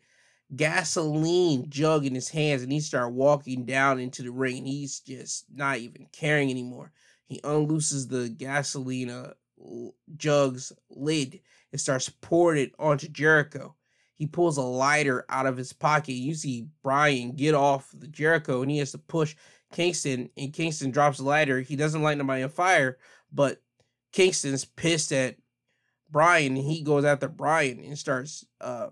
gasoline 0.55 1.69
jug 1.69 2.05
in 2.05 2.14
his 2.14 2.29
hands 2.29 2.62
and 2.62 2.71
he 2.71 2.79
started 2.79 3.14
walking 3.14 3.64
down 3.64 3.99
into 3.99 4.23
the 4.23 4.31
ring 4.31 4.64
he's 4.64 5.01
just 5.01 5.47
not 5.53 5.79
even 5.79 6.07
caring 6.12 6.51
anymore. 6.51 6.92
He 7.27 7.40
unlooses 7.40 8.09
the 8.09 8.29
gasoline 8.29 9.11
uh, 9.11 9.33
jug's 10.16 10.73
lid 10.90 11.40
and 11.73 11.81
starts 11.81 12.09
pouring 12.09 12.63
it 12.63 12.73
onto 12.79 13.09
Jericho. 13.09 13.75
He 14.17 14.27
pulls 14.27 14.57
a 14.57 14.63
lighter 14.63 15.27
out 15.29 15.47
of 15.47 15.57
his 15.57 15.73
pocket. 15.73 16.15
You 16.15 16.35
see 16.35 16.67
Bryan 16.83 17.33
get 17.33 17.55
off 17.55 17.91
the 17.93 18.09
Jericho 18.09 18.63
and 18.63 18.71
he 18.71 18.79
has 18.79 18.93
to 18.93 18.99
push 18.99 19.37
Kingston 19.73 20.31
and 20.37 20.53
Kingston 20.53 20.91
drops 20.91 21.19
the 21.19 21.25
lighter. 21.25 21.61
He 21.61 21.77
doesn't 21.77 22.03
light 22.03 22.17
nobody 22.17 22.43
on 22.43 22.49
fire, 22.49 22.99
but 23.33 23.61
Kingston's 24.13 24.65
pissed 24.65 25.13
at 25.13 25.37
Bryan 26.11 26.57
and 26.57 26.65
he 26.65 26.83
goes 26.83 27.05
after 27.05 27.29
Bryan 27.29 27.81
and 27.81 27.99
starts 27.99 28.47
uh 28.61 28.89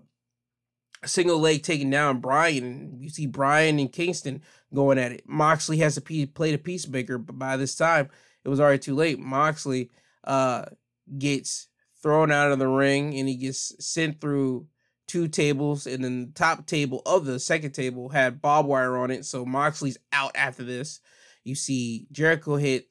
single 1.05 1.39
leg 1.39 1.63
taking 1.63 1.89
down 1.89 2.19
Bryan. 2.19 2.97
You 2.99 3.09
see 3.09 3.25
Bryan 3.25 3.79
and 3.79 3.91
Kingston 3.91 4.41
going 4.73 4.97
at 4.97 5.11
it. 5.11 5.23
Moxley 5.27 5.77
has 5.77 5.95
to 5.95 6.01
play 6.01 6.51
the 6.51 6.57
peacemaker, 6.57 7.17
but 7.17 7.39
by 7.39 7.57
this 7.57 7.75
time 7.75 8.09
it 8.43 8.49
was 8.49 8.59
already 8.59 8.79
too 8.79 8.95
late. 8.95 9.17
Moxley 9.17 9.89
uh 10.23 10.65
gets 11.17 11.67
thrown 12.05 12.31
out 12.31 12.51
of 12.51 12.59
the 12.59 12.67
ring 12.67 13.17
and 13.17 13.27
he 13.27 13.35
gets 13.35 13.73
sent 13.83 14.21
through 14.21 14.67
two 15.07 15.27
tables 15.27 15.87
and 15.87 16.03
then 16.03 16.27
the 16.27 16.31
top 16.33 16.67
table 16.67 17.01
of 17.03 17.25
the 17.25 17.39
second 17.39 17.71
table 17.71 18.09
had 18.09 18.39
barbed 18.43 18.69
wire 18.69 18.95
on 18.95 19.09
it 19.09 19.25
so 19.25 19.43
moxley's 19.43 19.97
out 20.13 20.31
after 20.35 20.63
this. 20.63 20.99
You 21.43 21.55
see 21.55 22.05
jericho 22.11 22.57
hit 22.57 22.85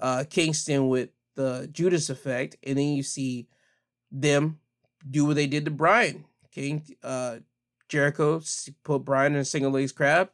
uh 0.00 0.24
kingston 0.30 0.88
with 0.88 1.10
the 1.34 1.68
judas 1.70 2.08
effect 2.08 2.56
and 2.62 2.78
then 2.78 2.94
you 2.94 3.02
see 3.02 3.46
them 4.10 4.58
do 5.10 5.26
what 5.26 5.36
they 5.36 5.46
did 5.46 5.66
to 5.66 5.70
brian 5.70 6.24
king 6.50 6.82
uh 7.02 7.36
jericho 7.90 8.40
put 8.84 9.04
bryan 9.04 9.34
in 9.34 9.40
a 9.40 9.44
single 9.44 9.70
legs 9.70 9.92
crab. 9.92 10.30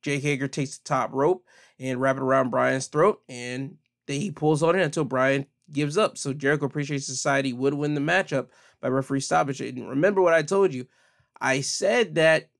Jake 0.00 0.22
hager 0.22 0.48
takes 0.48 0.78
the 0.78 0.88
top 0.88 1.10
rope 1.12 1.44
and 1.78 2.00
wrap 2.00 2.16
it 2.16 2.22
around 2.22 2.48
bryan's 2.48 2.86
throat 2.86 3.20
and 3.28 3.76
then 4.06 4.18
he 4.18 4.30
pulls 4.30 4.62
on 4.62 4.76
it 4.76 4.82
until 4.82 5.04
bryan 5.04 5.44
gives 5.72 5.96
up 5.96 6.18
so 6.18 6.32
jericho 6.32 6.66
appreciation 6.66 7.02
society 7.02 7.52
would 7.52 7.74
win 7.74 7.94
the 7.94 8.00
matchup 8.00 8.48
by 8.80 8.88
referee 8.88 9.20
stoppage. 9.20 9.60
And 9.60 9.88
remember 9.88 10.22
what 10.22 10.34
I 10.34 10.42
told 10.42 10.72
you. 10.72 10.86
I 11.40 11.60
said 11.60 12.16
that 12.16 12.50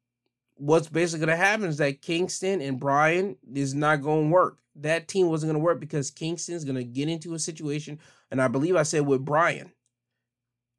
what's 0.57 0.89
basically 0.89 1.27
going 1.27 1.39
to 1.39 1.45
happen 1.45 1.67
is 1.67 1.79
that 1.79 2.03
Kingston 2.03 2.61
and 2.61 2.79
Bryan 2.79 3.37
is 3.55 3.75
not 3.75 4.03
going 4.03 4.29
to 4.29 4.35
work. 4.35 4.59
That 4.77 5.09
team 5.09 5.29
wasn't 5.29 5.53
going 5.53 5.61
to 5.61 5.65
work 5.65 5.81
because 5.81 6.11
Kingston's 6.11 6.65
going 6.65 6.77
to 6.77 6.85
get 6.85 7.09
into 7.09 7.35
a 7.35 7.39
situation, 7.39 7.99
and 8.31 8.41
I 8.41 8.49
believe 8.49 8.77
I 8.77 8.85
said 8.85 9.07
with 9.07 9.25
Bryan. 9.25 9.73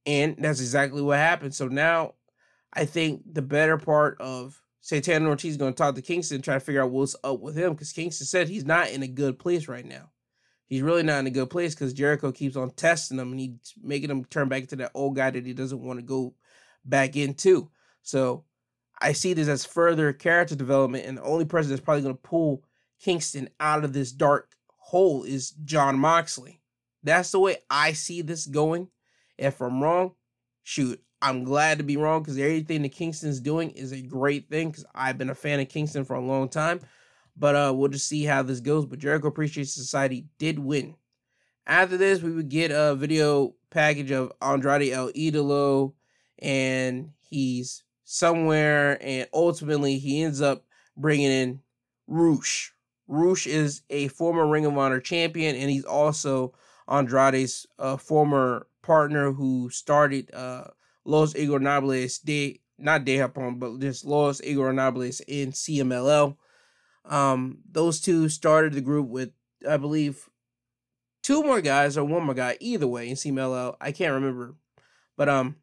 And 0.05 0.35
that's 0.39 0.61
exactly 0.61 1.01
what 1.01 1.17
happened. 1.17 1.53
So 1.53 1.67
now 1.67 2.15
I 2.73 2.85
think 2.85 3.21
the 3.31 3.43
better 3.43 3.77
part 3.77 4.19
of 4.19 4.61
Santana 4.79 5.29
Ortiz 5.29 5.51
is 5.51 5.57
going 5.57 5.73
to 5.73 5.77
talk 5.77 5.93
to 5.93 6.01
Kingston 6.01 6.35
and 6.35 6.43
try 6.43 6.55
to 6.55 6.59
figure 6.59 6.81
out 6.81 6.89
what's 6.89 7.15
up 7.23 7.39
with 7.39 7.55
him 7.55 7.73
because 7.73 7.91
Kingston 7.91 8.25
said 8.25 8.47
he's 8.47 8.65
not 8.65 8.89
in 8.89 9.03
a 9.03 9.07
good 9.07 9.37
place 9.37 9.67
right 9.67 9.85
now 9.85 10.09
he's 10.71 10.81
really 10.81 11.03
not 11.03 11.19
in 11.19 11.27
a 11.27 11.31
good 11.31 11.49
place 11.49 11.75
because 11.75 11.91
Jericho 11.91 12.31
keeps 12.31 12.55
on 12.55 12.69
testing 12.71 13.19
him 13.19 13.31
and 13.31 13.39
he's 13.41 13.73
making 13.83 14.09
him 14.09 14.23
turn 14.23 14.47
back 14.47 14.61
into 14.61 14.77
that 14.77 14.91
old 14.93 15.17
guy 15.17 15.29
that 15.29 15.45
he 15.45 15.51
doesn't 15.51 15.83
want 15.83 15.99
to 15.99 16.05
go 16.05 16.33
back 16.85 17.17
into. 17.17 17.69
So 18.03 18.45
I 19.01 19.11
see 19.11 19.33
this 19.33 19.49
as 19.49 19.65
further 19.65 20.13
character 20.13 20.55
development, 20.55 21.05
and 21.05 21.17
the 21.17 21.23
only 21.23 21.43
person 21.43 21.71
that's 21.71 21.81
probably 21.81 22.03
going 22.03 22.15
to 22.15 22.21
pull 22.21 22.63
Kingston 23.01 23.49
out 23.59 23.83
of 23.83 23.91
this 23.91 24.13
dark 24.13 24.53
hole 24.77 25.23
is 25.23 25.51
Jon 25.65 25.99
Moxley. 25.99 26.61
That's 27.03 27.31
the 27.31 27.39
way 27.41 27.57
I 27.69 27.91
see 27.91 28.21
this 28.21 28.45
going. 28.45 28.87
If 29.37 29.59
I'm 29.59 29.83
wrong, 29.83 30.13
shoot, 30.63 31.03
I'm 31.21 31.43
glad 31.43 31.79
to 31.79 31.83
be 31.83 31.97
wrong 31.97 32.21
because 32.21 32.37
everything 32.37 32.83
that 32.83 32.93
Kingston's 32.93 33.41
doing 33.41 33.71
is 33.71 33.91
a 33.91 34.01
great 34.01 34.49
thing 34.49 34.69
because 34.69 34.85
I've 34.95 35.17
been 35.17 35.31
a 35.31 35.35
fan 35.35 35.59
of 35.59 35.67
Kingston 35.67 36.05
for 36.05 36.15
a 36.15 36.21
long 36.21 36.47
time. 36.47 36.79
But 37.41 37.55
uh, 37.55 37.73
we'll 37.75 37.89
just 37.89 38.07
see 38.07 38.23
how 38.23 38.43
this 38.43 38.59
goes. 38.59 38.85
But 38.85 38.99
Jericho 38.99 39.29
Appreciation 39.29 39.65
Society 39.65 40.27
did 40.37 40.59
win. 40.59 40.93
After 41.65 41.97
this, 41.97 42.21
we 42.21 42.31
would 42.31 42.49
get 42.49 42.69
a 42.69 42.93
video 42.93 43.55
package 43.71 44.11
of 44.11 44.31
Andrade 44.43 44.93
El 44.93 45.11
Idolo, 45.13 45.93
and 46.37 47.13
he's 47.19 47.83
somewhere, 48.03 48.99
and 49.01 49.27
ultimately 49.33 49.97
he 49.97 50.21
ends 50.21 50.39
up 50.39 50.65
bringing 50.95 51.31
in 51.31 51.61
Rush. 52.05 52.75
Rush 53.07 53.47
is 53.47 53.81
a 53.89 54.09
former 54.09 54.47
Ring 54.47 54.67
of 54.67 54.77
Honor 54.77 54.99
champion, 54.99 55.55
and 55.55 55.71
he's 55.71 55.85
also 55.85 56.53
Andrade's 56.87 57.65
uh, 57.79 57.97
former 57.97 58.67
partner 58.83 59.31
who 59.31 59.71
started 59.71 60.31
uh, 60.31 60.65
Los 61.05 61.33
Ingobernables 61.33 62.21
de 62.23 62.61
not 62.77 63.03
De 63.03 63.17
Japón, 63.17 63.59
but 63.59 63.79
just 63.79 64.05
Los 64.05 64.41
Ingobernables 64.41 65.21
in 65.27 65.51
CMLL. 65.51 66.37
Um, 67.05 67.59
those 67.69 67.99
two 67.99 68.29
started 68.29 68.73
the 68.73 68.81
group 68.81 69.07
with, 69.07 69.31
I 69.67 69.77
believe, 69.77 70.29
two 71.23 71.43
more 71.43 71.61
guys 71.61 71.97
or 71.97 72.03
one 72.03 72.23
more 72.23 72.35
guy. 72.35 72.57
Either 72.59 72.87
way, 72.87 73.09
in 73.09 73.15
CMLL, 73.15 73.75
I 73.81 73.91
can't 73.91 74.13
remember, 74.13 74.55
but 75.17 75.29
um, 75.29 75.55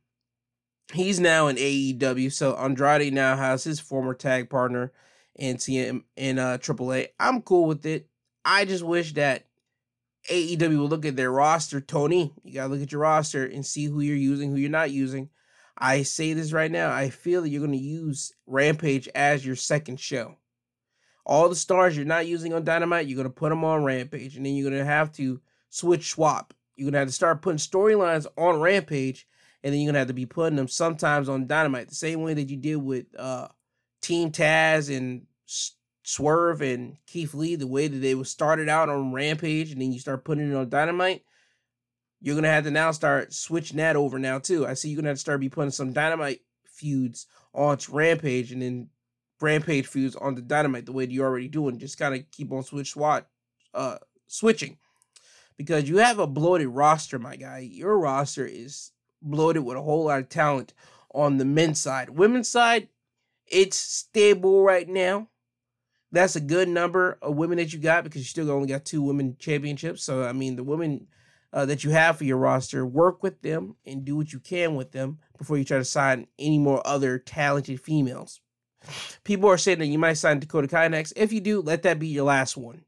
he's 0.93 1.21
now 1.21 1.49
in 1.49 1.57
AEW. 1.57 2.33
So 2.33 2.55
Andrade 2.57 3.13
now 3.13 3.37
has 3.37 3.65
his 3.65 3.81
former 3.81 4.15
tag 4.15 4.51
partner 4.51 4.93
in 5.37 5.57
CM 5.57 6.03
in 6.17 6.39
uh 6.39 6.59
AAA. 6.61 7.09
I'm 7.21 7.43
cool 7.43 7.67
with 7.67 7.87
it. 7.87 8.09
I 8.45 8.65
just 8.65 8.85
wish 8.85 9.13
that 9.15 9.47
AEW 10.31 10.81
would 10.83 10.91
look 10.91 11.07
at 11.07 11.17
their 11.17 11.31
roster. 11.31 11.81
Tony, 11.81 12.33
you 12.43 12.55
gotta 12.55 12.73
look 12.73 12.83
at 12.83 12.93
your 12.93 13.03
roster 13.03 13.45
and 13.45 13.65
see 13.65 13.87
who 13.87 14.01
you're 14.01 14.17
using, 14.17 14.51
who 14.51 14.57
you're 14.57 14.71
not 14.71 14.91
using. 14.91 15.31
I 15.77 16.03
say 16.03 16.33
this 16.33 16.53
right 16.53 16.71
now. 16.71 16.91
I 16.91 17.09
feel 17.11 17.43
that 17.43 17.51
you're 17.51 17.65
gonna 17.65 17.77
use 17.77 18.33
Rampage 18.47 19.09
as 19.15 19.47
your 19.47 19.57
second 19.57 20.01
show 20.01 20.37
all 21.29 21.49
the 21.49 21.55
stars 21.55 21.95
you're 21.95 22.07
not 22.07 22.27
using 22.27 22.55
on 22.55 22.65
Dynamite, 22.65 23.07
you're 23.07 23.19
gonna 23.19 23.29
put 23.29 23.51
them 23.51 23.63
on 23.63 23.85
Rampage, 23.85 24.37
and 24.37 24.47
then 24.47 24.55
you're 24.55 24.69
gonna 24.69 24.85
have 24.85 25.13
to 25.13 25.41
switch 25.69 26.11
swap. 26.11 26.55
You're 26.75 26.87
gonna 26.87 27.01
have 27.01 27.09
to 27.09 27.13
start 27.13 27.43
putting 27.43 27.59
storylines 27.59 28.27
on 28.39 28.61
Rampage, 28.61 29.29
and 29.63 29.73
then 29.73 29.81
you're 29.81 29.91
gonna 29.91 29.99
have 29.99 30.09
to 30.09 30.15
be 30.15 30.27
putting 30.27 30.57
them 30.57 30.69
sometimes 30.69 31.29
on 31.29 31.47
Dynamite, 31.47 31.89
the 31.89 31.95
same 31.95 32.23
way 32.23 32.33
that 32.33 32.49
you 32.49 32.57
did 32.57 32.77
with 32.77 33.07
uh, 33.19 33.49
Team 34.01 34.33
Taz 34.33 34.95
and 34.95 35.27
Swerve 36.03 36.63
and 36.63 36.97
Keith 37.07 37.35
Lee, 37.35 37.57
the 37.57 37.67
way 37.67 37.89
that 37.89 37.99
they 37.99 38.15
was 38.15 38.31
started 38.31 38.71
out 38.71 38.89
on 38.89 39.13
Rampage, 39.13 39.71
and 39.71 39.83
then 39.83 39.93
you 39.93 40.01
start 40.01 40.25
putting 40.25 40.51
it 40.51 40.57
on 40.57 40.71
Dynamite. 40.71 41.25
You're 42.23 42.37
gonna 42.37 42.49
have 42.49 42.65
to 42.65 42.71
now 42.71 42.91
start 42.93 43.35
switching 43.35 43.77
that 43.77 43.97
over 43.97 44.19
now 44.19 44.39
too. 44.39 44.67
I 44.67 44.73
see 44.73 44.89
you're 44.89 44.97
gonna 44.97 45.09
have 45.09 45.19
to 45.19 45.21
start 45.21 45.41
be 45.41 45.51
putting 45.51 45.71
some 45.73 45.93
Dynamite 45.93 46.41
feuds 46.65 47.27
on 47.53 47.77
Rampage, 47.91 48.51
and 48.51 48.63
then 48.63 48.89
Rampage 49.41 49.87
feuds 49.87 50.17
on 50.17 50.35
the 50.35 50.43
Dynamite 50.43 50.87
the 50.87 50.93
way 50.93 51.07
you 51.07 51.23
already 51.23 51.49
do 51.49 51.69
and 51.69 51.79
Just 51.79 51.99
kind 51.99 52.15
of 52.15 52.31
keep 52.31 52.53
on 52.53 52.63
switch 52.63 52.91
swat, 52.93 53.27
uh, 53.75 53.99
switching, 54.27 54.79
because 55.57 55.89
you 55.89 55.99
have 55.99 56.19
a 56.19 56.27
bloated 56.27 56.69
roster, 56.69 57.19
my 57.19 57.37
guy. 57.37 57.59
Your 57.59 57.99
roster 57.99 58.47
is 58.47 58.93
bloated 59.23 59.65
with 59.65 59.77
a 59.77 59.83
whole 59.83 60.05
lot 60.05 60.21
of 60.21 60.29
talent 60.29 60.75
on 61.15 61.39
the 61.39 61.45
men's 61.45 61.81
side. 61.81 62.11
Women's 62.11 62.49
side, 62.49 62.89
it's 63.47 63.77
stable 63.77 64.63
right 64.63 64.89
now. 64.89 65.29
That's 66.11 66.37
a 66.37 66.41
good 66.41 66.69
number 66.69 67.19
of 67.21 67.37
women 67.37 67.59
that 67.59 67.73
you 67.73 67.79
got 67.79 68.05
because 68.05 68.23
you 68.23 68.27
still 68.27 68.51
only 68.51 68.69
got 68.69 68.85
two 68.85 69.03
women 69.03 69.37
championships. 69.39 70.03
So 70.03 70.25
I 70.25 70.33
mean, 70.33 70.57
the 70.57 70.65
women 70.65 71.07
uh, 71.53 71.67
that 71.67 71.85
you 71.85 71.91
have 71.91 72.19
for 72.19 72.25
your 72.25 72.37
roster, 72.37 72.85
work 72.85 73.23
with 73.23 73.43
them 73.43 73.77
and 73.87 74.05
do 74.05 74.17
what 74.17 74.33
you 74.33 74.39
can 74.39 74.75
with 74.75 74.93
them 74.93 75.19
before 75.37 75.57
you 75.57 75.65
try 75.65 75.79
to 75.79 75.85
sign 75.85 76.27
any 76.39 76.59
more 76.59 76.87
other 76.87 77.19
talented 77.19 77.81
females. 77.81 78.41
People 79.25 79.51
are 79.51 79.59
saying 79.59 79.79
that 79.81 79.87
you 79.87 79.99
might 79.99 80.15
sign 80.15 80.39
Dakota 80.39 80.69
Kai 80.69 80.89
next. 80.89 81.13
If 81.17 81.33
you 81.33 81.41
do, 81.41 81.61
let 81.61 81.83
that 81.83 81.99
be 81.99 82.09
your 82.09 82.25
last 82.25 82.57
one. 82.57 82.83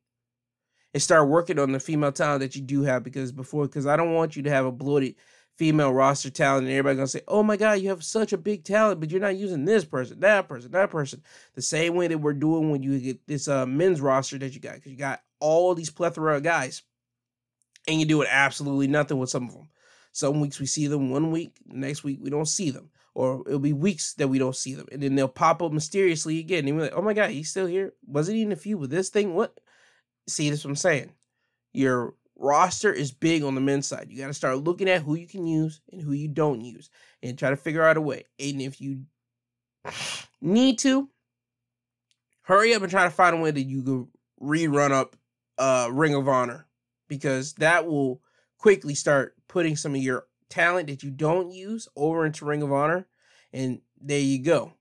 And 0.93 1.03
start 1.03 1.29
working 1.29 1.59
on 1.59 1.73
the 1.73 1.79
female 1.81 2.13
talent 2.13 2.41
that 2.41 2.57
you 2.57 2.63
do 2.63 2.83
have 2.83 3.05
because 3.05 3.31
before, 3.31 3.67
because 3.67 3.87
I 3.87 3.97
don't 3.97 4.15
want 4.15 4.35
you 4.35 4.43
to 4.43 4.51
have 4.51 4.67
a 4.67 4.73
bloated 4.73 5.15
female 5.57 5.93
roster 5.93 6.31
talent 6.31 6.67
and 6.67 6.73
everybody 6.73 6.97
gonna 6.97 7.07
say, 7.07 7.21
oh 7.29 7.43
my 7.43 7.57
God, 7.57 7.81
you 7.81 7.91
have 7.91 8.03
such 8.03 8.33
a 8.33 8.39
big 8.39 8.65
talent, 8.65 8.99
but 8.99 9.11
you're 9.11 9.21
not 9.21 9.37
using 9.37 9.65
this 9.65 9.85
person, 9.85 10.19
that 10.21 10.49
person, 10.49 10.71
that 10.73 10.91
person. 10.91 11.23
The 11.55 11.63
same 11.63 11.95
way 11.95 12.09
that 12.09 12.19
we're 12.19 12.33
doing 12.33 12.71
when 12.71 12.83
you 12.83 12.99
get 12.99 13.27
this 13.27 13.47
uh, 13.47 13.67
men's 13.67 14.01
roster 14.01 14.39
that 14.39 14.55
you 14.55 14.61
got, 14.61 14.75
because 14.77 14.91
you 14.91 14.99
got 14.99 15.21
all 15.39 15.75
these 15.75 15.91
plethora 15.91 16.37
of 16.37 16.43
guys 16.43 16.83
and 17.87 18.01
you're 18.01 18.09
doing 18.09 18.29
absolutely 18.31 18.89
nothing 18.89 19.19
with 19.19 19.31
some 19.31 19.49
of 19.49 19.55
them. 19.55 19.69
Some 20.13 20.41
weeks 20.41 20.59
we 20.59 20.67
see 20.67 20.87
them 20.89 21.11
one 21.11 21.31
week, 21.31 21.53
next 21.67 22.03
week 22.03 22.19
we 22.21 22.31
don't 22.31 22.49
see 22.49 22.71
them 22.71 22.90
or 23.15 23.43
it'll 23.47 23.59
be 23.59 23.73
weeks 23.73 24.15
that 24.15 24.29
we 24.29 24.39
don't 24.39 24.57
see 24.57 24.75
them, 24.75 24.87
and 24.93 25.03
then 25.03 25.15
they'll 25.15 25.29
pop 25.29 25.63
up 25.63 25.73
mysteriously 25.73 26.39
again. 26.39 26.67
And 26.67 26.77
we're 26.77 26.85
like, 26.85 26.95
"Oh 26.95 27.03
my 27.03 27.15
god, 27.15 27.31
he's 27.31 27.51
still 27.51 27.67
here! 27.67 27.93
Wasn't 28.07 28.37
he 28.37 28.43
in 28.43 28.53
a 28.53 28.57
feud 28.57 28.81
with 28.81 28.91
this 28.91 29.09
thing? 29.09 29.35
What?" 29.35 29.59
See, 30.29 30.49
that's 30.49 30.65
what 30.65 30.71
I'm 30.71 30.77
saying. 30.77 31.13
Your 31.73 32.15
roster 32.37 32.93
is 32.93 33.13
big 33.13 33.43
on 33.43 33.55
the 33.55 33.61
men's 33.61 33.87
side. 33.87 34.07
You 34.09 34.19
got 34.19 34.29
to 34.29 34.35
start 34.35 34.59
looking 34.59 34.89
at 34.89 35.03
who 35.03 35.15
you 35.15 35.27
can 35.27 35.47
use 35.47 35.81
and 35.93 36.01
who 36.01 36.13
you 36.13 36.29
don't 36.29 36.61
use, 36.61 36.91
and 37.23 37.39
try 37.39 37.51
to 37.51 37.57
figure 37.57 37.83
out 37.83 37.97
a 37.97 38.01
way. 38.01 38.25
And 38.39 38.63
if 38.63 38.81
you 38.81 39.05
need 40.41 40.79
to, 40.81 41.09
hurry 42.43 42.75
up 42.75 42.83
and 42.83 42.91
try 42.91 43.05
to 43.05 43.11
find 43.11 43.37
a 43.37 43.41
way 43.41 43.51
that 43.51 43.63
you 43.63 43.83
can 43.83 44.09
rerun 44.41 44.93
up 44.93 45.17
uh, 45.59 45.89
Ring 45.93 46.15
of 46.15 46.29
Honor 46.29 46.67
because 47.09 47.53
that 47.55 47.87
will 47.87 48.23
quickly 48.59 48.95
start 48.95 49.35
putting 49.49 49.77
some 49.77 49.95
of 49.95 50.01
your 50.01 50.27
talent 50.51 50.89
that 50.89 51.03
you 51.03 51.11
don't 51.11 51.53
use 51.53 51.89
over 51.97 52.27
into 52.27 52.45
Ring 52.45 52.63
of 52.63 52.73
Honor, 52.73 53.07
and 53.53 53.81
there 54.01 54.21
you 54.21 54.43
go. 54.43 54.75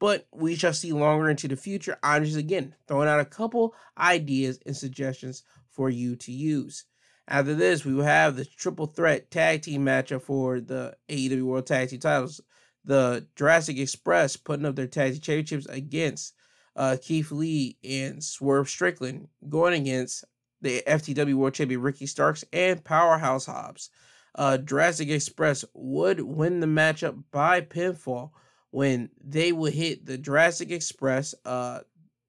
but 0.00 0.26
we 0.32 0.54
shall 0.54 0.72
see 0.72 0.92
longer 0.92 1.30
into 1.30 1.48
the 1.48 1.56
future. 1.56 1.96
I'm 2.02 2.24
just 2.24 2.36
again 2.36 2.74
throwing 2.86 3.08
out 3.08 3.20
a 3.20 3.24
couple 3.24 3.74
ideas 3.98 4.58
and 4.66 4.76
suggestions 4.76 5.42
for 5.70 5.88
you 5.88 6.16
to 6.16 6.32
use. 6.32 6.84
After 7.26 7.54
this, 7.54 7.84
we 7.84 7.94
will 7.94 8.04
have 8.04 8.36
the 8.36 8.44
triple 8.44 8.86
threat 8.86 9.30
tag 9.30 9.62
team 9.62 9.84
matchup 9.86 10.22
for 10.22 10.60
the 10.60 10.94
AEW 11.08 11.42
World 11.42 11.66
Tag 11.66 11.88
Team 11.88 12.00
titles. 12.00 12.40
The 12.84 13.26
Jurassic 13.34 13.78
Express 13.78 14.36
putting 14.36 14.66
up 14.66 14.76
their 14.76 14.86
tag 14.86 15.12
team 15.12 15.20
championships 15.22 15.66
against 15.66 16.34
uh, 16.76 16.96
Keith 17.00 17.30
Lee 17.32 17.78
and 17.82 18.22
Swerve 18.22 18.68
Strickland, 18.68 19.28
going 19.48 19.72
against 19.80 20.24
the 20.60 20.82
FTW 20.86 21.34
World 21.34 21.54
Champion 21.54 21.80
Ricky 21.80 22.04
Starks 22.06 22.44
and 22.52 22.84
Powerhouse 22.84 23.46
Hobbs. 23.46 23.88
Uh, 24.34 24.58
Jurassic 24.58 25.08
Express 25.08 25.64
would 25.74 26.20
win 26.20 26.60
the 26.60 26.66
matchup 26.66 27.22
by 27.30 27.60
pinfall 27.60 28.30
when 28.70 29.10
they 29.22 29.52
would 29.52 29.74
hit 29.74 30.06
the 30.06 30.18
Jurassic 30.18 30.70
Express. 30.70 31.34
Uh, 31.44 31.80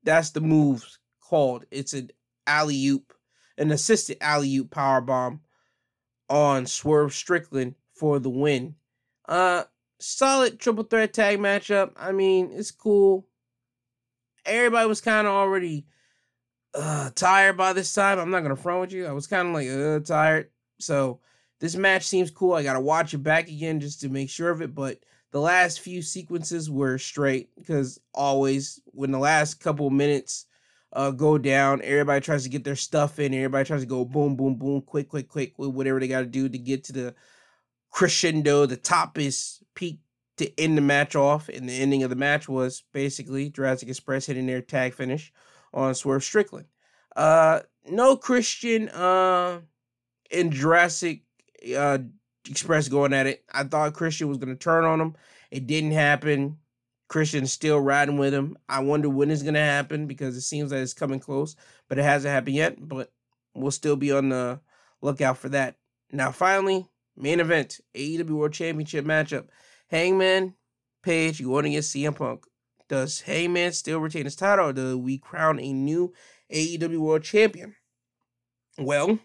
that's 0.03 0.29
the 0.31 0.41
move 0.41 0.85
called. 1.21 1.65
It's 1.71 1.93
an 1.93 2.11
alley 2.45 2.85
oop 2.87 3.13
an 3.57 3.71
assisted 3.71 4.17
alley 4.21 4.55
oop 4.57 4.71
power 4.71 5.01
bomb 5.01 5.41
on 6.29 6.65
Swerve 6.65 7.13
Strickland 7.13 7.75
for 7.93 8.19
the 8.19 8.29
win. 8.29 8.75
Uh, 9.27 9.63
solid 9.99 10.59
triple 10.59 10.83
threat 10.83 11.13
tag 11.13 11.39
matchup. 11.39 11.91
I 11.95 12.11
mean, 12.11 12.51
it's 12.51 12.71
cool. 12.71 13.27
Everybody 14.45 14.87
was 14.87 15.01
kind 15.01 15.25
of 15.27 15.33
already 15.33 15.85
uh 16.73 17.09
tired 17.15 17.55
by 17.55 17.73
this 17.73 17.93
time. 17.93 18.19
I'm 18.19 18.29
not 18.29 18.41
gonna 18.41 18.55
front 18.55 18.81
with 18.81 18.91
you. 18.91 19.05
I 19.05 19.13
was 19.13 19.27
kind 19.27 19.47
of 19.47 19.53
like 19.53 19.69
uh 19.69 19.99
tired. 20.01 20.49
So 20.79 21.19
this 21.59 21.75
match 21.75 22.05
seems 22.05 22.31
cool. 22.31 22.53
I 22.53 22.63
gotta 22.63 22.79
watch 22.79 23.13
it 23.13 23.19
back 23.19 23.47
again 23.47 23.79
just 23.79 24.01
to 24.01 24.09
make 24.09 24.29
sure 24.29 24.49
of 24.49 24.61
it. 24.61 24.75
But 24.75 24.99
the 25.31 25.39
last 25.39 25.79
few 25.79 26.01
sequences 26.01 26.69
were 26.69 26.97
straight 26.97 27.49
because 27.55 27.99
always 28.13 28.79
when 28.85 29.11
the 29.11 29.19
last 29.19 29.59
couple 29.59 29.89
minutes 29.89 30.45
uh, 30.95 31.11
go 31.11 31.37
down. 31.37 31.81
Everybody 31.83 32.21
tries 32.21 32.43
to 32.43 32.49
get 32.49 32.63
their 32.63 32.75
stuff 32.75 33.19
in. 33.19 33.33
Everybody 33.33 33.65
tries 33.65 33.81
to 33.81 33.87
go 33.87 34.05
boom, 34.05 34.35
boom, 34.35 34.55
boom, 34.55 34.81
quick, 34.81 35.09
quick, 35.09 35.27
quick, 35.27 35.53
whatever 35.57 35.99
they 35.99 36.07
got 36.07 36.21
to 36.21 36.25
do 36.25 36.47
to 36.49 36.57
get 36.57 36.85
to 36.85 36.93
the 36.93 37.15
crescendo, 37.91 38.65
the 38.65 38.77
top 38.77 39.17
is 39.17 39.59
peak 39.75 39.99
to 40.37 40.59
end 40.59 40.77
the 40.77 40.81
match 40.81 41.15
off. 41.15 41.49
And 41.49 41.67
the 41.67 41.73
ending 41.73 42.03
of 42.03 42.09
the 42.09 42.15
match 42.15 42.47
was 42.47 42.83
basically 42.93 43.49
Jurassic 43.49 43.89
Express 43.89 44.25
hitting 44.25 44.47
their 44.47 44.61
tag 44.61 44.93
finish 44.93 45.33
on 45.73 45.93
Swerve 45.93 46.23
Strickland. 46.23 46.67
Uh, 47.15 47.59
no 47.89 48.15
Christian 48.15 48.89
uh, 48.89 49.59
in 50.31 50.51
Jurassic 50.51 51.23
uh, 51.73 51.99
Express 52.49 52.87
going 52.89 53.13
at 53.13 53.25
it. 53.25 53.43
I 53.51 53.63
thought 53.63 53.93
Christian 53.93 54.27
was 54.27 54.37
to 54.37 54.55
turn 54.55 54.83
on 54.83 55.01
him. 55.01 55.15
It 55.49 55.65
didn't 55.65 55.91
happen. 55.91 56.57
Christian's 57.07 57.51
still 57.51 57.79
riding 57.79 58.17
with 58.17 58.33
him. 58.33 58.57
I 58.69 58.79
wonder 58.79 59.09
when 59.09 59.31
it's 59.31 59.43
gonna 59.43 59.59
happen 59.59 60.05
because 60.05 60.35
it 60.37 60.41
seems 60.41 60.71
like 60.71 60.81
it's 60.81 60.93
coming 60.93 61.19
close, 61.19 61.55
but 61.87 61.97
it 61.97 62.03
hasn't 62.03 62.31
happened 62.31 62.55
yet. 62.55 62.87
But 62.87 63.11
we'll 63.55 63.71
still 63.71 63.95
be 63.95 64.11
on 64.11 64.29
the 64.29 64.59
lookout 65.01 65.37
for 65.37 65.49
that. 65.49 65.75
Now, 66.11 66.31
finally, 66.31 66.87
main 67.15 67.39
event: 67.39 67.79
AEW 67.95 68.29
World 68.29 68.53
Championship 68.53 69.05
matchup. 69.05 69.47
Hangman 69.87 70.55
Page 71.03 71.43
going 71.43 71.65
against 71.67 71.95
CM 71.95 72.15
Punk. 72.15 72.45
Does 72.89 73.21
Hangman 73.21 73.71
still 73.73 73.99
retain 73.99 74.25
his 74.25 74.35
title, 74.35 74.69
or 74.69 74.73
do 74.73 74.97
we 74.97 75.17
crown 75.17 75.59
a 75.59 75.73
new 75.73 76.13
AEW 76.51 76.97
World 76.99 77.23
Champion? 77.23 77.75
Well, 78.77 79.19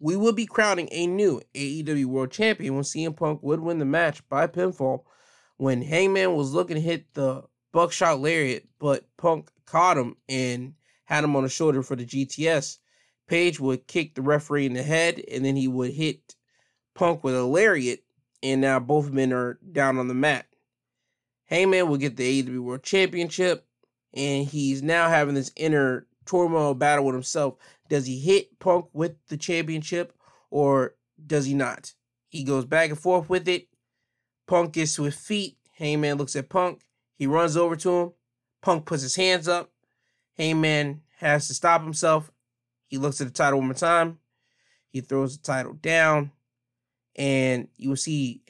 we 0.00 0.16
will 0.16 0.32
be 0.32 0.46
crowning 0.46 0.88
a 0.92 1.06
new 1.06 1.40
AEW 1.54 2.06
World 2.06 2.30
Champion 2.30 2.74
when 2.74 2.84
CM 2.84 3.16
Punk 3.16 3.42
would 3.42 3.60
win 3.60 3.78
the 3.78 3.84
match 3.84 4.26
by 4.28 4.46
pinfall 4.46 5.02
when 5.56 5.82
Hangman 5.82 6.34
was 6.34 6.52
looking 6.52 6.76
to 6.76 6.80
hit 6.80 7.12
the 7.14 7.42
buckshot 7.72 8.20
lariat, 8.20 8.68
but 8.78 9.04
Punk 9.16 9.50
caught 9.66 9.98
him 9.98 10.16
and 10.28 10.74
had 11.04 11.24
him 11.24 11.34
on 11.36 11.42
the 11.42 11.48
shoulder 11.48 11.82
for 11.82 11.96
the 11.96 12.06
GTS. 12.06 12.78
Page 13.26 13.60
would 13.60 13.86
kick 13.86 14.14
the 14.14 14.22
referee 14.22 14.66
in 14.66 14.74
the 14.74 14.82
head, 14.82 15.22
and 15.30 15.44
then 15.44 15.56
he 15.56 15.68
would 15.68 15.92
hit 15.92 16.36
Punk 16.94 17.24
with 17.24 17.34
a 17.34 17.44
lariat, 17.44 18.04
and 18.42 18.60
now 18.60 18.78
both 18.78 19.10
men 19.10 19.32
are 19.32 19.58
down 19.72 19.98
on 19.98 20.08
the 20.08 20.14
mat. 20.14 20.46
Hangman 21.46 21.88
will 21.88 21.96
get 21.96 22.16
the 22.16 22.42
AEW 22.42 22.60
World 22.60 22.82
Championship, 22.82 23.66
and 24.14 24.46
he's 24.46 24.82
now 24.82 25.08
having 25.08 25.34
this 25.34 25.50
inner 25.56 26.06
turmoil 26.24 26.74
battle 26.74 27.04
with 27.04 27.14
himself. 27.14 27.54
Does 27.88 28.06
he 28.06 28.18
hit 28.18 28.58
Punk 28.58 28.86
with 28.92 29.16
the 29.28 29.36
championship, 29.36 30.12
or 30.50 30.94
does 31.24 31.46
he 31.46 31.54
not? 31.54 31.94
He 32.28 32.44
goes 32.44 32.64
back 32.64 32.90
and 32.90 32.98
forth 32.98 33.28
with 33.28 33.48
it. 33.48 33.68
Punk 34.46 34.74
gets 34.74 34.94
to 34.96 35.04
his 35.04 35.16
feet. 35.16 35.56
Hangman 35.76 36.18
looks 36.18 36.36
at 36.36 36.48
Punk. 36.48 36.82
He 37.14 37.26
runs 37.26 37.56
over 37.56 37.76
to 37.76 37.90
him. 37.90 38.12
Punk 38.62 38.86
puts 38.86 39.02
his 39.02 39.16
hands 39.16 39.48
up. 39.48 39.70
Hangman 40.36 41.02
has 41.18 41.48
to 41.48 41.54
stop 41.54 41.82
himself. 41.82 42.30
He 42.86 42.98
looks 42.98 43.20
at 43.20 43.26
the 43.26 43.32
title 43.32 43.58
one 43.58 43.68
more 43.68 43.74
time. 43.74 44.18
He 44.90 45.00
throws 45.00 45.36
the 45.36 45.42
title 45.42 45.74
down. 45.74 46.32
And 47.16 47.68
you 47.76 47.90
will 47.90 47.96
see 47.96 48.42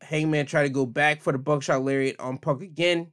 Hangman 0.00 0.46
try 0.46 0.62
to 0.62 0.68
go 0.68 0.86
back 0.86 1.20
for 1.20 1.32
the 1.32 1.38
buckshot 1.38 1.82
lariat 1.82 2.18
on 2.20 2.38
Punk 2.38 2.62
again. 2.62 3.12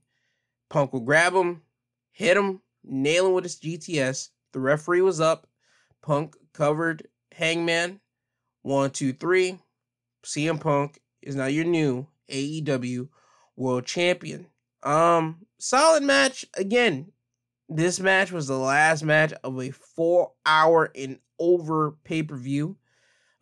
Punk 0.69 0.93
will 0.93 0.99
grab 0.99 1.34
him, 1.34 1.63
hit 2.11 2.38
him, 2.38 2.61
nail 2.84 3.27
him 3.27 3.34
with 3.34 3.43
his 3.43 3.59
GTS. 3.59 4.30
The 4.53 4.59
referee 4.59 5.01
was 5.01 5.19
up. 5.19 5.49
Punk 6.02 6.36
covered 6.54 7.08
Hangman. 7.34 8.00
One, 8.62 8.91
two, 8.91 9.14
three. 9.14 9.60
CM 10.24 10.60
Punk 10.60 11.00
is 11.22 11.36
now 11.36 11.45
your 11.45 11.66
new 11.66 12.08
AEW 12.30 13.10
World 13.56 13.86
Champion. 13.86 14.47
Um, 14.84 15.45
solid 15.58 16.04
match. 16.04 16.45
Again, 16.56 17.12
this 17.68 18.00
match 18.00 18.32
was 18.32 18.47
the 18.47 18.58
last 18.58 19.04
match 19.04 19.34
of 19.43 19.60
a 19.60 19.72
four 19.72 20.32
hour 20.45 20.91
and 20.95 21.20
over 21.39 21.91
pay 22.04 22.24
per 22.24 22.36
view. 22.36 22.78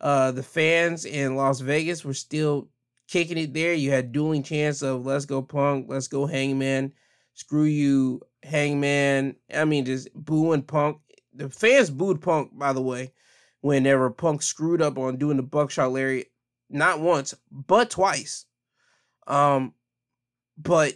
Uh, 0.00 0.30
the 0.30 0.42
fans 0.42 1.04
in 1.04 1.34
Las 1.34 1.60
Vegas 1.60 2.04
were 2.04 2.14
still 2.14 2.68
kicking 3.08 3.38
it 3.38 3.54
there. 3.54 3.74
You 3.74 3.90
had 3.90 4.12
dueling 4.12 4.42
chants 4.42 4.82
of 4.82 5.06
"Let's 5.06 5.24
go 5.24 5.42
Punk," 5.42 5.86
"Let's 5.88 6.08
go 6.08 6.26
Hangman," 6.26 6.92
"Screw 7.34 7.64
you 7.64 8.20
Hangman." 8.42 9.36
I 9.52 9.64
mean, 9.64 9.84
just 9.84 10.08
booing 10.14 10.62
Punk. 10.62 10.98
The 11.38 11.48
fans 11.48 11.88
booed 11.88 12.20
Punk, 12.20 12.50
by 12.58 12.72
the 12.72 12.82
way, 12.82 13.12
whenever 13.60 14.10
Punk 14.10 14.42
screwed 14.42 14.82
up 14.82 14.98
on 14.98 15.18
doing 15.18 15.36
the 15.36 15.42
buckshot 15.44 15.92
lariat, 15.92 16.32
not 16.68 17.00
once 17.00 17.32
but 17.50 17.90
twice. 17.90 18.44
Um, 19.28 19.74
but 20.56 20.94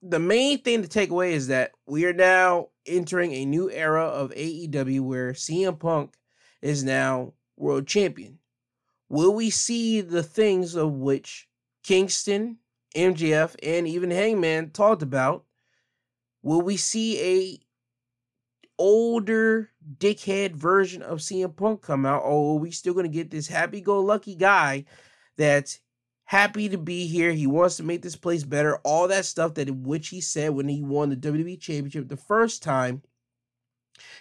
the 0.00 0.20
main 0.20 0.62
thing 0.62 0.82
to 0.82 0.88
take 0.88 1.10
away 1.10 1.34
is 1.34 1.48
that 1.48 1.72
we 1.86 2.04
are 2.04 2.12
now 2.12 2.68
entering 2.86 3.32
a 3.32 3.44
new 3.44 3.68
era 3.68 4.04
of 4.04 4.30
AEW 4.30 5.00
where 5.00 5.32
CM 5.32 5.76
Punk 5.76 6.14
is 6.62 6.84
now 6.84 7.32
world 7.56 7.88
champion. 7.88 8.38
Will 9.08 9.34
we 9.34 9.50
see 9.50 10.00
the 10.00 10.22
things 10.22 10.76
of 10.76 10.92
which 10.92 11.48
Kingston, 11.82 12.58
MJF, 12.94 13.56
and 13.60 13.88
even 13.88 14.12
Hangman 14.12 14.70
talked 14.70 15.02
about? 15.02 15.44
Will 16.42 16.62
we 16.62 16.76
see 16.76 17.20
a 17.20 17.63
older 18.78 19.70
dickhead 19.98 20.54
version 20.54 21.02
of 21.02 21.18
CM 21.18 21.54
Punk 21.56 21.82
come 21.82 22.04
out, 22.06 22.22
or 22.22 22.56
are 22.56 22.58
we 22.58 22.70
still 22.70 22.94
gonna 22.94 23.08
get 23.08 23.30
this 23.30 23.48
happy-go-lucky 23.48 24.34
guy 24.34 24.84
that's 25.36 25.80
happy 26.24 26.68
to 26.68 26.78
be 26.78 27.06
here. 27.06 27.32
He 27.32 27.46
wants 27.46 27.76
to 27.76 27.82
make 27.82 28.02
this 28.02 28.16
place 28.16 28.44
better. 28.44 28.76
All 28.78 29.08
that 29.08 29.24
stuff 29.24 29.54
that 29.54 29.70
which 29.70 30.08
he 30.08 30.20
said 30.20 30.50
when 30.50 30.68
he 30.68 30.82
won 30.82 31.10
the 31.10 31.16
WWE 31.16 31.60
Championship 31.60 32.08
the 32.08 32.16
first 32.16 32.62
time 32.62 33.02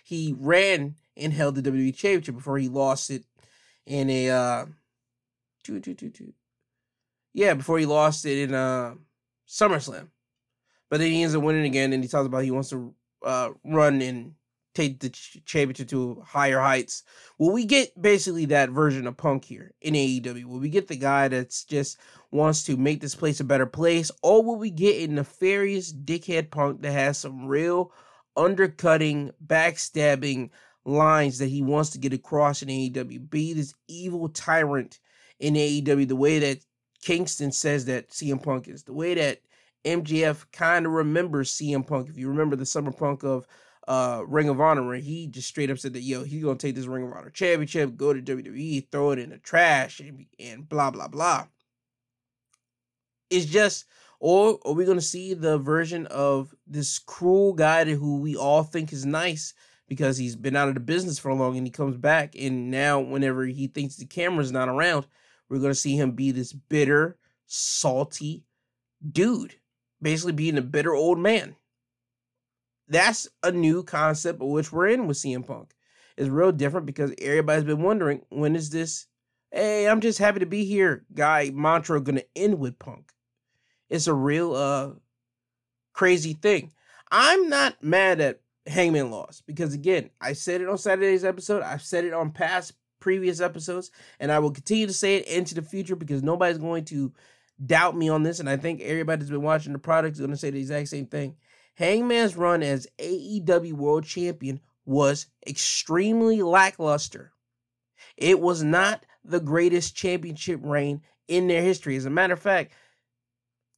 he 0.03 0.35
ran 0.37 0.95
and 1.17 1.33
held 1.33 1.55
the 1.55 1.71
WWE 1.71 1.95
Championship 1.95 2.35
before 2.35 2.57
he 2.57 2.69
lost 2.69 3.09
it 3.09 3.23
in 3.85 4.09
a 4.09 4.29
uh 4.29 4.65
two 5.63 5.79
two 5.79 5.93
two 5.93 6.09
two. 6.09 6.33
Yeah, 7.33 7.53
before 7.55 7.79
he 7.79 7.85
lost 7.85 8.25
it 8.25 8.49
in 8.49 8.53
uh 8.53 8.95
SummerSlam. 9.47 10.09
But 10.89 10.99
then 10.99 11.11
he 11.11 11.23
ends 11.23 11.35
up 11.35 11.41
winning 11.41 11.65
again 11.65 11.93
and 11.93 12.03
he 12.03 12.09
talks 12.09 12.27
about 12.27 12.43
he 12.43 12.51
wants 12.51 12.69
to 12.69 12.93
uh 13.23 13.49
run 13.63 14.01
and 14.01 14.35
take 14.73 14.99
the 14.99 15.09
championship 15.09 15.87
to 15.89 16.23
higher 16.25 16.59
heights. 16.59 17.03
Will 17.37 17.51
we 17.51 17.65
get 17.65 17.99
basically 18.01 18.45
that 18.45 18.69
version 18.69 19.07
of 19.07 19.17
Punk 19.17 19.45
here 19.45 19.73
in 19.81 19.93
AEW? 19.93 20.45
Will 20.45 20.59
we 20.59 20.69
get 20.69 20.87
the 20.87 20.95
guy 20.95 21.27
that's 21.27 21.63
just 21.63 21.97
wants 22.31 22.63
to 22.63 22.77
make 22.77 23.01
this 23.01 23.15
place 23.15 23.39
a 23.39 23.43
better 23.43 23.65
place, 23.65 24.11
or 24.21 24.43
will 24.43 24.57
we 24.57 24.71
get 24.71 25.09
a 25.09 25.13
nefarious 25.13 25.93
dickhead 25.93 26.49
Punk 26.49 26.81
that 26.81 26.91
has 26.91 27.17
some 27.17 27.45
real 27.45 27.91
undercutting, 28.35 29.31
backstabbing 29.45 30.49
lines 30.85 31.37
that 31.37 31.49
he 31.49 31.61
wants 31.61 31.91
to 31.91 31.99
get 31.99 32.13
across 32.13 32.61
in 32.61 32.69
AEW? 32.69 33.29
Be 33.29 33.53
this 33.53 33.73
evil 33.87 34.29
tyrant 34.29 34.99
in 35.39 35.53
AEW, 35.53 36.07
the 36.07 36.15
way 36.15 36.39
that 36.39 36.65
Kingston 37.01 37.51
says 37.51 37.85
that 37.85 38.09
CM 38.09 38.41
Punk 38.41 38.67
is, 38.67 38.83
the 38.83 38.93
way 38.93 39.13
that 39.13 39.41
MJF 39.85 40.45
kind 40.51 40.85
of 40.85 40.93
remembers 40.93 41.51
CM 41.51 41.85
Punk. 41.85 42.09
If 42.09 42.17
you 42.17 42.29
remember 42.29 42.55
the 42.55 42.65
Summer 42.65 42.91
Punk 42.91 43.23
of 43.23 43.45
uh 43.87 44.23
Ring 44.27 44.49
of 44.49 44.61
Honor 44.61 44.85
where 44.85 44.97
he 44.97 45.27
just 45.27 45.47
straight 45.47 45.69
up 45.69 45.79
said 45.79 45.93
that 45.93 46.01
yo 46.01 46.23
he's 46.23 46.43
gonna 46.43 46.57
take 46.57 46.75
this 46.75 46.85
Ring 46.85 47.05
of 47.05 47.13
Honor 47.13 47.29
championship, 47.29 47.95
go 47.95 48.13
to 48.13 48.21
WWE, 48.21 48.89
throw 48.91 49.11
it 49.11 49.19
in 49.19 49.29
the 49.29 49.37
trash, 49.37 49.99
and, 49.99 50.25
and 50.39 50.67
blah 50.67 50.91
blah 50.91 51.07
blah. 51.07 51.47
It's 53.29 53.45
just 53.45 53.85
Or 54.19 54.59
are 54.65 54.73
we 54.73 54.85
to 54.85 55.01
see 55.01 55.33
the 55.33 55.57
version 55.57 56.07
of 56.07 56.53
this 56.67 56.99
cruel 56.99 57.53
guy 57.53 57.85
who 57.85 58.19
we 58.19 58.35
all 58.35 58.63
think 58.63 58.93
is 58.93 59.05
nice 59.05 59.53
because 59.87 60.17
he's 60.17 60.35
been 60.35 60.55
out 60.55 60.69
of 60.69 60.75
the 60.75 60.79
business 60.79 61.19
for 61.19 61.29
a 61.29 61.35
long 61.35 61.57
and 61.57 61.67
he 61.67 61.71
comes 61.71 61.97
back 61.97 62.35
and 62.39 62.71
now 62.71 62.99
whenever 62.99 63.45
he 63.45 63.67
thinks 63.67 63.95
the 63.95 64.05
camera's 64.05 64.51
not 64.51 64.69
around, 64.69 65.05
we're 65.49 65.59
to 65.59 65.75
see 65.75 65.95
him 65.95 66.11
be 66.11 66.31
this 66.31 66.53
bitter, 66.53 67.17
salty 67.45 68.43
dude, 69.11 69.55
basically 70.01 70.31
being 70.31 70.57
a 70.57 70.61
bitter 70.61 70.95
old 70.95 71.19
man. 71.19 71.55
That's 72.93 73.27
a 73.41 73.51
new 73.51 73.83
concept 73.83 74.39
of 74.39 74.49
which 74.49 74.71
we're 74.71 74.87
in 74.87 75.07
with 75.07 75.17
CM 75.17 75.45
Punk. 75.45 75.73
It's 76.15 76.29
real 76.29 76.51
different 76.51 76.85
because 76.85 77.11
everybody's 77.19 77.63
been 77.63 77.81
wondering 77.81 78.21
when 78.29 78.55
is 78.55 78.69
this 78.69 79.07
hey, 79.51 79.87
I'm 79.87 80.01
just 80.01 80.17
happy 80.19 80.39
to 80.39 80.45
be 80.45 80.65
here 80.65 81.05
guy 81.13 81.51
mantra 81.53 82.03
to 82.03 82.25
end 82.35 82.59
with 82.59 82.77
Punk. 82.77 83.11
It's 83.89 84.05
a 84.05 84.13
real 84.13 84.55
uh 84.55 84.91
crazy 85.93 86.33
thing. 86.33 86.71
I'm 87.11 87.49
not 87.49 87.83
mad 87.83 88.21
at 88.21 88.41
Hangman 88.67 89.09
loss 89.09 89.41
because 89.41 89.73
again, 89.73 90.11
I 90.21 90.33
said 90.33 90.61
it 90.61 90.69
on 90.69 90.77
Saturday's 90.77 91.25
episode, 91.25 91.63
I've 91.63 91.81
said 91.81 92.05
it 92.05 92.13
on 92.13 92.31
past 92.31 92.73
previous 92.99 93.41
episodes, 93.41 93.89
and 94.19 94.31
I 94.31 94.37
will 94.37 94.51
continue 94.51 94.85
to 94.85 94.93
say 94.93 95.15
it 95.15 95.27
into 95.27 95.55
the 95.55 95.63
future 95.63 95.95
because 95.95 96.21
nobody's 96.21 96.59
going 96.59 96.85
to 96.85 97.11
doubt 97.65 97.97
me 97.97 98.09
on 98.09 98.21
this, 98.21 98.39
and 98.39 98.47
I 98.47 98.57
think 98.57 98.81
everybody 98.81 99.19
that's 99.19 99.31
been 99.31 99.41
watching 99.41 99.73
the 99.73 99.79
product 99.79 100.19
is 100.19 100.25
to 100.25 100.37
say 100.37 100.51
the 100.51 100.59
exact 100.59 100.89
same 100.89 101.07
thing. 101.07 101.35
Hangman's 101.75 102.35
run 102.35 102.61
as 102.61 102.87
AEW 102.99 103.73
World 103.73 104.05
Champion 104.05 104.61
was 104.85 105.27
extremely 105.47 106.41
lackluster. 106.41 107.31
It 108.17 108.39
was 108.39 108.63
not 108.63 109.05
the 109.23 109.39
greatest 109.39 109.95
championship 109.95 110.59
reign 110.63 111.01
in 111.27 111.47
their 111.47 111.61
history. 111.61 111.95
As 111.95 112.05
a 112.05 112.09
matter 112.09 112.33
of 112.33 112.39
fact, 112.39 112.73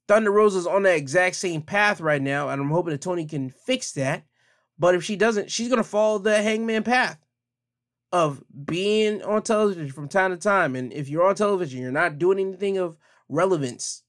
Thunder 0.07 0.31
Rosa's 0.31 0.67
on 0.67 0.83
that 0.83 0.97
exact 0.97 1.35
same 1.35 1.61
path 1.61 2.01
right 2.01 2.21
now, 2.21 2.49
and 2.49 2.61
I'm 2.61 2.69
hoping 2.69 2.91
that 2.91 3.01
Tony 3.01 3.25
can 3.25 3.49
fix 3.49 3.91
that. 3.93 4.25
But 4.77 4.95
if 4.95 5.03
she 5.03 5.15
doesn't, 5.15 5.49
she's 5.49 5.69
gonna 5.69 5.83
follow 5.83 6.19
the 6.19 6.41
Hangman 6.41 6.83
path 6.83 7.19
of 8.11 8.43
being 8.65 9.21
on 9.23 9.41
television 9.41 9.89
from 9.91 10.07
time 10.07 10.31
to 10.31 10.37
time. 10.37 10.75
And 10.75 10.93
if 10.93 11.09
you're 11.09 11.27
on 11.27 11.35
television, 11.35 11.81
you're 11.81 11.91
not 11.91 12.19
doing 12.19 12.39
anything 12.39 12.77
of 12.77 12.97
relevance. 13.29 14.03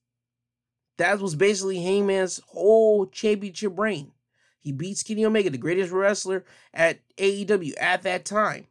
That 0.97 1.19
was 1.19 1.35
basically 1.35 1.81
Hangman's 1.81 2.41
whole 2.47 3.05
championship 3.05 3.77
reign. 3.77 4.11
He 4.59 4.71
beats 4.71 5.03
Kenny 5.03 5.25
Omega, 5.25 5.49
the 5.49 5.57
greatest 5.57 5.91
wrestler 5.91 6.43
at 6.73 6.99
AEW 7.17 7.73
at 7.79 8.01
that 8.01 8.25
time. 8.25 8.67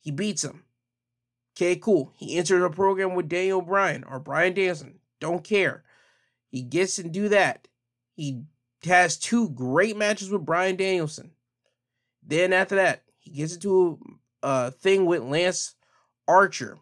He 0.00 0.10
beats 0.10 0.44
him. 0.44 0.64
Okay, 1.56 1.76
cool. 1.76 2.12
He 2.16 2.36
enters 2.36 2.62
a 2.62 2.70
program 2.70 3.14
with 3.14 3.28
Daniel 3.28 3.60
Bryan 3.60 4.04
or 4.04 4.18
Bryan 4.18 4.54
Danielson. 4.54 5.00
Don't 5.18 5.44
care. 5.44 5.82
He 6.48 6.62
gets 6.62 6.96
to 6.96 7.02
do 7.02 7.28
that. 7.28 7.68
He 8.14 8.44
has 8.84 9.18
two 9.18 9.50
great 9.50 9.96
matches 9.96 10.30
with 10.30 10.46
Bryan 10.46 10.76
Danielson. 10.76 11.32
Then 12.22 12.52
after 12.52 12.76
that, 12.76 13.02
he 13.18 13.32
gets 13.32 13.54
into 13.54 13.98
a 14.42 14.70
thing 14.70 15.06
with 15.06 15.22
Lance 15.22 15.74
Archer. 16.28 16.78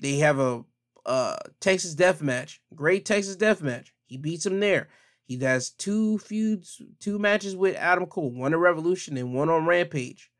They 0.00 0.18
have 0.18 0.38
a, 0.38 0.64
a 1.06 1.38
Texas 1.60 1.94
Death 1.94 2.22
Match. 2.22 2.60
Great 2.74 3.04
Texas 3.04 3.36
Death 3.36 3.62
Match. 3.62 3.92
He 4.10 4.18
beats 4.18 4.44
him 4.44 4.58
there. 4.60 4.88
He 5.24 5.38
has 5.38 5.70
two 5.70 6.18
feuds, 6.18 6.82
two 6.98 7.18
matches 7.20 7.54
with 7.54 7.76
Adam 7.76 8.06
Cole, 8.06 8.32
one 8.32 8.52
on 8.52 8.60
Revolution 8.60 9.16
and 9.16 9.32
one 9.32 9.48
on 9.48 9.64
Rampage. 9.64 10.30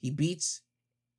He 0.00 0.10
beats 0.10 0.60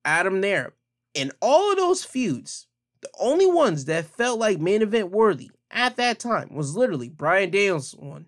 Adam 0.03 0.41
there. 0.41 0.73
And 1.15 1.31
all 1.41 1.71
of 1.71 1.77
those 1.77 2.03
feuds, 2.03 2.67
the 3.01 3.09
only 3.17 3.45
ones 3.45 3.85
that 3.85 4.05
felt 4.05 4.37
like 4.37 4.59
main 4.59 4.81
event 4.81 5.11
worthy 5.11 5.49
at 5.71 5.95
that 5.95 6.19
time 6.19 6.53
was 6.53 6.75
literally 6.75 7.07
Bryan 7.07 7.49
Danielson's 7.49 8.01
one. 8.01 8.25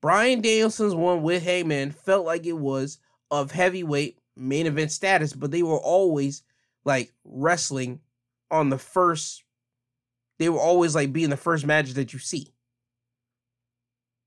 Bryan 0.00 0.40
Danielson's 0.40 0.94
one 0.94 1.22
with 1.22 1.42
Hangman 1.42 1.90
felt 1.90 2.24
like 2.24 2.46
it 2.46 2.52
was 2.52 2.98
of 3.30 3.50
heavyweight 3.50 4.18
main 4.36 4.66
event 4.68 4.92
status, 4.92 5.32
but 5.32 5.50
they 5.50 5.64
were 5.64 5.80
always 5.80 6.44
like 6.84 7.12
wrestling 7.24 8.00
on 8.52 8.70
the 8.70 8.78
first. 8.78 9.42
They 10.42 10.48
were 10.48 10.58
always 10.58 10.92
like 10.92 11.12
being 11.12 11.30
the 11.30 11.36
first 11.36 11.64
matches 11.64 11.94
that 11.94 12.12
you 12.12 12.18
see. 12.18 12.52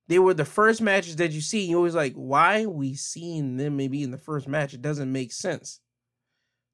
They 0.07 0.17
were 0.17 0.33
the 0.33 0.45
first 0.45 0.81
matches 0.81 1.17
that 1.17 1.33
you 1.33 1.41
see. 1.41 1.65
You 1.65 1.75
always 1.75 1.93
like, 1.93 2.13
why 2.13 2.65
we 2.67 2.95
seeing 2.95 3.57
them 3.57 3.75
maybe 3.75 4.01
in 4.01 4.11
the 4.11 4.17
first 4.17 4.47
match? 4.47 4.73
It 4.73 4.81
doesn't 4.81 5.11
make 5.11 5.33
sense. 5.33 5.81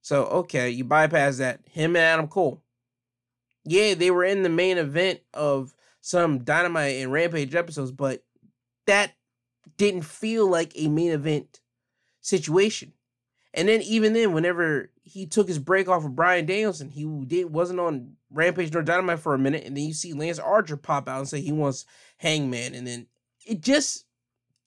So 0.03 0.25
okay, 0.25 0.69
you 0.69 0.83
bypass 0.83 1.39
that. 1.39 1.61
Him 1.71 1.95
and 1.95 2.05
Adam 2.05 2.27
Cole. 2.27 2.61
Yeah, 3.65 3.95
they 3.95 4.11
were 4.11 4.23
in 4.23 4.43
the 4.43 4.49
main 4.49 4.77
event 4.77 5.21
of 5.33 5.73
some 6.01 6.43
Dynamite 6.43 6.97
and 6.97 7.11
Rampage 7.11 7.55
episodes, 7.55 7.91
but 7.91 8.23
that 8.85 9.13
didn't 9.75 10.05
feel 10.05 10.47
like 10.47 10.71
a 10.75 10.87
main 10.87 11.13
event 11.13 11.61
situation. 12.19 12.93
And 13.55 13.67
then 13.67 13.81
even 13.81 14.13
then, 14.13 14.33
whenever 14.33 14.90
he 15.11 15.25
took 15.25 15.47
his 15.47 15.59
break 15.59 15.87
off 15.87 16.05
of 16.05 16.15
Bryan 16.15 16.45
Danielson, 16.45 16.89
he 16.89 17.05
did 17.25 17.51
wasn't 17.51 17.79
on 17.79 18.13
Rampage 18.29 18.73
nor 18.73 18.81
Dynamite 18.81 19.19
for 19.19 19.33
a 19.33 19.39
minute, 19.39 19.65
and 19.65 19.75
then 19.75 19.83
you 19.83 19.93
see 19.93 20.13
Lance 20.13 20.39
Archer 20.39 20.77
pop 20.77 21.07
out 21.07 21.19
and 21.19 21.27
say 21.27 21.41
he 21.41 21.51
wants 21.51 21.85
Hangman, 22.17 22.73
and 22.75 22.87
then 22.87 23.07
it 23.45 23.61
just 23.61 24.05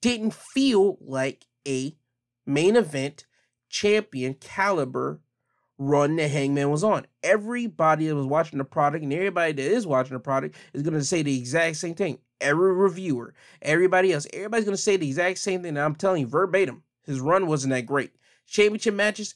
didn't 0.01 0.33
feel 0.33 0.97
like 1.01 1.45
a 1.67 1.95
main 2.45 2.75
event 2.75 3.25
champion 3.69 4.35
caliber 4.35 5.19
run 5.77 6.15
that 6.15 6.29
Hangman 6.29 6.69
was 6.69 6.83
on. 6.83 7.05
Everybody 7.23 8.07
that 8.07 8.15
was 8.15 8.27
watching 8.27 8.59
the 8.59 8.63
product 8.63 9.03
and 9.03 9.11
everybody 9.11 9.51
that 9.53 9.61
is 9.61 9.87
watching 9.87 10.13
the 10.13 10.19
product 10.19 10.55
is 10.73 10.83
going 10.83 10.93
to 10.93 11.03
say 11.03 11.21
the 11.21 11.37
exact 11.37 11.77
same 11.77 11.95
thing. 11.95 12.19
Every 12.39 12.73
reviewer, 12.73 13.33
everybody 13.61 14.13
else, 14.13 14.27
everybody's 14.33 14.65
going 14.65 14.75
to 14.75 14.81
say 14.81 14.97
the 14.97 15.07
exact 15.07 15.39
same 15.39 15.63
thing. 15.63 15.77
I'm 15.77 15.95
telling 15.95 16.21
you 16.21 16.27
verbatim. 16.27 16.83
His 17.05 17.19
run 17.19 17.47
wasn't 17.47 17.73
that 17.73 17.85
great. 17.85 18.11
Championship 18.47 18.93
matches, 18.93 19.35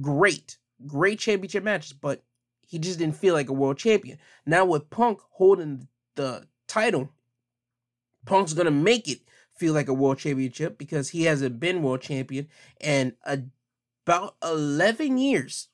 great. 0.00 0.58
Great 0.86 1.18
championship 1.18 1.62
matches, 1.62 1.92
but 1.92 2.22
he 2.66 2.78
just 2.78 2.98
didn't 2.98 3.16
feel 3.16 3.34
like 3.34 3.48
a 3.48 3.52
world 3.52 3.78
champion. 3.78 4.18
Now 4.46 4.64
with 4.64 4.90
Punk 4.90 5.20
holding 5.32 5.88
the 6.16 6.46
title, 6.66 7.10
Punk's 8.24 8.54
to 8.54 8.70
make 8.70 9.08
it 9.08 9.20
feel 9.56 9.74
like 9.74 9.88
a 9.88 9.94
world 9.94 10.18
championship 10.18 10.78
because 10.78 11.10
he 11.10 11.24
hasn't 11.24 11.60
been 11.60 11.82
world 11.82 12.00
champion 12.00 12.48
in 12.80 13.14
about 13.24 14.36
11 14.42 15.18
years. 15.18 15.68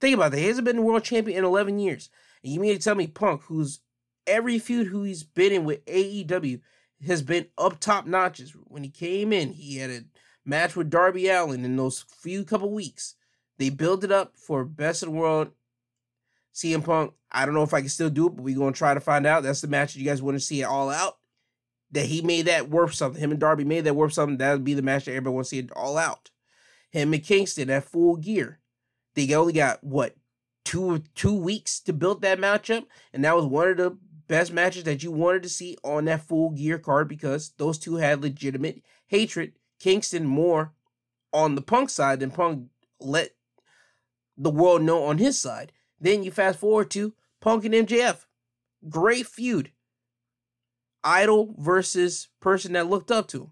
Think 0.00 0.14
about 0.14 0.32
that. 0.32 0.38
He 0.38 0.46
hasn't 0.46 0.64
been 0.64 0.84
world 0.84 1.04
champion 1.04 1.38
in 1.38 1.44
11 1.44 1.78
years. 1.78 2.10
And 2.42 2.52
you 2.52 2.60
mean 2.60 2.74
to 2.74 2.82
tell 2.82 2.94
me 2.94 3.06
Punk, 3.06 3.42
who's 3.42 3.80
every 4.26 4.58
feud 4.58 4.88
who 4.88 5.02
he's 5.02 5.24
been 5.24 5.52
in 5.52 5.64
with 5.64 5.84
AEW 5.86 6.60
has 7.06 7.22
been 7.22 7.46
up 7.56 7.80
top 7.80 8.06
notches. 8.06 8.52
When 8.64 8.82
he 8.82 8.90
came 8.90 9.32
in, 9.32 9.52
he 9.52 9.76
had 9.76 9.90
a 9.90 10.04
match 10.48 10.74
with 10.74 10.90
Darby 10.90 11.28
Allin 11.28 11.64
in 11.64 11.76
those 11.76 12.04
few 12.08 12.44
couple 12.44 12.70
weeks. 12.70 13.14
They 13.58 13.70
built 13.70 14.04
it 14.04 14.12
up 14.12 14.36
for 14.36 14.64
best 14.64 15.02
in 15.02 15.10
the 15.10 15.14
world. 15.14 15.50
CM 16.54 16.84
Punk, 16.84 17.12
I 17.30 17.44
don't 17.44 17.54
know 17.54 17.62
if 17.62 17.74
I 17.74 17.80
can 17.80 17.88
still 17.88 18.10
do 18.10 18.26
it, 18.26 18.36
but 18.36 18.42
we're 18.42 18.58
gonna 18.58 18.72
try 18.72 18.94
to 18.94 19.00
find 19.00 19.26
out. 19.26 19.42
That's 19.42 19.60
the 19.60 19.68
match 19.68 19.94
that 19.94 20.00
you 20.00 20.06
guys 20.06 20.22
want 20.22 20.36
to 20.36 20.40
see 20.40 20.62
it 20.62 20.64
all 20.64 20.90
out. 20.90 21.18
That 21.92 22.06
he 22.06 22.22
made 22.22 22.46
that 22.46 22.68
worth 22.68 22.94
something. 22.94 23.20
Him 23.20 23.30
and 23.30 23.40
Darby 23.40 23.64
made 23.64 23.84
that 23.84 23.94
worth 23.96 24.12
something. 24.12 24.38
That 24.38 24.52
would 24.52 24.64
be 24.64 24.74
the 24.74 24.82
match 24.82 25.04
that 25.04 25.12
everybody 25.12 25.34
wants 25.34 25.50
to 25.50 25.56
see 25.56 25.60
it 25.60 25.72
all 25.72 25.96
out. 25.96 26.30
Him 26.90 27.12
and 27.12 27.22
Kingston 27.22 27.70
at 27.70 27.84
full 27.84 28.16
gear. 28.16 28.58
They 29.14 29.32
only 29.34 29.52
got 29.52 29.84
what 29.84 30.16
two 30.64 31.02
two 31.14 31.34
weeks 31.34 31.80
to 31.80 31.92
build 31.92 32.22
that 32.22 32.38
matchup, 32.38 32.86
and 33.12 33.24
that 33.24 33.36
was 33.36 33.44
one 33.44 33.68
of 33.68 33.76
the 33.76 33.96
best 34.28 34.52
matches 34.52 34.84
that 34.84 35.02
you 35.02 35.10
wanted 35.10 35.42
to 35.42 35.48
see 35.48 35.76
on 35.82 36.04
that 36.04 36.22
full 36.22 36.50
gear 36.50 36.78
card 36.78 37.08
because 37.08 37.50
those 37.56 37.78
two 37.78 37.96
had 37.96 38.22
legitimate 38.22 38.82
hatred. 39.06 39.52
Kingston 39.78 40.26
more 40.26 40.72
on 41.32 41.54
the 41.54 41.62
Punk 41.62 41.90
side 41.90 42.20
than 42.20 42.30
Punk 42.30 42.68
let 43.00 43.34
the 44.36 44.50
world 44.50 44.82
know 44.82 45.04
on 45.04 45.18
his 45.18 45.38
side. 45.38 45.72
Then 46.00 46.22
you 46.22 46.30
fast 46.30 46.58
forward 46.58 46.90
to 46.92 47.14
Punk 47.40 47.64
and 47.64 47.74
MJF. 47.74 48.24
Great 48.88 49.26
feud. 49.26 49.72
Idol 51.04 51.54
versus 51.58 52.28
person 52.40 52.72
that 52.72 52.88
looked 52.88 53.10
up 53.10 53.28
to 53.28 53.42
him. 53.42 53.50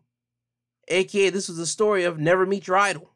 AKA, 0.89 1.31
this 1.31 1.49
was 1.49 1.59
the 1.59 1.67
story 1.67 2.05
of 2.05 2.19
never 2.19 2.47
meet 2.47 2.67
your 2.67 2.77
idol 2.77 3.13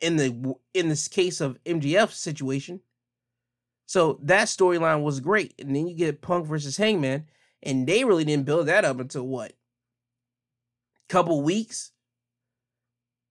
in 0.00 0.16
the 0.16 0.54
in 0.74 0.88
this 0.88 1.08
case 1.08 1.40
of 1.40 1.62
MJF 1.64 2.12
situation. 2.12 2.80
So 3.86 4.18
that 4.22 4.48
storyline 4.48 5.02
was 5.02 5.20
great, 5.20 5.54
and 5.58 5.74
then 5.74 5.86
you 5.86 5.94
get 5.94 6.20
Punk 6.20 6.46
versus 6.46 6.76
Hangman, 6.76 7.26
and 7.62 7.86
they 7.86 8.04
really 8.04 8.24
didn't 8.24 8.46
build 8.46 8.66
that 8.66 8.84
up 8.84 8.98
until 8.98 9.26
what? 9.26 9.52
Couple 11.08 11.42
weeks. 11.42 11.92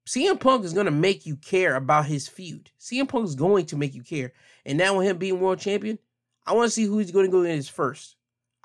CM 0.07 0.39
Punk 0.39 0.63
is 0.63 0.73
gonna 0.73 0.91
make 0.91 1.26
you 1.26 1.36
care 1.36 1.76
about 1.76 2.05
his 2.05 2.28
feud. 2.28 2.71
CM 2.80 3.07
Punk 3.07 3.26
is 3.26 3.36
going 3.36 3.65
to 3.67 3.76
make 3.76 3.95
you 3.95 4.03
care, 4.03 4.34
and 4.65 4.78
now 4.78 4.97
with 4.97 5.07
him 5.07 5.17
being 5.17 5.39
world 5.39 5.59
champion, 5.59 5.99
I 6.45 6.53
want 6.53 6.67
to 6.67 6.71
see 6.71 6.86
who 6.86 6.99
he's 6.99 7.11
going 7.11 7.26
to 7.26 7.32
go 7.32 7.41
in 7.41 7.57
as 7.57 7.67
first. 7.67 8.15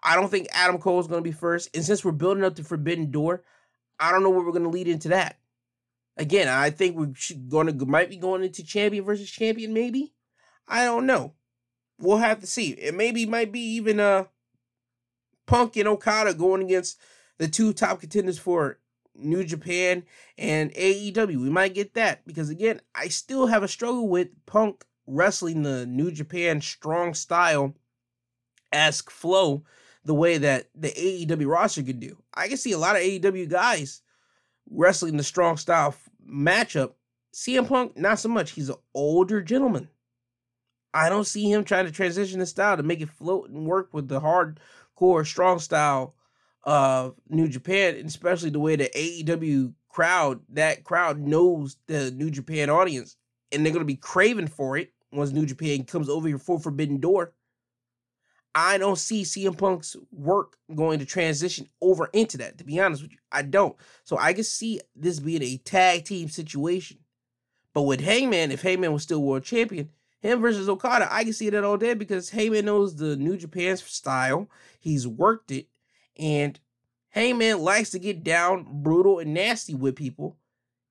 I 0.02 0.16
don't 0.16 0.28
think 0.28 0.48
Adam 0.52 0.78
Cole 0.78 1.00
is 1.00 1.06
going 1.06 1.22
to 1.22 1.28
be 1.28 1.32
first, 1.32 1.70
and 1.74 1.84
since 1.84 2.04
we're 2.04 2.12
building 2.12 2.44
up 2.44 2.54
the 2.54 2.62
Forbidden 2.62 3.10
Door, 3.10 3.42
I 3.98 4.12
don't 4.12 4.22
know 4.22 4.30
where 4.30 4.44
we're 4.44 4.52
going 4.52 4.64
to 4.64 4.68
lead 4.68 4.88
into 4.88 5.08
that. 5.08 5.38
Again, 6.16 6.48
I 6.48 6.70
think 6.70 6.96
we're 6.96 7.14
going 7.48 7.66
to 7.66 7.86
might 7.86 8.10
be 8.10 8.16
going 8.16 8.42
into 8.42 8.62
champion 8.62 9.04
versus 9.04 9.30
champion. 9.30 9.72
Maybe 9.72 10.12
I 10.68 10.84
don't 10.84 11.06
know. 11.06 11.34
We'll 11.98 12.18
have 12.18 12.40
to 12.40 12.46
see. 12.46 12.70
It 12.70 12.94
maybe 12.94 13.26
might 13.26 13.52
be 13.52 13.60
even 13.60 14.00
uh 14.00 14.24
Punk 15.46 15.76
and 15.76 15.88
Okada 15.88 16.34
going 16.34 16.62
against 16.62 16.98
the 17.38 17.48
two 17.48 17.72
top 17.72 18.00
contenders 18.00 18.38
for 18.38 18.78
New 19.14 19.44
Japan 19.44 20.04
and 20.38 20.72
AEW. 20.74 21.40
We 21.40 21.50
might 21.50 21.74
get 21.74 21.94
that 21.94 22.26
because 22.26 22.50
again, 22.50 22.80
I 22.94 23.08
still 23.08 23.46
have 23.46 23.62
a 23.62 23.68
struggle 23.68 24.08
with 24.08 24.28
Punk 24.46 24.84
wrestling 25.06 25.62
the 25.62 25.86
New 25.86 26.10
Japan 26.10 26.60
strong 26.60 27.14
style 27.14 27.74
esque 28.72 29.10
flow 29.10 29.64
the 30.04 30.14
way 30.14 30.38
that 30.38 30.68
the 30.74 30.88
AEW 30.88 31.50
roster 31.50 31.82
could 31.82 32.00
do. 32.00 32.22
I 32.32 32.48
can 32.48 32.56
see 32.56 32.72
a 32.72 32.78
lot 32.78 32.96
of 32.96 33.02
AEW 33.02 33.48
guys 33.48 34.02
wrestling 34.70 35.16
the 35.16 35.22
strong 35.22 35.56
style 35.56 35.94
matchup. 36.26 36.92
CM 37.34 37.68
Punk, 37.68 37.96
not 37.96 38.18
so 38.18 38.28
much. 38.28 38.52
He's 38.52 38.70
an 38.70 38.76
older 38.94 39.42
gentleman. 39.42 39.88
I 40.92 41.08
don't 41.08 41.26
see 41.26 41.50
him 41.50 41.64
trying 41.64 41.86
to 41.86 41.92
transition 41.92 42.40
the 42.40 42.46
style 42.46 42.76
to 42.76 42.82
make 42.82 43.00
it 43.00 43.10
float 43.10 43.50
and 43.50 43.66
work 43.66 43.90
with 43.92 44.08
the 44.08 44.20
hardcore 44.20 45.26
strong 45.26 45.58
style 45.58 46.14
of 46.64 47.14
New 47.28 47.48
Japan, 47.48 47.96
especially 48.06 48.50
the 48.50 48.60
way 48.60 48.76
the 48.76 48.90
AEW 48.94 49.74
crowd, 49.88 50.40
that 50.50 50.84
crowd 50.84 51.18
knows 51.18 51.76
the 51.86 52.10
New 52.10 52.30
Japan 52.30 52.70
audience, 52.70 53.16
and 53.52 53.64
they're 53.64 53.72
gonna 53.72 53.84
be 53.84 53.96
craving 53.96 54.48
for 54.48 54.76
it 54.76 54.92
once 55.12 55.32
New 55.32 55.46
Japan 55.46 55.84
comes 55.84 56.08
over 56.08 56.28
here 56.28 56.38
for 56.38 56.58
Forbidden 56.58 56.98
Door. 56.98 57.32
I 58.54 58.78
don't 58.78 58.98
see 58.98 59.22
CM 59.22 59.56
Punk's 59.56 59.94
work 60.10 60.56
going 60.74 60.98
to 60.98 61.04
transition 61.04 61.68
over 61.80 62.10
into 62.12 62.38
that, 62.38 62.58
to 62.58 62.64
be 62.64 62.80
honest 62.80 63.02
with 63.02 63.12
you. 63.12 63.18
I 63.30 63.42
don't. 63.42 63.76
So 64.04 64.18
I 64.18 64.32
can 64.32 64.44
see 64.44 64.80
this 64.96 65.20
being 65.20 65.42
a 65.42 65.56
tag 65.58 66.04
team 66.04 66.28
situation. 66.28 66.98
But 67.72 67.82
with 67.82 68.00
Hangman, 68.00 68.50
if 68.50 68.62
Hangman 68.62 68.92
was 68.92 69.04
still 69.04 69.22
world 69.22 69.44
champion, 69.44 69.90
him 70.20 70.40
versus 70.40 70.68
Okada, 70.68 71.08
I 71.10 71.22
can 71.22 71.32
see 71.32 71.48
that 71.50 71.62
all 71.64 71.76
day 71.76 71.94
because 71.94 72.30
Hangman 72.30 72.64
knows 72.64 72.96
the 72.96 73.14
New 73.16 73.36
Japan 73.36 73.76
style. 73.76 74.48
He's 74.80 75.06
worked 75.06 75.52
it. 75.52 75.68
And 76.18 76.58
Hangman 77.10 77.60
likes 77.60 77.90
to 77.90 77.98
get 77.98 78.22
down 78.22 78.66
brutal 78.82 79.18
and 79.18 79.34
nasty 79.34 79.74
with 79.74 79.96
people. 79.96 80.36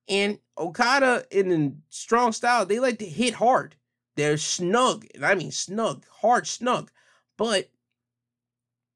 And 0.08 0.38
Okada 0.58 1.24
in 1.30 1.48
the 1.48 1.74
strong 1.88 2.32
style, 2.32 2.66
they 2.66 2.80
like 2.80 2.98
to 2.98 3.06
hit 3.06 3.34
hard. 3.34 3.76
They're 4.16 4.36
snug. 4.36 5.06
And 5.14 5.24
I 5.24 5.34
mean 5.34 5.52
snug, 5.52 6.04
hard 6.20 6.46
snug 6.46 6.90
but 7.40 7.70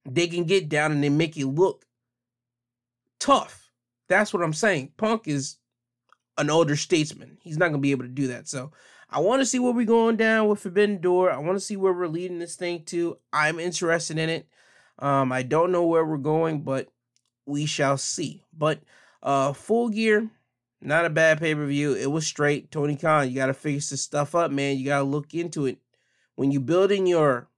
they 0.05 0.27
can 0.27 0.45
get 0.45 0.69
down 0.69 0.93
and 0.93 1.03
they 1.03 1.09
make 1.09 1.35
you 1.35 1.49
look 1.49 1.87
tough. 3.19 3.71
That's 4.07 4.35
what 4.35 4.43
I'm 4.43 4.53
saying. 4.53 4.93
Punk 4.99 5.27
is 5.27 5.57
an 6.37 6.51
older 6.51 6.77
statesman. 6.77 7.39
He's 7.41 7.57
not 7.57 7.69
gonna 7.69 7.79
be 7.79 7.93
able 7.93 8.05
to 8.05 8.11
do 8.11 8.27
that. 8.27 8.47
So 8.47 8.71
I 9.09 9.21
want 9.21 9.41
to 9.41 9.47
see 9.47 9.59
where 9.59 9.73
we're 9.73 9.87
going 9.87 10.17
down 10.17 10.49
with 10.49 10.61
Forbidden 10.61 11.01
Door. 11.01 11.31
I 11.31 11.39
want 11.39 11.57
to 11.57 11.65
see 11.65 11.79
where 11.79 11.95
we're 11.95 12.07
leading 12.07 12.39
this 12.39 12.55
thing 12.55 12.83
to. 12.85 13.17
I'm 13.33 13.59
interested 13.59 14.19
in 14.19 14.29
it. 14.29 14.47
Um, 14.99 15.33
I 15.33 15.43
don't 15.43 15.73
know 15.73 15.85
where 15.87 16.05
we're 16.05 16.17
going, 16.19 16.61
but 16.63 16.89
we 17.47 17.67
shall 17.67 17.99
see. 17.99 18.45
But 18.57 18.81
uh, 19.23 19.53
full 19.53 19.89
gear, 19.89 20.31
not 20.81 21.05
a 21.05 21.11
bad 21.11 21.41
pay 21.41 21.55
per 21.55 21.67
view. 21.67 21.95
It 21.95 22.11
was 22.11 22.27
straight. 22.27 22.71
Tony 22.71 22.97
Khan, 22.97 23.29
you 23.29 23.35
got 23.35 23.47
to 23.47 23.55
fix 23.55 23.91
this 23.91 24.03
stuff 24.03 24.35
up, 24.35 24.51
man. 24.51 24.77
You 24.77 24.85
got 24.87 24.99
to 24.99 25.05
look 25.05 25.35
into 25.35 25.67
it. 25.67 25.79
When 26.37 26.51
you're 26.51 26.61
building 26.61 27.07
your 27.07 27.49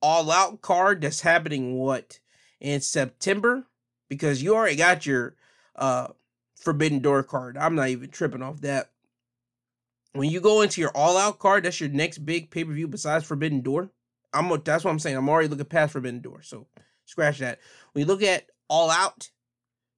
all 0.00 0.30
out 0.30 0.60
card 0.60 1.00
that's 1.00 1.22
happening 1.22 1.74
what 1.74 2.20
in 2.60 2.80
September 2.80 3.66
because 4.08 4.42
you 4.42 4.54
already 4.54 4.76
got 4.76 5.06
your 5.06 5.34
uh 5.76 6.08
Forbidden 6.56 7.00
Door 7.00 7.24
card. 7.24 7.56
I'm 7.56 7.74
not 7.74 7.88
even 7.88 8.10
tripping 8.10 8.42
off 8.42 8.60
that. 8.62 8.90
When 10.12 10.30
you 10.30 10.40
go 10.40 10.62
into 10.62 10.80
your 10.80 10.90
all 10.90 11.16
out 11.16 11.38
card, 11.38 11.64
that's 11.64 11.80
your 11.80 11.90
next 11.90 12.18
big 12.18 12.50
pay 12.50 12.64
per 12.64 12.72
view 12.72 12.88
besides 12.88 13.24
Forbidden 13.24 13.60
Door. 13.60 13.90
I'm 14.32 14.48
that's 14.64 14.84
what 14.84 14.90
I'm 14.90 14.98
saying. 14.98 15.16
I'm 15.16 15.28
already 15.28 15.48
looking 15.48 15.66
past 15.66 15.92
Forbidden 15.92 16.20
Door, 16.20 16.42
so 16.42 16.66
scratch 17.06 17.38
that. 17.38 17.58
When 17.92 18.02
you 18.02 18.06
look 18.06 18.22
at 18.22 18.46
all 18.68 18.90
out, 18.90 19.30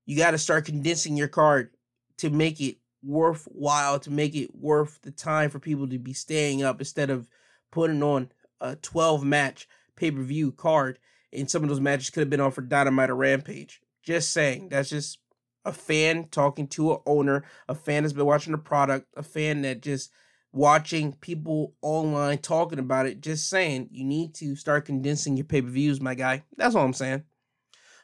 you 0.06 0.16
got 0.16 0.32
to 0.32 0.38
start 0.38 0.64
condensing 0.64 1.16
your 1.16 1.28
card 1.28 1.70
to 2.18 2.30
make 2.30 2.60
it 2.60 2.76
worthwhile, 3.02 3.98
to 4.00 4.10
make 4.10 4.34
it 4.34 4.54
worth 4.54 4.98
the 5.02 5.10
time 5.10 5.50
for 5.50 5.58
people 5.58 5.88
to 5.88 5.98
be 5.98 6.12
staying 6.12 6.62
up 6.62 6.80
instead 6.80 7.10
of 7.10 7.28
putting 7.70 8.02
on 8.02 8.30
a 8.60 8.76
12 8.76 9.24
match 9.24 9.68
pay 9.96 10.10
per 10.10 10.22
view 10.22 10.52
card, 10.52 10.98
and 11.32 11.50
some 11.50 11.62
of 11.62 11.68
those 11.68 11.80
matches 11.80 12.10
could 12.10 12.20
have 12.20 12.30
been 12.30 12.40
on 12.40 12.50
for 12.50 12.62
Dynamite 12.62 13.10
or 13.10 13.16
Rampage. 13.16 13.80
Just 14.02 14.32
saying, 14.32 14.68
that's 14.70 14.90
just 14.90 15.18
a 15.64 15.72
fan 15.72 16.28
talking 16.30 16.66
to 16.68 16.92
an 16.92 16.98
owner, 17.06 17.44
a 17.68 17.74
fan 17.74 18.02
that's 18.02 18.12
been 18.12 18.26
watching 18.26 18.52
the 18.52 18.58
product, 18.58 19.06
a 19.16 19.22
fan 19.22 19.62
that 19.62 19.82
just 19.82 20.10
watching 20.52 21.12
people 21.14 21.74
online 21.82 22.38
talking 22.38 22.78
about 22.78 23.06
it. 23.06 23.20
Just 23.20 23.48
saying, 23.48 23.88
you 23.92 24.04
need 24.04 24.34
to 24.36 24.56
start 24.56 24.86
condensing 24.86 25.36
your 25.36 25.44
pay 25.44 25.62
per 25.62 25.68
views, 25.68 26.00
my 26.00 26.14
guy. 26.14 26.44
That's 26.56 26.74
all 26.74 26.84
I'm 26.84 26.92
saying. 26.92 27.24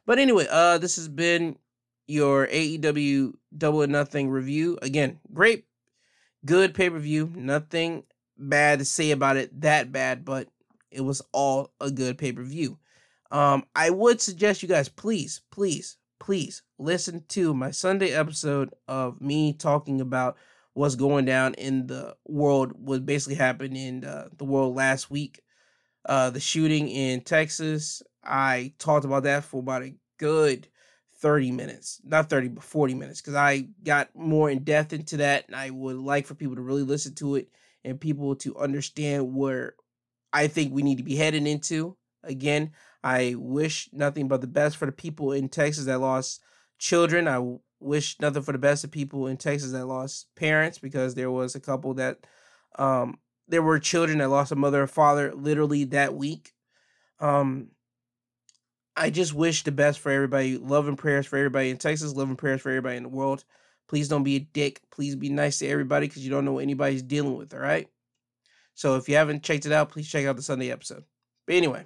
But 0.05 0.18
anyway, 0.18 0.47
uh, 0.51 0.78
this 0.78 0.97
has 0.97 1.09
been 1.09 1.59
your 2.07 2.47
AEW 2.47 3.32
Double 3.57 3.82
or 3.82 3.86
Nothing 3.86 4.30
review. 4.30 4.78
Again, 4.82 5.18
great, 5.32 5.66
good 6.44 6.74
pay 6.74 6.90
per 6.90 6.99
view. 6.99 7.32
Nothing 7.34 8.05
bad 8.38 8.78
to 8.78 8.84
say 8.84 9.11
about 9.11 9.36
it. 9.36 9.61
That 9.61 9.92
bad, 9.92 10.24
but 10.24 10.49
it 10.90 11.01
was 11.01 11.22
all 11.32 11.72
a 11.80 11.90
good 11.90 12.18
pay 12.18 12.32
per 12.32 12.42
view. 12.42 12.78
Um, 13.30 13.64
I 13.74 13.90
would 13.90 14.20
suggest 14.20 14.62
you 14.62 14.68
guys 14.68 14.88
please, 14.88 15.40
please, 15.51 15.97
please 16.20 16.62
listen 16.78 17.24
to 17.28 17.53
my 17.55 17.72
Sunday 17.72 18.12
episode 18.12 18.72
of 18.86 19.20
me 19.20 19.53
talking 19.53 20.01
about 20.01 20.36
what's 20.77 20.95
going 20.95 21.24
down 21.24 21.55
in 21.55 21.87
the 21.87 22.14
world, 22.27 22.72
what 22.77 23.07
basically 23.07 23.35
happened 23.35 23.74
in 23.74 24.01
the, 24.01 24.29
the 24.37 24.45
world 24.45 24.77
last 24.77 25.11
week. 25.11 25.41
Uh, 26.05 26.29
the 26.29 26.39
shooting 26.39 26.89
in 26.89 27.22
Texas. 27.22 28.03
I 28.22 28.74
talked 28.79 29.07
about 29.07 29.22
that 29.22 29.45
for 29.45 29.61
about 29.61 29.85
a 29.85 29.95
good 30.18 30.68
30 31.20 31.51
minutes, 31.53 32.03
not 32.05 32.29
30, 32.29 32.49
but 32.49 32.62
40 32.62 32.93
minutes, 32.93 33.22
because 33.22 33.35
I 33.35 33.68
got 33.83 34.14
more 34.14 34.51
in 34.51 34.64
depth 34.64 34.93
into 34.93 35.16
that. 35.16 35.47
And 35.47 35.57
I 35.57 35.70
would 35.70 35.97
like 35.97 36.27
for 36.27 36.35
people 36.35 36.57
to 36.57 36.62
really 36.62 36.83
listen 36.83 37.14
to 37.16 37.37
it 37.37 37.49
and 37.83 37.99
people 37.99 38.37
to 38.37 38.55
understand 38.59 39.35
where 39.35 39.77
I 40.31 40.47
think 40.47 40.74
we 40.74 40.83
need 40.83 40.99
to 40.99 41.05
be 41.05 41.16
heading 41.16 41.47
into. 41.47 41.97
Again, 42.22 42.72
I 43.03 43.35
wish 43.39 43.89
nothing 43.95 44.29
but 44.29 44.43
the 44.43 44.47
best 44.47 44.77
for 44.77 44.85
the 44.85 44.93
people 44.93 45.33
in 45.33 45.49
Texas 45.49 45.87
that 45.87 46.01
lost 46.01 46.43
children. 46.79 47.27
I 47.27 47.39
wish 47.81 48.18
nothing 48.20 48.43
for 48.43 48.53
the 48.53 48.59
best 48.59 48.85
of 48.85 48.91
people 48.91 49.27
in 49.27 49.37
Texas 49.37 49.72
that 49.72 49.87
lost 49.87 50.27
parents 50.35 50.79
because 50.79 51.14
there 51.14 51.31
was 51.31 51.55
a 51.55 51.61
couple 51.61 51.95
that 51.95 52.27
um 52.79 53.18
there 53.49 53.62
were 53.62 53.79
children 53.79 54.18
that 54.18 54.29
lost 54.29 54.53
a 54.53 54.57
mother 54.57 54.83
or 54.83 54.87
father 54.87 55.33
literally 55.35 55.85
that 55.85 56.14
week. 56.14 56.53
Um 57.20 57.68
I 58.97 59.11
just 59.11 59.35
wish 59.35 59.62
the 59.62 59.72
best 59.72 59.99
for 59.99 60.11
everybody. 60.11 60.57
Love 60.57 60.89
and 60.89 60.97
prayers 60.97 61.27
for 61.27 61.37
everybody 61.37 61.68
in 61.68 61.77
Texas. 61.77 62.14
Love 62.14 62.29
and 62.29 62.39
prayers 62.39 62.62
for 62.62 62.70
everybody 62.70 62.97
in 62.97 63.03
the 63.03 63.11
world. 63.11 63.45
Please 63.89 64.09
don't 64.09 64.24
be 64.24 64.37
a 64.37 64.41
dick. 64.41 64.81
Please 64.91 65.14
be 65.14 65.29
nice 65.29 65.59
to 65.59 65.66
everybody 65.66 66.09
because 66.09 66.24
you 66.24 66.31
don't 66.31 66.45
know 66.47 66.55
what 66.55 66.62
anybody's 66.62 67.03
dealing 67.03 67.37
with, 67.37 67.53
all 67.53 67.61
right? 67.61 67.89
So 68.74 68.97
if 68.97 69.09
you 69.09 69.16
haven't 69.16 69.43
checked 69.43 69.66
it 69.66 69.72
out, 69.72 69.91
please 69.91 70.09
check 70.09 70.27
out 70.27 70.37
the 70.37 70.43
Sunday 70.43 70.70
episode. 70.70 71.05
But 71.47 71.57
anyway, 71.57 71.85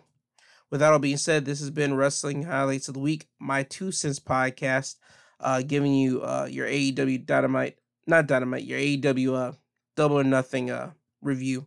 with 0.71 0.81
that 0.81 0.93
all 0.93 0.99
being 0.99 1.17
said, 1.17 1.45
this 1.45 1.61
has 1.61 1.71
been 1.71 1.95
Wrestling 1.95 2.45
Highlights 2.45 2.89
of 2.89 2.95
the 2.95 3.01
Week, 3.01 3.29
my 3.39 3.65
two 3.65 3.93
cents 3.93 4.21
podcast, 4.21 4.97
uh, 5.41 5.63
giving 5.63 5.95
you 5.95 6.23
uh, 6.23 6.47
your 6.51 6.67
AEW 6.67 7.27
Dynamite, 7.27 7.79
not 8.07 8.27
Dynamite, 8.27 8.65
your 8.65 8.79
AEW 8.79 9.35
uh, 9.35 9.53
Double 9.97 10.19
or 10.19 10.25
Nothing 10.25 10.71
uh, 10.71 10.93
review. 11.23 11.67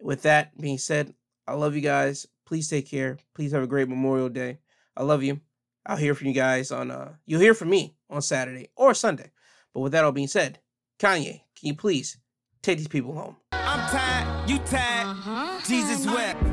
With 0.00 0.22
that 0.22 0.58
being 0.60 0.78
said, 0.78 1.14
I 1.46 1.54
love 1.54 1.74
you 1.74 1.80
guys. 1.80 2.26
Please 2.44 2.68
take 2.68 2.88
care. 2.88 3.18
Please 3.34 3.52
have 3.52 3.62
a 3.62 3.66
great 3.68 3.88
Memorial 3.88 4.28
Day. 4.28 4.58
I 4.96 5.02
love 5.04 5.22
you. 5.22 5.40
I'll 5.86 5.96
hear 5.96 6.14
from 6.14 6.28
you 6.28 6.34
guys 6.34 6.70
on 6.70 6.90
uh 6.90 7.14
you'll 7.26 7.40
hear 7.40 7.54
from 7.54 7.70
me 7.70 7.94
on 8.08 8.22
Saturday 8.22 8.68
or 8.76 8.94
Sunday. 8.94 9.30
But 9.74 9.80
with 9.80 9.92
that 9.92 10.04
all 10.04 10.12
being 10.12 10.28
said, 10.28 10.60
Kanye, 10.98 11.40
can 11.56 11.68
you 11.68 11.74
please 11.74 12.18
take 12.62 12.78
these 12.78 12.88
people 12.88 13.14
home? 13.14 13.36
I'm 13.52 13.88
tired, 13.90 14.48
you 14.48 14.58
tired, 14.58 15.06
uh-huh. 15.06 15.60
Jesus 15.66 16.06
wept. 16.06 16.51